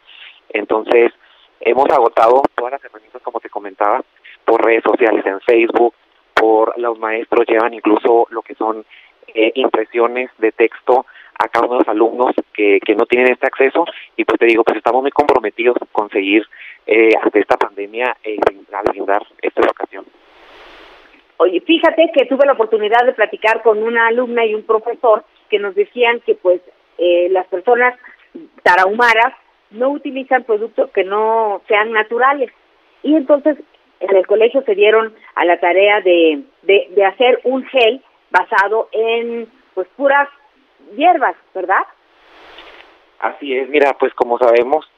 Entonces, 0.51 1.13
hemos 1.61 1.89
agotado 1.91 2.43
todas 2.55 2.73
las 2.73 2.85
herramientas, 2.85 3.23
como 3.23 3.41
te 3.41 3.51
comentaba, 3.51 4.03
por 4.45 4.65
redes 4.65 4.85
sociales, 4.85 5.27
en 5.27 5.41
Facebook, 5.41 5.95
por 6.35 6.79
los 6.79 6.99
maestros 6.99 7.47
llevan 7.49 7.75
incluso 7.75 8.27
lo 8.31 8.43
que 8.43 8.55
son 8.55 8.85
eh, 9.29 9.53
impresiones 9.55 10.31
de 10.39 10.53
texto 10.53 11.07
a 11.39 11.49
cada 11.49 11.67
uno 11.67 11.79
de 11.79 11.81
los 11.81 11.89
alumnos 11.89 12.35
que, 12.53 12.79
que 12.85 12.95
no 12.95 13.07
tienen 13.07 13.33
este 13.33 13.47
acceso 13.47 13.85
y 14.17 14.25
pues 14.25 14.39
te 14.39 14.47
digo, 14.47 14.65
pues 14.65 14.79
estamos 14.79 15.03
muy 15.03 15.11
comprometidos 15.11 15.77
con 15.93 16.09
seguir 16.11 16.47
eh, 16.87 17.11
ante 17.23 17.41
esta 17.41 17.57
pandemia 17.57 18.17
eh, 18.23 18.39
a 18.73 18.83
brindar 18.83 19.23
esta 19.43 19.61
educación. 19.61 20.05
Oye, 21.39 21.61
fíjate 21.61 22.11
que 22.15 22.27
tuve 22.27 22.47
la 22.47 22.53
oportunidad 22.53 23.05
de 23.05 23.13
platicar 23.13 23.63
con 23.63 23.83
una 23.83 24.07
alumna 24.09 24.47
y 24.47 24.55
un 24.55 24.63
profesor 24.63 25.25
que 25.51 25.59
nos 25.59 25.75
decían 25.75 26.21
que 26.21 26.35
pues 26.35 26.61
eh, 26.99 27.29
las 27.31 27.47
personas 27.49 27.95
tarahumaras 28.63 29.35
no 29.71 29.91
utilizan 29.91 30.45
productos 30.45 30.91
que 30.93 31.05
no 31.05 31.61
sean 31.69 31.93
naturales. 31.93 32.51
Y 33.03 33.15
entonces 33.15 33.59
en 34.01 34.17
el 34.17 34.27
colegio 34.27 34.63
se 34.63 34.75
dieron 34.75 35.15
a 35.35 35.45
la 35.45 35.59
tarea 35.61 36.01
de, 36.01 36.43
de, 36.63 36.89
de 36.91 37.05
hacer 37.05 37.41
un 37.45 37.65
gel 37.67 38.03
basado 38.31 38.89
en 38.93 39.49
pues 39.75 39.87
puras 39.97 40.29
hierbas, 40.95 41.37
¿verdad? 41.55 41.83
Así 43.19 43.57
es, 43.57 43.69
mira, 43.69 43.95
pues 43.99 44.13
como 44.15 44.39
sabemos, 44.39 44.89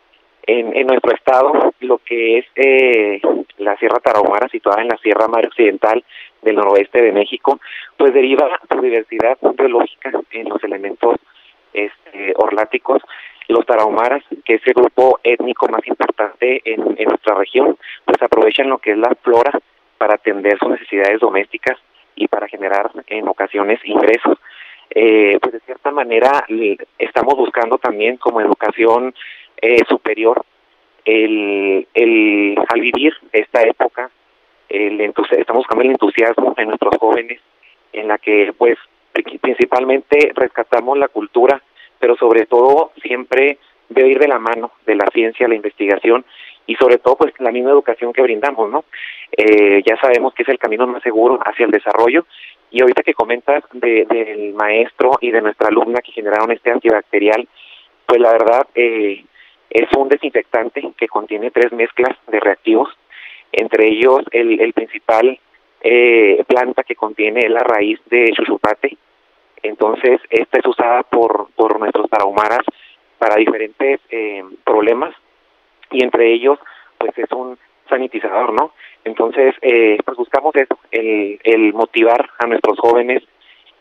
en, 0.49 0.75
en 0.75 0.87
nuestro 0.87 1.15
estado, 1.15 1.73
lo 1.81 1.99
que 1.99 2.39
es 2.39 2.47
eh, 2.57 3.21
la 3.59 3.77
Sierra 3.77 4.01
Tarahumara, 4.01 4.49
situada 4.49 4.83
en 4.83 4.89
la 4.89 4.97
Sierra 4.97 5.29
Madre 5.29 5.49
Occidental 5.49 6.03
del 6.43 6.57
noroeste 6.57 7.03
de 7.03 7.13
México, 7.13 7.61
pues 7.97 8.15
deriva 8.15 8.59
su 8.71 8.81
diversidad 8.81 9.37
biológica 9.57 10.11
en 10.31 10.49
los 10.49 10.63
elementos 10.65 11.17
este, 11.73 12.33
orláticos. 12.37 13.03
Los 13.49 13.65
tarahumaras, 13.67 14.23
que 14.45 14.55
es 14.55 14.67
el 14.67 14.75
grupo 14.75 15.21
étnico 15.23 15.69
más 15.69 15.87
importante 15.87 16.61
en, 16.65 16.95
en 16.99 17.09
nuestra 17.09 17.35
región, 17.35 17.77
pues 18.05 18.21
aprovechan 18.23 18.69
lo 18.69 18.79
que 18.79 18.93
es 18.93 18.99
la 18.99 19.15
flora 19.23 19.53
para 19.99 20.15
atender 20.15 20.59
sus 20.59 20.71
necesidades 20.71 21.21
domésticas 21.21 21.79
y 22.15 22.27
para 22.29 22.49
generar 22.49 22.91
en 23.07 23.29
ocasiones 23.29 23.81
ingresos 23.85 24.39
eh, 24.91 25.39
pues 25.41 25.53
de 25.53 25.61
cierta 25.61 25.91
manera 25.91 26.45
estamos 26.99 27.35
buscando 27.35 27.79
también 27.79 28.17
como 28.17 28.41
educación 28.41 29.15
eh, 29.61 29.83
superior 29.89 30.45
el, 31.05 31.87
al 32.69 32.81
vivir 32.81 33.15
esta 33.33 33.63
época 33.63 34.11
el 34.69 35.01
estamos 35.01 35.61
buscando 35.61 35.83
el 35.83 35.91
entusiasmo 35.91 36.55
en 36.57 36.69
nuestros 36.69 36.97
jóvenes 36.99 37.41
en 37.93 38.09
la 38.09 38.19
que 38.19 38.53
pues 38.57 38.77
principalmente 39.41 40.33
rescatamos 40.35 40.99
la 40.99 41.09
cultura 41.09 41.63
pero 41.99 42.17
sobre 42.17 42.47
todo 42.47 42.93
siempre 43.03 43.59
debe 43.89 44.11
ir 44.11 44.19
de 44.19 44.29
la 44.29 44.39
mano 44.39 44.73
de 44.87 44.95
la 44.95 45.07
ciencia 45.13 45.49
la 45.49 45.55
investigación 45.55 46.25
y 46.69 46.75
sobre 46.75 46.99
todo 46.99 47.17
pues 47.17 47.33
la 47.39 47.51
misma 47.51 47.71
educación 47.71 48.13
que 48.13 48.21
brindamos, 48.21 48.71
¿no? 48.71 48.85
Eh, 49.33 49.83
ya 49.87 49.97
sabemos 49.97 50.35
que 50.35 50.43
es 50.43 50.49
el 50.51 50.59
camino 50.59 50.87
más 50.87 51.03
seguro 51.03 51.39
hacia 51.43 51.65
el 51.65 51.73
desarrollo 51.73 52.27
y 52.71 52.81
ahorita 52.83 53.03
que 53.03 53.15
comentas 53.15 53.65
de, 53.73 54.05
del 54.07 54.55
maestro 54.55 55.13
y 55.21 55.31
de 55.31 55.41
nuestra 55.41 55.69
alumna 55.69 56.01
que 56.01 56.13
generaron 56.13 56.51
este 56.53 56.71
antibacterial, 56.71 57.49
pues 58.07 58.21
la 58.21 58.33
verdad 58.33 58.67
eh, 58.75 59.25
es 59.71 59.89
un 59.97 60.09
desinfectante 60.09 60.93
que 60.97 61.09
contiene 61.09 61.51
tres 61.51 61.73
mezclas 61.73 62.17
de 62.27 62.41
reactivos, 62.41 62.89
entre 63.53 63.89
ellos 63.89 64.23
el, 64.31 64.73
principal 64.73 65.39
eh, 65.81 66.45
planta 66.47 66.83
que 66.85 66.95
contiene 66.95 67.49
la 67.49 67.61
raíz 67.61 68.01
de 68.07 68.33
chuchupate. 68.33 68.97
Entonces, 69.63 70.21
esta 70.31 70.59
es 70.59 70.67
usada 70.67 71.03
por, 71.03 71.49
por 71.57 71.79
nuestros 71.79 72.09
tarahumaras 72.09 72.65
para 73.19 73.37
diferentes 73.37 74.01
eh, 74.11 74.45
problemas 74.65 75.15
y 75.91 76.05
entre 76.05 76.33
ellos, 76.33 76.59
pues 76.99 77.17
es 77.17 77.31
un 77.33 77.59
sanitizador, 77.89 78.53
¿no? 78.53 78.73
Entonces, 79.05 79.55
eh, 79.63 79.99
pues 80.05 80.17
buscamos 80.17 80.55
eso, 80.57 80.79
el, 80.91 81.41
el 81.45 81.73
motivar 81.73 82.29
a 82.39 82.47
nuestros 82.47 82.79
jóvenes, 82.79 83.23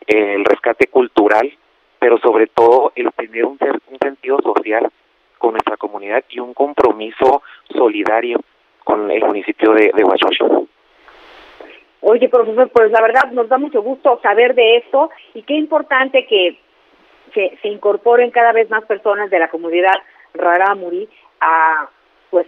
el 0.05 0.45
rescate 0.45 0.87
cultural, 0.87 1.51
pero 1.99 2.17
sobre 2.19 2.47
todo 2.47 2.91
el 2.95 3.11
tener 3.13 3.45
un, 3.45 3.57
sentido 4.01 4.39
social 4.41 4.89
con 5.37 5.51
nuestra 5.51 5.77
comunidad 5.77 6.23
y 6.29 6.39
un 6.39 6.53
compromiso 6.53 7.41
solidario 7.75 8.39
con 8.83 9.11
el 9.11 9.23
municipio 9.23 9.73
de, 9.73 9.91
de 9.93 10.03
Huachocho. 10.03 10.67
Oye, 12.01 12.29
profesor, 12.29 12.69
pues 12.69 12.91
la 12.91 13.01
verdad 13.01 13.31
nos 13.31 13.49
da 13.49 13.57
mucho 13.57 13.81
gusto 13.81 14.19
saber 14.21 14.55
de 14.55 14.77
esto 14.77 15.09
y 15.33 15.41
qué 15.43 15.55
importante 15.55 16.25
que 16.25 16.57
se, 17.33 17.57
se 17.61 17.67
incorporen 17.67 18.31
cada 18.31 18.53
vez 18.53 18.69
más 18.69 18.85
personas 18.85 19.29
de 19.29 19.39
la 19.39 19.49
comunidad 19.49 19.95
Rarámuri 20.33 21.09
a 21.41 21.89
pues 22.29 22.47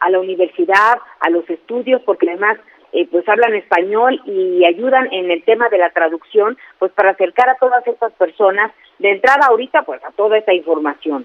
a 0.00 0.10
la 0.10 0.18
universidad, 0.18 0.98
a 1.20 1.30
los 1.30 1.48
estudios, 1.48 2.02
porque 2.02 2.28
además 2.28 2.58
eh, 2.92 3.06
pues 3.10 3.28
hablan 3.28 3.54
español 3.54 4.20
y 4.24 4.64
ayudan 4.64 5.12
en 5.12 5.30
el 5.30 5.44
tema 5.44 5.68
de 5.68 5.78
la 5.78 5.90
traducción, 5.90 6.58
pues 6.78 6.90
para 6.92 7.10
acercar 7.10 7.48
a 7.48 7.54
todas 7.54 7.86
estas 7.86 8.12
personas 8.14 8.72
de 8.98 9.12
entrada 9.12 9.46
ahorita 9.48 9.82
pues 9.82 10.02
a 10.04 10.10
toda 10.10 10.38
esta 10.38 10.52
información. 10.52 11.24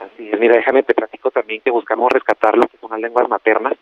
Así 0.00 0.30
es, 0.30 0.40
mira, 0.40 0.56
déjame 0.56 0.82
te 0.82 0.94
platico 0.94 1.30
también 1.30 1.60
que 1.60 1.70
buscamos 1.70 2.10
rescatar 2.10 2.56
lo 2.56 2.66
que 2.66 2.76
son 2.78 2.90
las 2.90 3.00
lenguas 3.00 3.28
maternas, 3.28 3.74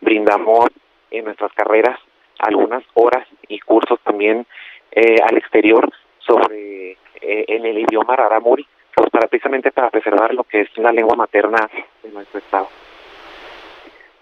brindamos 0.00 0.66
en 1.10 1.24
nuestras 1.24 1.52
carreras 1.54 1.98
algunas 2.38 2.82
horas 2.94 3.26
y 3.48 3.58
cursos 3.60 3.98
también 4.02 4.46
eh, 4.90 5.16
al 5.26 5.38
exterior 5.38 5.90
sobre 6.18 6.92
eh, 6.92 7.44
en 7.48 7.64
el 7.64 7.78
idioma 7.78 8.16
rarámuri, 8.16 8.66
pues 8.94 9.08
para 9.10 9.28
precisamente 9.28 9.70
para 9.70 9.90
preservar 9.90 10.34
lo 10.34 10.44
que 10.44 10.62
es 10.62 10.68
la 10.76 10.92
lengua 10.92 11.16
materna 11.16 11.70
de 12.02 12.10
nuestro 12.10 12.38
estado. 12.38 12.68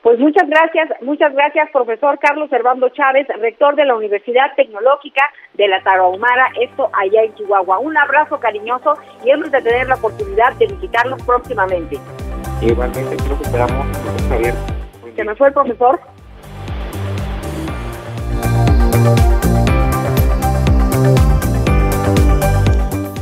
Pues 0.02 0.18
muchas 0.18 0.48
gracias, 0.48 0.88
muchas 1.02 1.30
gracias, 1.34 1.68
profesor 1.72 2.18
Carlos 2.18 2.48
Servando 2.48 2.88
Chávez, 2.88 3.28
rector 3.38 3.76
de 3.76 3.84
la 3.84 3.94
Universidad 3.94 4.54
Tecnológica 4.56 5.22
de 5.52 5.68
la 5.68 5.82
Tarahumara, 5.82 6.48
esto 6.58 6.88
allá 6.94 7.22
en 7.22 7.34
Chihuahua. 7.34 7.80
Un 7.80 7.98
abrazo 7.98 8.40
cariñoso 8.40 8.94
y 9.22 9.30
hemos 9.30 9.50
de 9.50 9.60
tener 9.60 9.88
la 9.88 9.96
oportunidad 9.96 10.54
de 10.54 10.68
visitarlos 10.68 11.22
próximamente. 11.24 11.98
Igualmente, 12.62 13.14
creo 13.14 13.36
que 13.36 13.44
esperamos, 13.44 13.86
Javier. 14.30 14.54
¿Se 15.14 15.22
me 15.22 15.34
fue 15.34 15.48
el 15.48 15.52
profesor? 15.52 16.00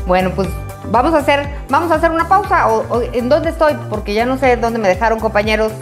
Bueno, 0.06 0.30
pues 0.36 0.48
vamos 0.92 1.12
a 1.12 1.18
hacer, 1.18 1.40
vamos 1.68 1.90
a 1.90 1.96
hacer 1.96 2.12
una 2.12 2.28
pausa. 2.28 2.68
¿O, 2.68 2.98
o 2.98 3.02
en 3.02 3.28
dónde 3.28 3.50
estoy? 3.50 3.72
Porque 3.90 4.14
ya 4.14 4.24
no 4.24 4.36
sé 4.36 4.56
dónde 4.56 4.78
me 4.78 4.86
dejaron, 4.86 5.18
compañeros. 5.18 5.72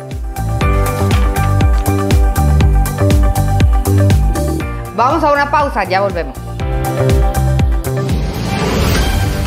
Vamos 4.96 5.22
a 5.22 5.30
una 5.30 5.50
pausa, 5.50 5.84
ya 5.84 6.00
volvemos. 6.00 6.34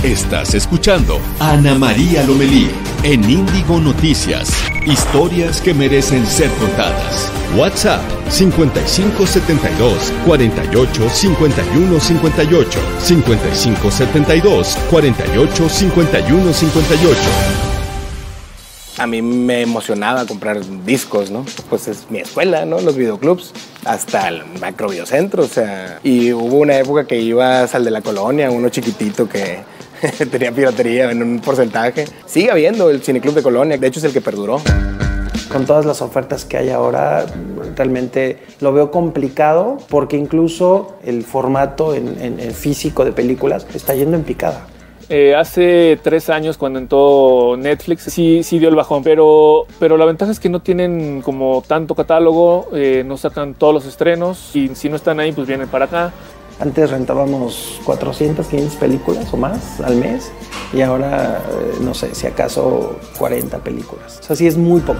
Estás 0.03 0.53
escuchando 0.53 1.19
a 1.39 1.53
Ana 1.53 1.73
María 1.73 2.23
Lomelí 2.23 2.69
en 3.01 3.27
Índigo 3.27 3.79
Noticias. 3.79 4.51
Historias 4.85 5.59
que 5.59 5.73
merecen 5.73 6.25
ser 6.27 6.51
contadas. 6.51 7.31
WhatsApp 7.57 8.01
5572 8.29 10.13
48 10.27 11.09
51 11.09 11.99
58 11.99 12.79
5572 12.99 14.77
48 14.91 15.69
51 15.69 16.53
58 16.53 17.19
a 18.99 19.07
mí 19.07 19.21
me 19.21 19.61
emocionaba 19.61 20.25
comprar 20.25 20.59
discos, 20.85 21.31
¿no? 21.31 21.45
Pues 21.69 21.87
es 21.87 22.11
mi 22.11 22.19
escuela, 22.19 22.65
¿no? 22.65 22.81
Los 22.81 22.97
videoclubs, 22.97 23.53
hasta 23.85 24.27
el 24.27 24.43
macrobiocentro, 24.59 25.43
o 25.43 25.47
sea. 25.47 25.99
Y 26.03 26.33
hubo 26.33 26.57
una 26.57 26.77
época 26.77 27.05
que 27.05 27.19
ibas 27.19 27.73
al 27.75 27.85
de 27.85 27.91
la 27.91 28.01
colonia, 28.01 28.51
uno 28.51 28.69
chiquitito 28.69 29.27
que 29.27 29.59
tenía 30.31 30.51
piratería 30.51 31.11
en 31.11 31.21
un 31.23 31.39
porcentaje. 31.39 32.05
Sigue 32.25 32.51
habiendo 32.51 32.89
el 32.89 33.01
cineclub 33.01 33.33
de 33.33 33.43
colonia, 33.43 33.77
de 33.77 33.87
hecho 33.87 33.99
es 33.99 34.05
el 34.05 34.13
que 34.13 34.21
perduró. 34.21 34.61
Con 35.51 35.65
todas 35.65 35.83
las 35.83 36.03
ofertas 36.03 36.45
que 36.45 36.57
hay 36.57 36.69
ahora, 36.69 37.25
realmente 37.75 38.43
lo 38.59 38.71
veo 38.71 38.91
complicado 38.91 39.77
porque 39.89 40.15
incluso 40.15 40.97
el 41.03 41.23
formato 41.23 41.95
en, 41.95 42.19
en, 42.21 42.53
físico 42.53 43.03
de 43.03 43.13
películas 43.13 43.65
está 43.73 43.95
yendo 43.95 44.15
en 44.15 44.23
picada. 44.23 44.67
Eh, 45.11 45.33
hace 45.35 45.99
tres 46.03 46.29
años 46.29 46.59
cuando 46.59 46.77
entró 46.77 47.57
Netflix 47.57 48.03
sí, 48.03 48.43
sí 48.43 48.59
dio 48.59 48.69
el 48.69 48.75
bajón, 48.75 49.03
pero, 49.03 49.65
pero 49.79 49.97
la 49.97 50.05
ventaja 50.05 50.31
es 50.31 50.39
que 50.39 50.49
no 50.49 50.59
tienen 50.59 51.23
como 51.23 51.63
tanto 51.65 51.95
catálogo, 51.95 52.69
eh, 52.73 53.03
no 53.03 53.17
sacan 53.17 53.55
todos 53.55 53.73
los 53.73 53.85
estrenos 53.87 54.55
y 54.55 54.75
si 54.75 54.87
no 54.87 54.95
están 54.95 55.19
ahí 55.19 55.31
pues 55.31 55.47
vienen 55.47 55.67
para 55.67 55.85
acá. 55.85 56.13
Antes 56.59 56.91
rentábamos 56.91 57.79
400, 57.85 58.45
500 58.45 58.75
películas 58.75 59.33
o 59.33 59.37
más 59.37 59.81
al 59.81 59.95
mes 59.95 60.31
y 60.73 60.81
ahora 60.81 61.41
eh, 61.49 61.77
no 61.81 61.95
sé, 61.95 62.13
si 62.13 62.27
acaso 62.27 62.99
40 63.17 63.57
películas. 63.59 64.19
O 64.19 64.23
sea, 64.23 64.35
sí 64.35 64.45
es 64.45 64.57
muy 64.57 64.81
poco. 64.81 64.99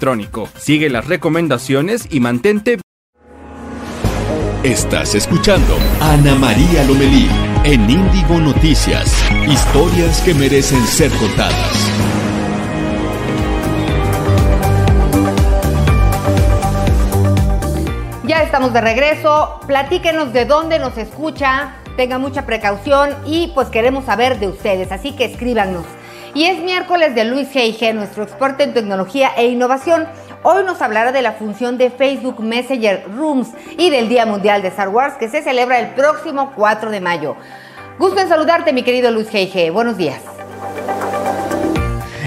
Sigue 0.57 0.89
las 0.89 1.07
recomendaciones 1.07 2.07
y 2.09 2.19
mantente. 2.21 2.79
Estás 4.63 5.13
escuchando 5.13 5.77
Ana 5.99 6.33
María 6.33 6.83
Lomelí 6.85 7.29
en 7.63 7.87
Índigo 7.87 8.39
Noticias. 8.39 9.13
Historias 9.47 10.19
que 10.21 10.33
merecen 10.33 10.81
ser 10.87 11.11
contadas. 11.11 11.91
Ya 18.25 18.41
estamos 18.41 18.73
de 18.73 18.81
regreso. 18.81 19.59
Platíquenos 19.67 20.33
de 20.33 20.45
dónde 20.45 20.79
nos 20.79 20.97
escucha. 20.97 21.75
Tenga 21.95 22.17
mucha 22.17 22.47
precaución 22.47 23.15
y 23.27 23.51
pues 23.53 23.67
queremos 23.67 24.05
saber 24.05 24.39
de 24.39 24.47
ustedes. 24.47 24.91
Así 24.91 25.11
que 25.15 25.25
escríbanos. 25.25 25.85
Y 26.33 26.45
es 26.45 26.59
miércoles 26.59 27.13
de 27.13 27.25
Luis 27.25 27.53
G.I.G., 27.53 27.93
nuestro 27.93 28.23
experto 28.23 28.63
en 28.63 28.73
tecnología 28.73 29.31
e 29.35 29.47
innovación. 29.47 30.07
Hoy 30.43 30.63
nos 30.63 30.81
hablará 30.81 31.11
de 31.11 31.21
la 31.21 31.33
función 31.33 31.77
de 31.77 31.89
Facebook 31.89 32.39
Messenger 32.39 33.05
Rooms 33.15 33.49
y 33.77 33.89
del 33.89 34.07
Día 34.07 34.25
Mundial 34.25 34.61
de 34.61 34.69
Star 34.69 34.89
Wars 34.89 35.15
que 35.15 35.27
se 35.27 35.43
celebra 35.43 35.79
el 35.79 35.89
próximo 35.89 36.53
4 36.55 36.89
de 36.89 37.01
mayo. 37.01 37.35
Gusto 37.99 38.21
en 38.21 38.29
saludarte, 38.29 38.71
mi 38.71 38.83
querido 38.83 39.11
Luis 39.11 39.29
G.G. 39.29 39.71
Buenos 39.73 39.97
días. 39.97 40.40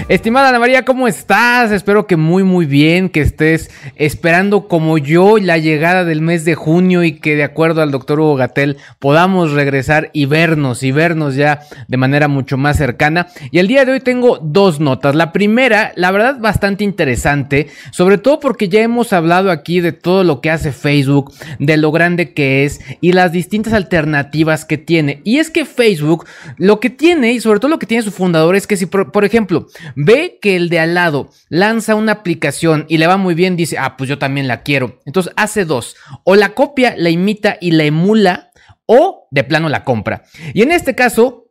Estimada 0.07 0.49
Ana 0.49 0.59
María, 0.59 0.85
¿cómo 0.85 1.07
estás? 1.07 1.71
Espero 1.71 2.05
que 2.05 2.15
muy 2.15 2.43
muy 2.43 2.67
bien, 2.67 3.09
que 3.09 3.21
estés 3.21 3.71
esperando 3.95 4.67
como 4.67 4.99
yo 4.99 5.39
la 5.39 5.57
llegada 5.57 6.05
del 6.05 6.21
mes 6.21 6.45
de 6.45 6.53
junio 6.53 7.03
y 7.03 7.13
que 7.13 7.35
de 7.35 7.43
acuerdo 7.43 7.81
al 7.81 7.89
doctor 7.89 8.19
Hugo 8.19 8.35
Gatel 8.35 8.77
podamos 8.99 9.53
regresar 9.53 10.11
y 10.13 10.27
vernos 10.27 10.83
y 10.83 10.91
vernos 10.91 11.33
ya 11.33 11.61
de 11.87 11.97
manera 11.97 12.27
mucho 12.27 12.55
más 12.55 12.77
cercana. 12.77 13.29
Y 13.49 13.57
el 13.57 13.67
día 13.67 13.83
de 13.83 13.93
hoy 13.93 13.99
tengo 13.99 14.37
dos 14.37 14.79
notas. 14.79 15.15
La 15.15 15.31
primera, 15.31 15.91
la 15.95 16.11
verdad, 16.11 16.37
bastante 16.39 16.83
interesante, 16.83 17.69
sobre 17.89 18.19
todo 18.19 18.39
porque 18.39 18.69
ya 18.69 18.81
hemos 18.81 19.11
hablado 19.11 19.49
aquí 19.49 19.79
de 19.79 19.91
todo 19.91 20.23
lo 20.23 20.39
que 20.39 20.51
hace 20.51 20.71
Facebook, 20.71 21.33
de 21.57 21.77
lo 21.77 21.91
grande 21.91 22.31
que 22.31 22.63
es 22.63 22.79
y 23.01 23.13
las 23.13 23.31
distintas 23.31 23.73
alternativas 23.73 24.65
que 24.65 24.77
tiene. 24.77 25.21
Y 25.23 25.39
es 25.39 25.49
que 25.49 25.65
Facebook 25.65 26.27
lo 26.57 26.79
que 26.79 26.91
tiene 26.91 27.33
y 27.33 27.39
sobre 27.39 27.59
todo 27.59 27.69
lo 27.69 27.79
que 27.79 27.87
tiene 27.87 28.03
su 28.03 28.11
fundador 28.11 28.55
es 28.55 28.67
que 28.67 28.77
si 28.77 28.85
por, 28.85 29.11
por 29.11 29.25
ejemplo 29.25 29.65
ve 29.95 30.39
que 30.41 30.55
el 30.55 30.69
de 30.69 30.79
al 30.79 30.93
lado 30.93 31.29
lanza 31.49 31.95
una 31.95 32.11
aplicación 32.11 32.85
y 32.87 32.97
le 32.97 33.07
va 33.07 33.17
muy 33.17 33.35
bien, 33.35 33.55
dice, 33.55 33.77
ah, 33.77 33.97
pues 33.97 34.09
yo 34.09 34.17
también 34.17 34.47
la 34.47 34.63
quiero. 34.63 34.99
Entonces 35.05 35.33
hace 35.35 35.65
dos, 35.65 35.95
o 36.23 36.35
la 36.35 36.49
copia, 36.49 36.95
la 36.97 37.09
imita 37.09 37.57
y 37.59 37.71
la 37.71 37.83
emula, 37.83 38.51
o 38.85 39.27
de 39.31 39.43
plano 39.43 39.69
la 39.69 39.83
compra. 39.83 40.23
Y 40.53 40.61
en 40.61 40.71
este 40.71 40.95
caso, 40.95 41.44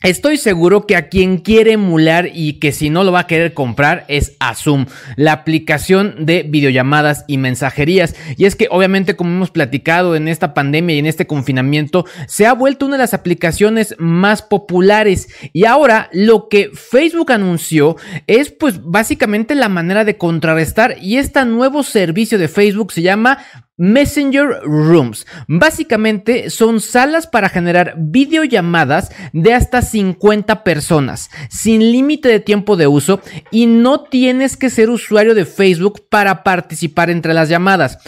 Estoy 0.00 0.36
seguro 0.36 0.86
que 0.86 0.94
a 0.94 1.08
quien 1.08 1.38
quiere 1.38 1.72
emular 1.72 2.30
y 2.32 2.60
que 2.60 2.70
si 2.70 2.88
no 2.88 3.02
lo 3.02 3.10
va 3.10 3.18
a 3.18 3.26
querer 3.26 3.52
comprar 3.52 4.04
es 4.06 4.36
a 4.38 4.54
Zoom, 4.54 4.86
la 5.16 5.32
aplicación 5.32 6.24
de 6.24 6.44
videollamadas 6.44 7.24
y 7.26 7.36
mensajerías. 7.36 8.14
Y 8.36 8.44
es 8.44 8.54
que 8.54 8.68
obviamente 8.70 9.16
como 9.16 9.30
hemos 9.30 9.50
platicado 9.50 10.14
en 10.14 10.28
esta 10.28 10.54
pandemia 10.54 10.94
y 10.94 11.00
en 11.00 11.06
este 11.06 11.26
confinamiento, 11.26 12.04
se 12.28 12.46
ha 12.46 12.52
vuelto 12.52 12.86
una 12.86 12.94
de 12.94 13.02
las 13.02 13.12
aplicaciones 13.12 13.96
más 13.98 14.40
populares. 14.40 15.30
Y 15.52 15.64
ahora 15.64 16.08
lo 16.12 16.48
que 16.48 16.70
Facebook 16.72 17.32
anunció 17.32 17.96
es 18.28 18.52
pues 18.52 18.80
básicamente 18.84 19.56
la 19.56 19.68
manera 19.68 20.04
de 20.04 20.16
contrarrestar 20.16 20.98
y 21.02 21.16
este 21.16 21.44
nuevo 21.44 21.82
servicio 21.82 22.38
de 22.38 22.46
Facebook 22.46 22.92
se 22.92 23.02
llama 23.02 23.38
Messenger 23.78 24.60
Rooms. 24.64 25.26
Básicamente 25.46 26.50
son 26.50 26.80
salas 26.80 27.26
para 27.26 27.48
generar 27.48 27.94
videollamadas 27.96 29.10
de 29.32 29.54
hasta 29.54 29.82
50 29.82 30.64
personas, 30.64 31.30
sin 31.48 31.92
límite 31.92 32.28
de 32.28 32.40
tiempo 32.40 32.76
de 32.76 32.88
uso 32.88 33.20
y 33.50 33.66
no 33.66 34.02
tienes 34.02 34.56
que 34.56 34.68
ser 34.68 34.90
usuario 34.90 35.34
de 35.34 35.44
Facebook 35.44 36.08
para 36.10 36.42
participar 36.42 37.08
entre 37.08 37.32
las 37.32 37.48
llamadas. 37.48 37.98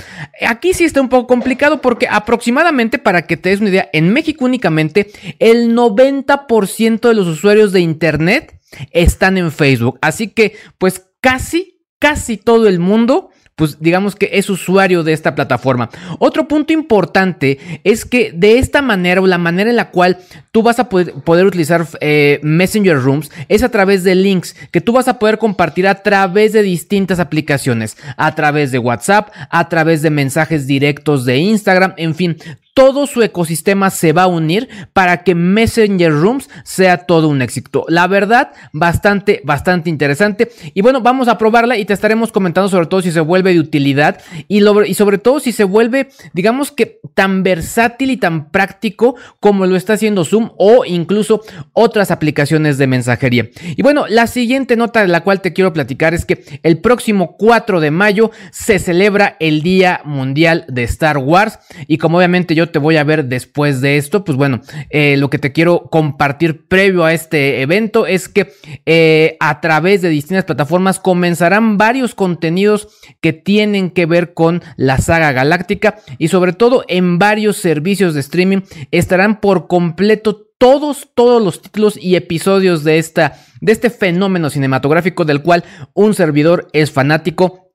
Aquí 0.46 0.74
sí 0.74 0.84
está 0.84 1.00
un 1.00 1.08
poco 1.08 1.28
complicado 1.28 1.80
porque 1.80 2.08
aproximadamente, 2.10 2.98
para 2.98 3.26
que 3.26 3.36
te 3.36 3.50
des 3.50 3.60
una 3.60 3.70
idea, 3.70 3.88
en 3.92 4.12
México 4.12 4.44
únicamente 4.44 5.10
el 5.38 5.74
90% 5.74 7.00
de 7.00 7.14
los 7.14 7.26
usuarios 7.26 7.72
de 7.72 7.80
Internet 7.80 8.60
están 8.90 9.38
en 9.38 9.52
Facebook. 9.52 9.98
Así 10.02 10.28
que 10.28 10.56
pues 10.78 11.06
casi, 11.20 11.80
casi 11.98 12.36
todo 12.36 12.66
el 12.66 12.80
mundo 12.80 13.30
pues 13.60 13.76
digamos 13.78 14.16
que 14.16 14.30
es 14.32 14.48
usuario 14.48 15.02
de 15.02 15.12
esta 15.12 15.34
plataforma. 15.34 15.90
Otro 16.18 16.48
punto 16.48 16.72
importante 16.72 17.58
es 17.84 18.06
que 18.06 18.32
de 18.32 18.56
esta 18.56 18.80
manera 18.80 19.20
o 19.20 19.26
la 19.26 19.36
manera 19.36 19.68
en 19.68 19.76
la 19.76 19.90
cual 19.90 20.16
tú 20.50 20.62
vas 20.62 20.78
a 20.78 20.88
poder, 20.88 21.44
utilizar 21.44 21.86
eh, 22.00 22.40
Messenger 22.42 22.98
Rooms 22.98 23.30
es 23.50 23.62
a 23.62 23.68
través 23.68 24.02
de 24.02 24.14
links 24.14 24.56
que 24.70 24.80
tú 24.80 24.94
vas 24.94 25.08
a 25.08 25.18
poder 25.18 25.36
compartir 25.36 25.86
a 25.88 26.02
través 26.02 26.54
de 26.54 26.62
distintas 26.62 27.20
aplicaciones, 27.20 27.98
a 28.16 28.34
través 28.34 28.72
de 28.72 28.78
WhatsApp, 28.78 29.28
a 29.50 29.68
través 29.68 30.00
de 30.00 30.08
mensajes 30.08 30.66
directos 30.66 31.26
de 31.26 31.36
Instagram, 31.36 31.92
en 31.98 32.14
fin, 32.14 32.38
todo 32.80 33.06
su 33.06 33.20
ecosistema 33.20 33.90
se 33.90 34.14
va 34.14 34.22
a 34.22 34.26
unir 34.26 34.66
para 34.94 35.22
que 35.22 35.34
Messenger 35.34 36.10
Rooms 36.10 36.48
sea 36.64 36.96
todo 36.96 37.28
un 37.28 37.42
éxito. 37.42 37.84
La 37.88 38.06
verdad, 38.06 38.52
bastante, 38.72 39.42
bastante 39.44 39.90
interesante. 39.90 40.50
Y 40.72 40.80
bueno, 40.80 41.02
vamos 41.02 41.28
a 41.28 41.36
probarla 41.36 41.76
y 41.76 41.84
te 41.84 41.92
estaremos 41.92 42.32
comentando 42.32 42.70
sobre 42.70 42.86
todo 42.86 43.02
si 43.02 43.12
se 43.12 43.20
vuelve 43.20 43.52
de 43.52 43.60
utilidad 43.60 44.22
y, 44.48 44.62
sobre 44.94 45.18
todo 45.18 45.40
si 45.40 45.52
se 45.52 45.64
vuelve, 45.64 46.08
digamos 46.32 46.72
que 46.72 47.00
tan 47.12 47.42
versátil 47.42 48.12
y 48.12 48.16
tan 48.16 48.50
práctico 48.50 49.14
como 49.40 49.66
lo 49.66 49.76
está 49.76 49.92
haciendo 49.92 50.24
Zoom 50.24 50.52
o 50.56 50.86
incluso 50.86 51.42
otras 51.74 52.10
aplicaciones 52.10 52.78
de 52.78 52.86
mensajería. 52.86 53.50
Y 53.76 53.82
bueno, 53.82 54.06
la 54.08 54.26
siguiente 54.26 54.74
nota 54.76 55.02
de 55.02 55.08
la 55.08 55.22
cual 55.22 55.42
te 55.42 55.52
quiero 55.52 55.74
platicar 55.74 56.14
es 56.14 56.24
que 56.24 56.60
el 56.62 56.78
próximo 56.78 57.36
4 57.36 57.78
de 57.80 57.90
mayo 57.90 58.30
se 58.52 58.78
celebra 58.78 59.36
el 59.38 59.60
Día 59.60 60.00
Mundial 60.06 60.64
de 60.68 60.84
Star 60.84 61.18
Wars 61.18 61.58
y 61.86 61.98
como 61.98 62.16
obviamente 62.16 62.54
yo 62.54 62.69
te 62.70 62.78
voy 62.78 62.96
a 62.96 63.04
ver 63.04 63.26
después 63.26 63.80
de 63.80 63.96
esto, 63.96 64.24
pues 64.24 64.36
bueno, 64.36 64.60
eh, 64.90 65.16
lo 65.16 65.30
que 65.30 65.38
te 65.38 65.52
quiero 65.52 65.84
compartir 65.90 66.66
previo 66.66 67.04
a 67.04 67.12
este 67.12 67.62
evento 67.62 68.06
es 68.06 68.28
que 68.28 68.52
eh, 68.86 69.36
a 69.40 69.60
través 69.60 70.02
de 70.02 70.08
distintas 70.08 70.44
plataformas 70.44 71.00
comenzarán 71.00 71.78
varios 71.78 72.14
contenidos 72.14 72.88
que 73.20 73.32
tienen 73.32 73.90
que 73.90 74.06
ver 74.06 74.34
con 74.34 74.62
la 74.76 74.98
saga 74.98 75.32
galáctica 75.32 75.98
y 76.18 76.28
sobre 76.28 76.52
todo 76.52 76.84
en 76.88 77.18
varios 77.18 77.56
servicios 77.56 78.14
de 78.14 78.20
streaming 78.20 78.60
estarán 78.90 79.40
por 79.40 79.66
completo 79.68 80.46
todos, 80.60 81.08
todos 81.14 81.42
los 81.42 81.62
títulos 81.62 81.98
y 82.00 82.16
episodios 82.16 82.84
de 82.84 82.98
esta, 82.98 83.38
de 83.62 83.72
este 83.72 83.88
fenómeno 83.88 84.50
cinematográfico 84.50 85.24
del 85.24 85.40
cual 85.40 85.64
un 85.94 86.12
servidor 86.12 86.68
es 86.74 86.90
fanático 86.90 87.69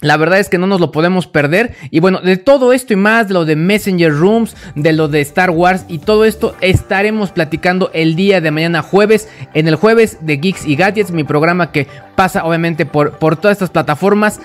la 0.00 0.16
verdad 0.16 0.38
es 0.38 0.48
que 0.48 0.58
no 0.58 0.66
nos 0.66 0.80
lo 0.80 0.92
podemos 0.92 1.26
perder. 1.26 1.74
Y 1.90 2.00
bueno, 2.00 2.20
de 2.20 2.36
todo 2.36 2.72
esto 2.72 2.92
y 2.92 2.96
más, 2.96 3.28
de 3.28 3.34
lo 3.34 3.44
de 3.44 3.56
Messenger 3.56 4.12
Rooms, 4.12 4.56
de 4.74 4.92
lo 4.92 5.08
de 5.08 5.20
Star 5.20 5.50
Wars 5.50 5.84
y 5.88 5.98
todo 5.98 6.24
esto, 6.24 6.54
estaremos 6.60 7.30
platicando 7.30 7.90
el 7.92 8.16
día 8.16 8.40
de 8.40 8.50
mañana 8.50 8.82
jueves, 8.82 9.28
en 9.54 9.68
el 9.68 9.76
jueves 9.76 10.18
de 10.20 10.38
Geeks 10.38 10.66
y 10.66 10.76
Gadgets, 10.76 11.10
mi 11.10 11.24
programa 11.24 11.72
que 11.72 11.86
pasa 12.16 12.44
obviamente 12.44 12.84
por, 12.86 13.12
por 13.12 13.36
todas 13.36 13.56
estas 13.56 13.70
plataformas 13.70 14.40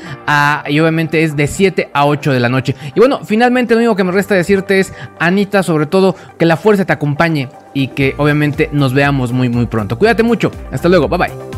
y 0.68 0.80
obviamente 0.80 1.24
es 1.24 1.36
de 1.36 1.48
7 1.48 1.90
a 1.94 2.06
8 2.06 2.32
de 2.32 2.40
la 2.40 2.50
noche. 2.50 2.76
Y 2.96 3.00
bueno, 3.00 3.22
finalmente 3.26 3.74
lo 3.74 3.80
único 3.80 3.96
que 3.96 4.04
me 4.04 4.12
resta 4.12 4.36
decirte 4.36 4.80
es, 4.80 4.94
Anita, 5.20 5.64
sobre 5.64 5.86
todo, 5.86 6.16
que 6.38 6.46
la 6.46 6.58
fuerza 6.58 6.86
te 6.86 6.94
acompañe 6.94 7.50
y 7.74 7.90
que 7.90 8.16
obviamente 8.18 8.70
nos 8.72 8.94
veamos 8.94 9.32
muy 9.32 9.50
muy 9.50 9.66
pronto. 9.66 9.98
Cuídate 9.98 10.24
mucho. 10.24 10.52
Hasta 10.72 10.90
luego. 10.90 11.08
Bye 11.08 11.18
bye. 11.18 11.55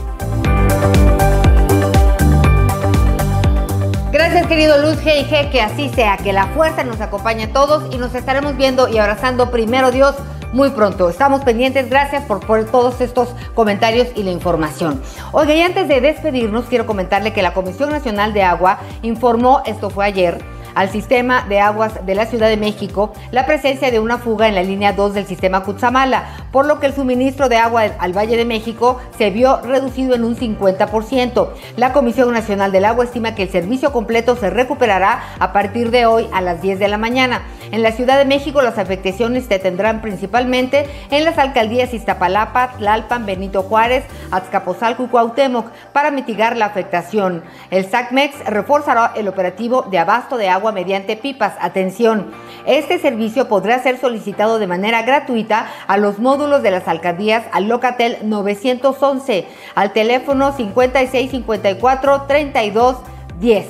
Querido 4.46 4.78
Luz 4.78 5.04
G 5.04 5.50
que 5.50 5.62
así 5.62 5.90
sea, 5.90 6.16
que 6.16 6.32
la 6.32 6.48
fuerza 6.48 6.84
nos 6.84 7.02
acompañe 7.02 7.46
a 7.46 7.54
todos 7.54 7.94
y 7.94 7.98
nos 7.98 8.14
estaremos 8.14 8.56
viendo 8.56 8.88
y 8.88 8.98
abrazando 8.98 9.50
primero 9.50 9.92
Dios 9.92 10.16
muy 10.54 10.70
pronto. 10.70 11.10
Estamos 11.10 11.44
pendientes, 11.44 11.90
gracias 11.90 12.24
por 12.24 12.46
todos 12.66 13.02
estos 13.02 13.30
comentarios 13.56 14.08
y 14.16 14.24
la 14.24 14.32
información. 14.32 15.02
Oiga, 15.32 15.54
y 15.54 15.62
antes 15.62 15.88
de 15.88 16.02
despedirnos, 16.02 16.66
quiero 16.66 16.86
comentarle 16.86 17.34
que 17.34 17.42
la 17.42 17.54
Comisión 17.54 17.90
Nacional 17.90 18.34
de 18.34 18.44
Agua 18.44 18.80
informó, 19.02 19.64
esto 19.66 19.90
fue 19.90 20.06
ayer, 20.06 20.38
al 20.78 20.92
sistema 20.92 21.44
de 21.50 21.60
aguas 21.60 22.06
de 22.06 22.14
la 22.14 22.28
Ciudad 22.28 22.50
de 22.50 22.56
México 22.56 23.12
la 23.32 23.48
presencia 23.48 23.90
de 23.90 24.00
una 24.00 24.20
fuga 24.20 24.48
en 24.48 24.54
la 24.54 24.62
línea 24.62 24.94
2 24.94 25.16
del 25.16 25.26
sistema 25.26 25.64
Cutzamala, 25.64 26.26
por 26.52 26.68
lo 26.68 26.80
que 26.80 26.86
el 26.86 26.94
suministro 26.94 27.50
de 27.50 27.58
agua 27.58 27.82
al 27.98 28.16
Valle 28.16 28.38
de 28.38 28.46
México 28.46 29.02
se 29.18 29.32
vio 29.32 29.60
reducido 29.62 30.14
en 30.14 30.24
un 30.24 30.36
50%. 30.36 31.50
La 31.78 31.94
Comisión 31.94 32.32
Nacional 32.32 32.72
del 32.72 32.86
Agua 32.86 33.06
estima 33.06 33.34
que 33.34 33.42
el 33.42 33.50
servicio 33.50 33.92
completo 33.92 34.36
se 34.36 34.52
recuperará 34.52 35.24
a 35.40 35.52
partir 35.52 35.90
de 35.90 36.06
hoy 36.06 36.28
a 36.32 36.42
las 36.42 36.62
10 36.62 36.78
de 36.78 36.88
la 36.88 37.00
mañana. 37.00 37.42
En 37.72 37.82
la 37.82 37.92
Ciudad 37.92 38.20
de 38.20 38.26
México 38.26 38.62
las 38.62 38.78
afectaciones 38.78 39.46
se 39.46 39.58
tendrán 39.58 40.02
principalmente 40.02 40.88
en 41.10 41.26
las 41.26 41.40
alcaldías 41.40 41.94
Iztapalapa, 41.94 42.74
Tlalpan, 42.78 43.26
Benito 43.26 43.64
Juárez, 43.64 44.06
Azcapotzalco 44.30 45.06
y 45.06 45.08
Cuauhtémoc 45.08 45.72
para 45.92 46.12
mitigar 46.12 46.56
la 46.56 46.68
afectación. 46.68 47.44
El 47.72 47.90
SACMEX 47.90 48.46
reforzará 48.46 49.14
el 49.16 49.28
operativo 49.28 49.82
de 49.90 49.98
abasto 49.98 50.38
de 50.38 50.50
agua 50.68 50.72
mediante 50.72 51.16
pipas. 51.16 51.54
Atención, 51.60 52.32
este 52.66 53.00
servicio 53.00 53.48
podrá 53.48 53.82
ser 53.82 54.00
solicitado 54.00 54.60
de 54.60 54.68
manera 54.68 55.02
gratuita 55.04 55.68
a 55.88 55.98
los 55.98 56.20
módulos 56.20 56.62
de 56.62 56.72
las 56.72 56.88
alcaldías 56.88 57.46
al 57.52 57.68
Locatel 57.68 58.18
911, 58.24 59.48
al 59.76 59.94
teléfono 59.94 60.52
5654 60.52 62.24
3210. 62.28 63.68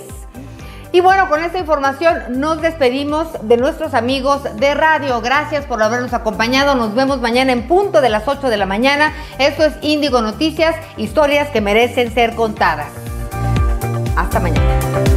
Y 0.93 1.01
bueno, 1.01 1.27
con 1.29 1.43
esta 1.43 1.59
información 1.59 2.39
nos 2.39 2.61
despedimos 2.61 3.27
de 3.43 3.57
nuestros 3.57 3.93
amigos 3.93 4.41
de 4.55 4.73
radio. 4.73 5.21
Gracias 5.21 5.65
por 5.65 5.83
habernos 5.83 6.13
acompañado. 6.13 6.75
Nos 6.75 6.95
vemos 6.95 7.19
mañana 7.19 7.51
en 7.51 7.67
punto 7.67 8.01
de 8.01 8.09
las 8.09 8.27
8 8.27 8.49
de 8.49 8.57
la 8.57 8.65
mañana. 8.65 9.13
Esto 9.37 9.65
es 9.65 9.73
Índigo 9.81 10.21
Noticias, 10.21 10.75
historias 10.95 11.49
que 11.49 11.61
merecen 11.61 12.13
ser 12.13 12.35
contadas. 12.35 12.87
Hasta 14.15 14.39
mañana. 14.39 15.16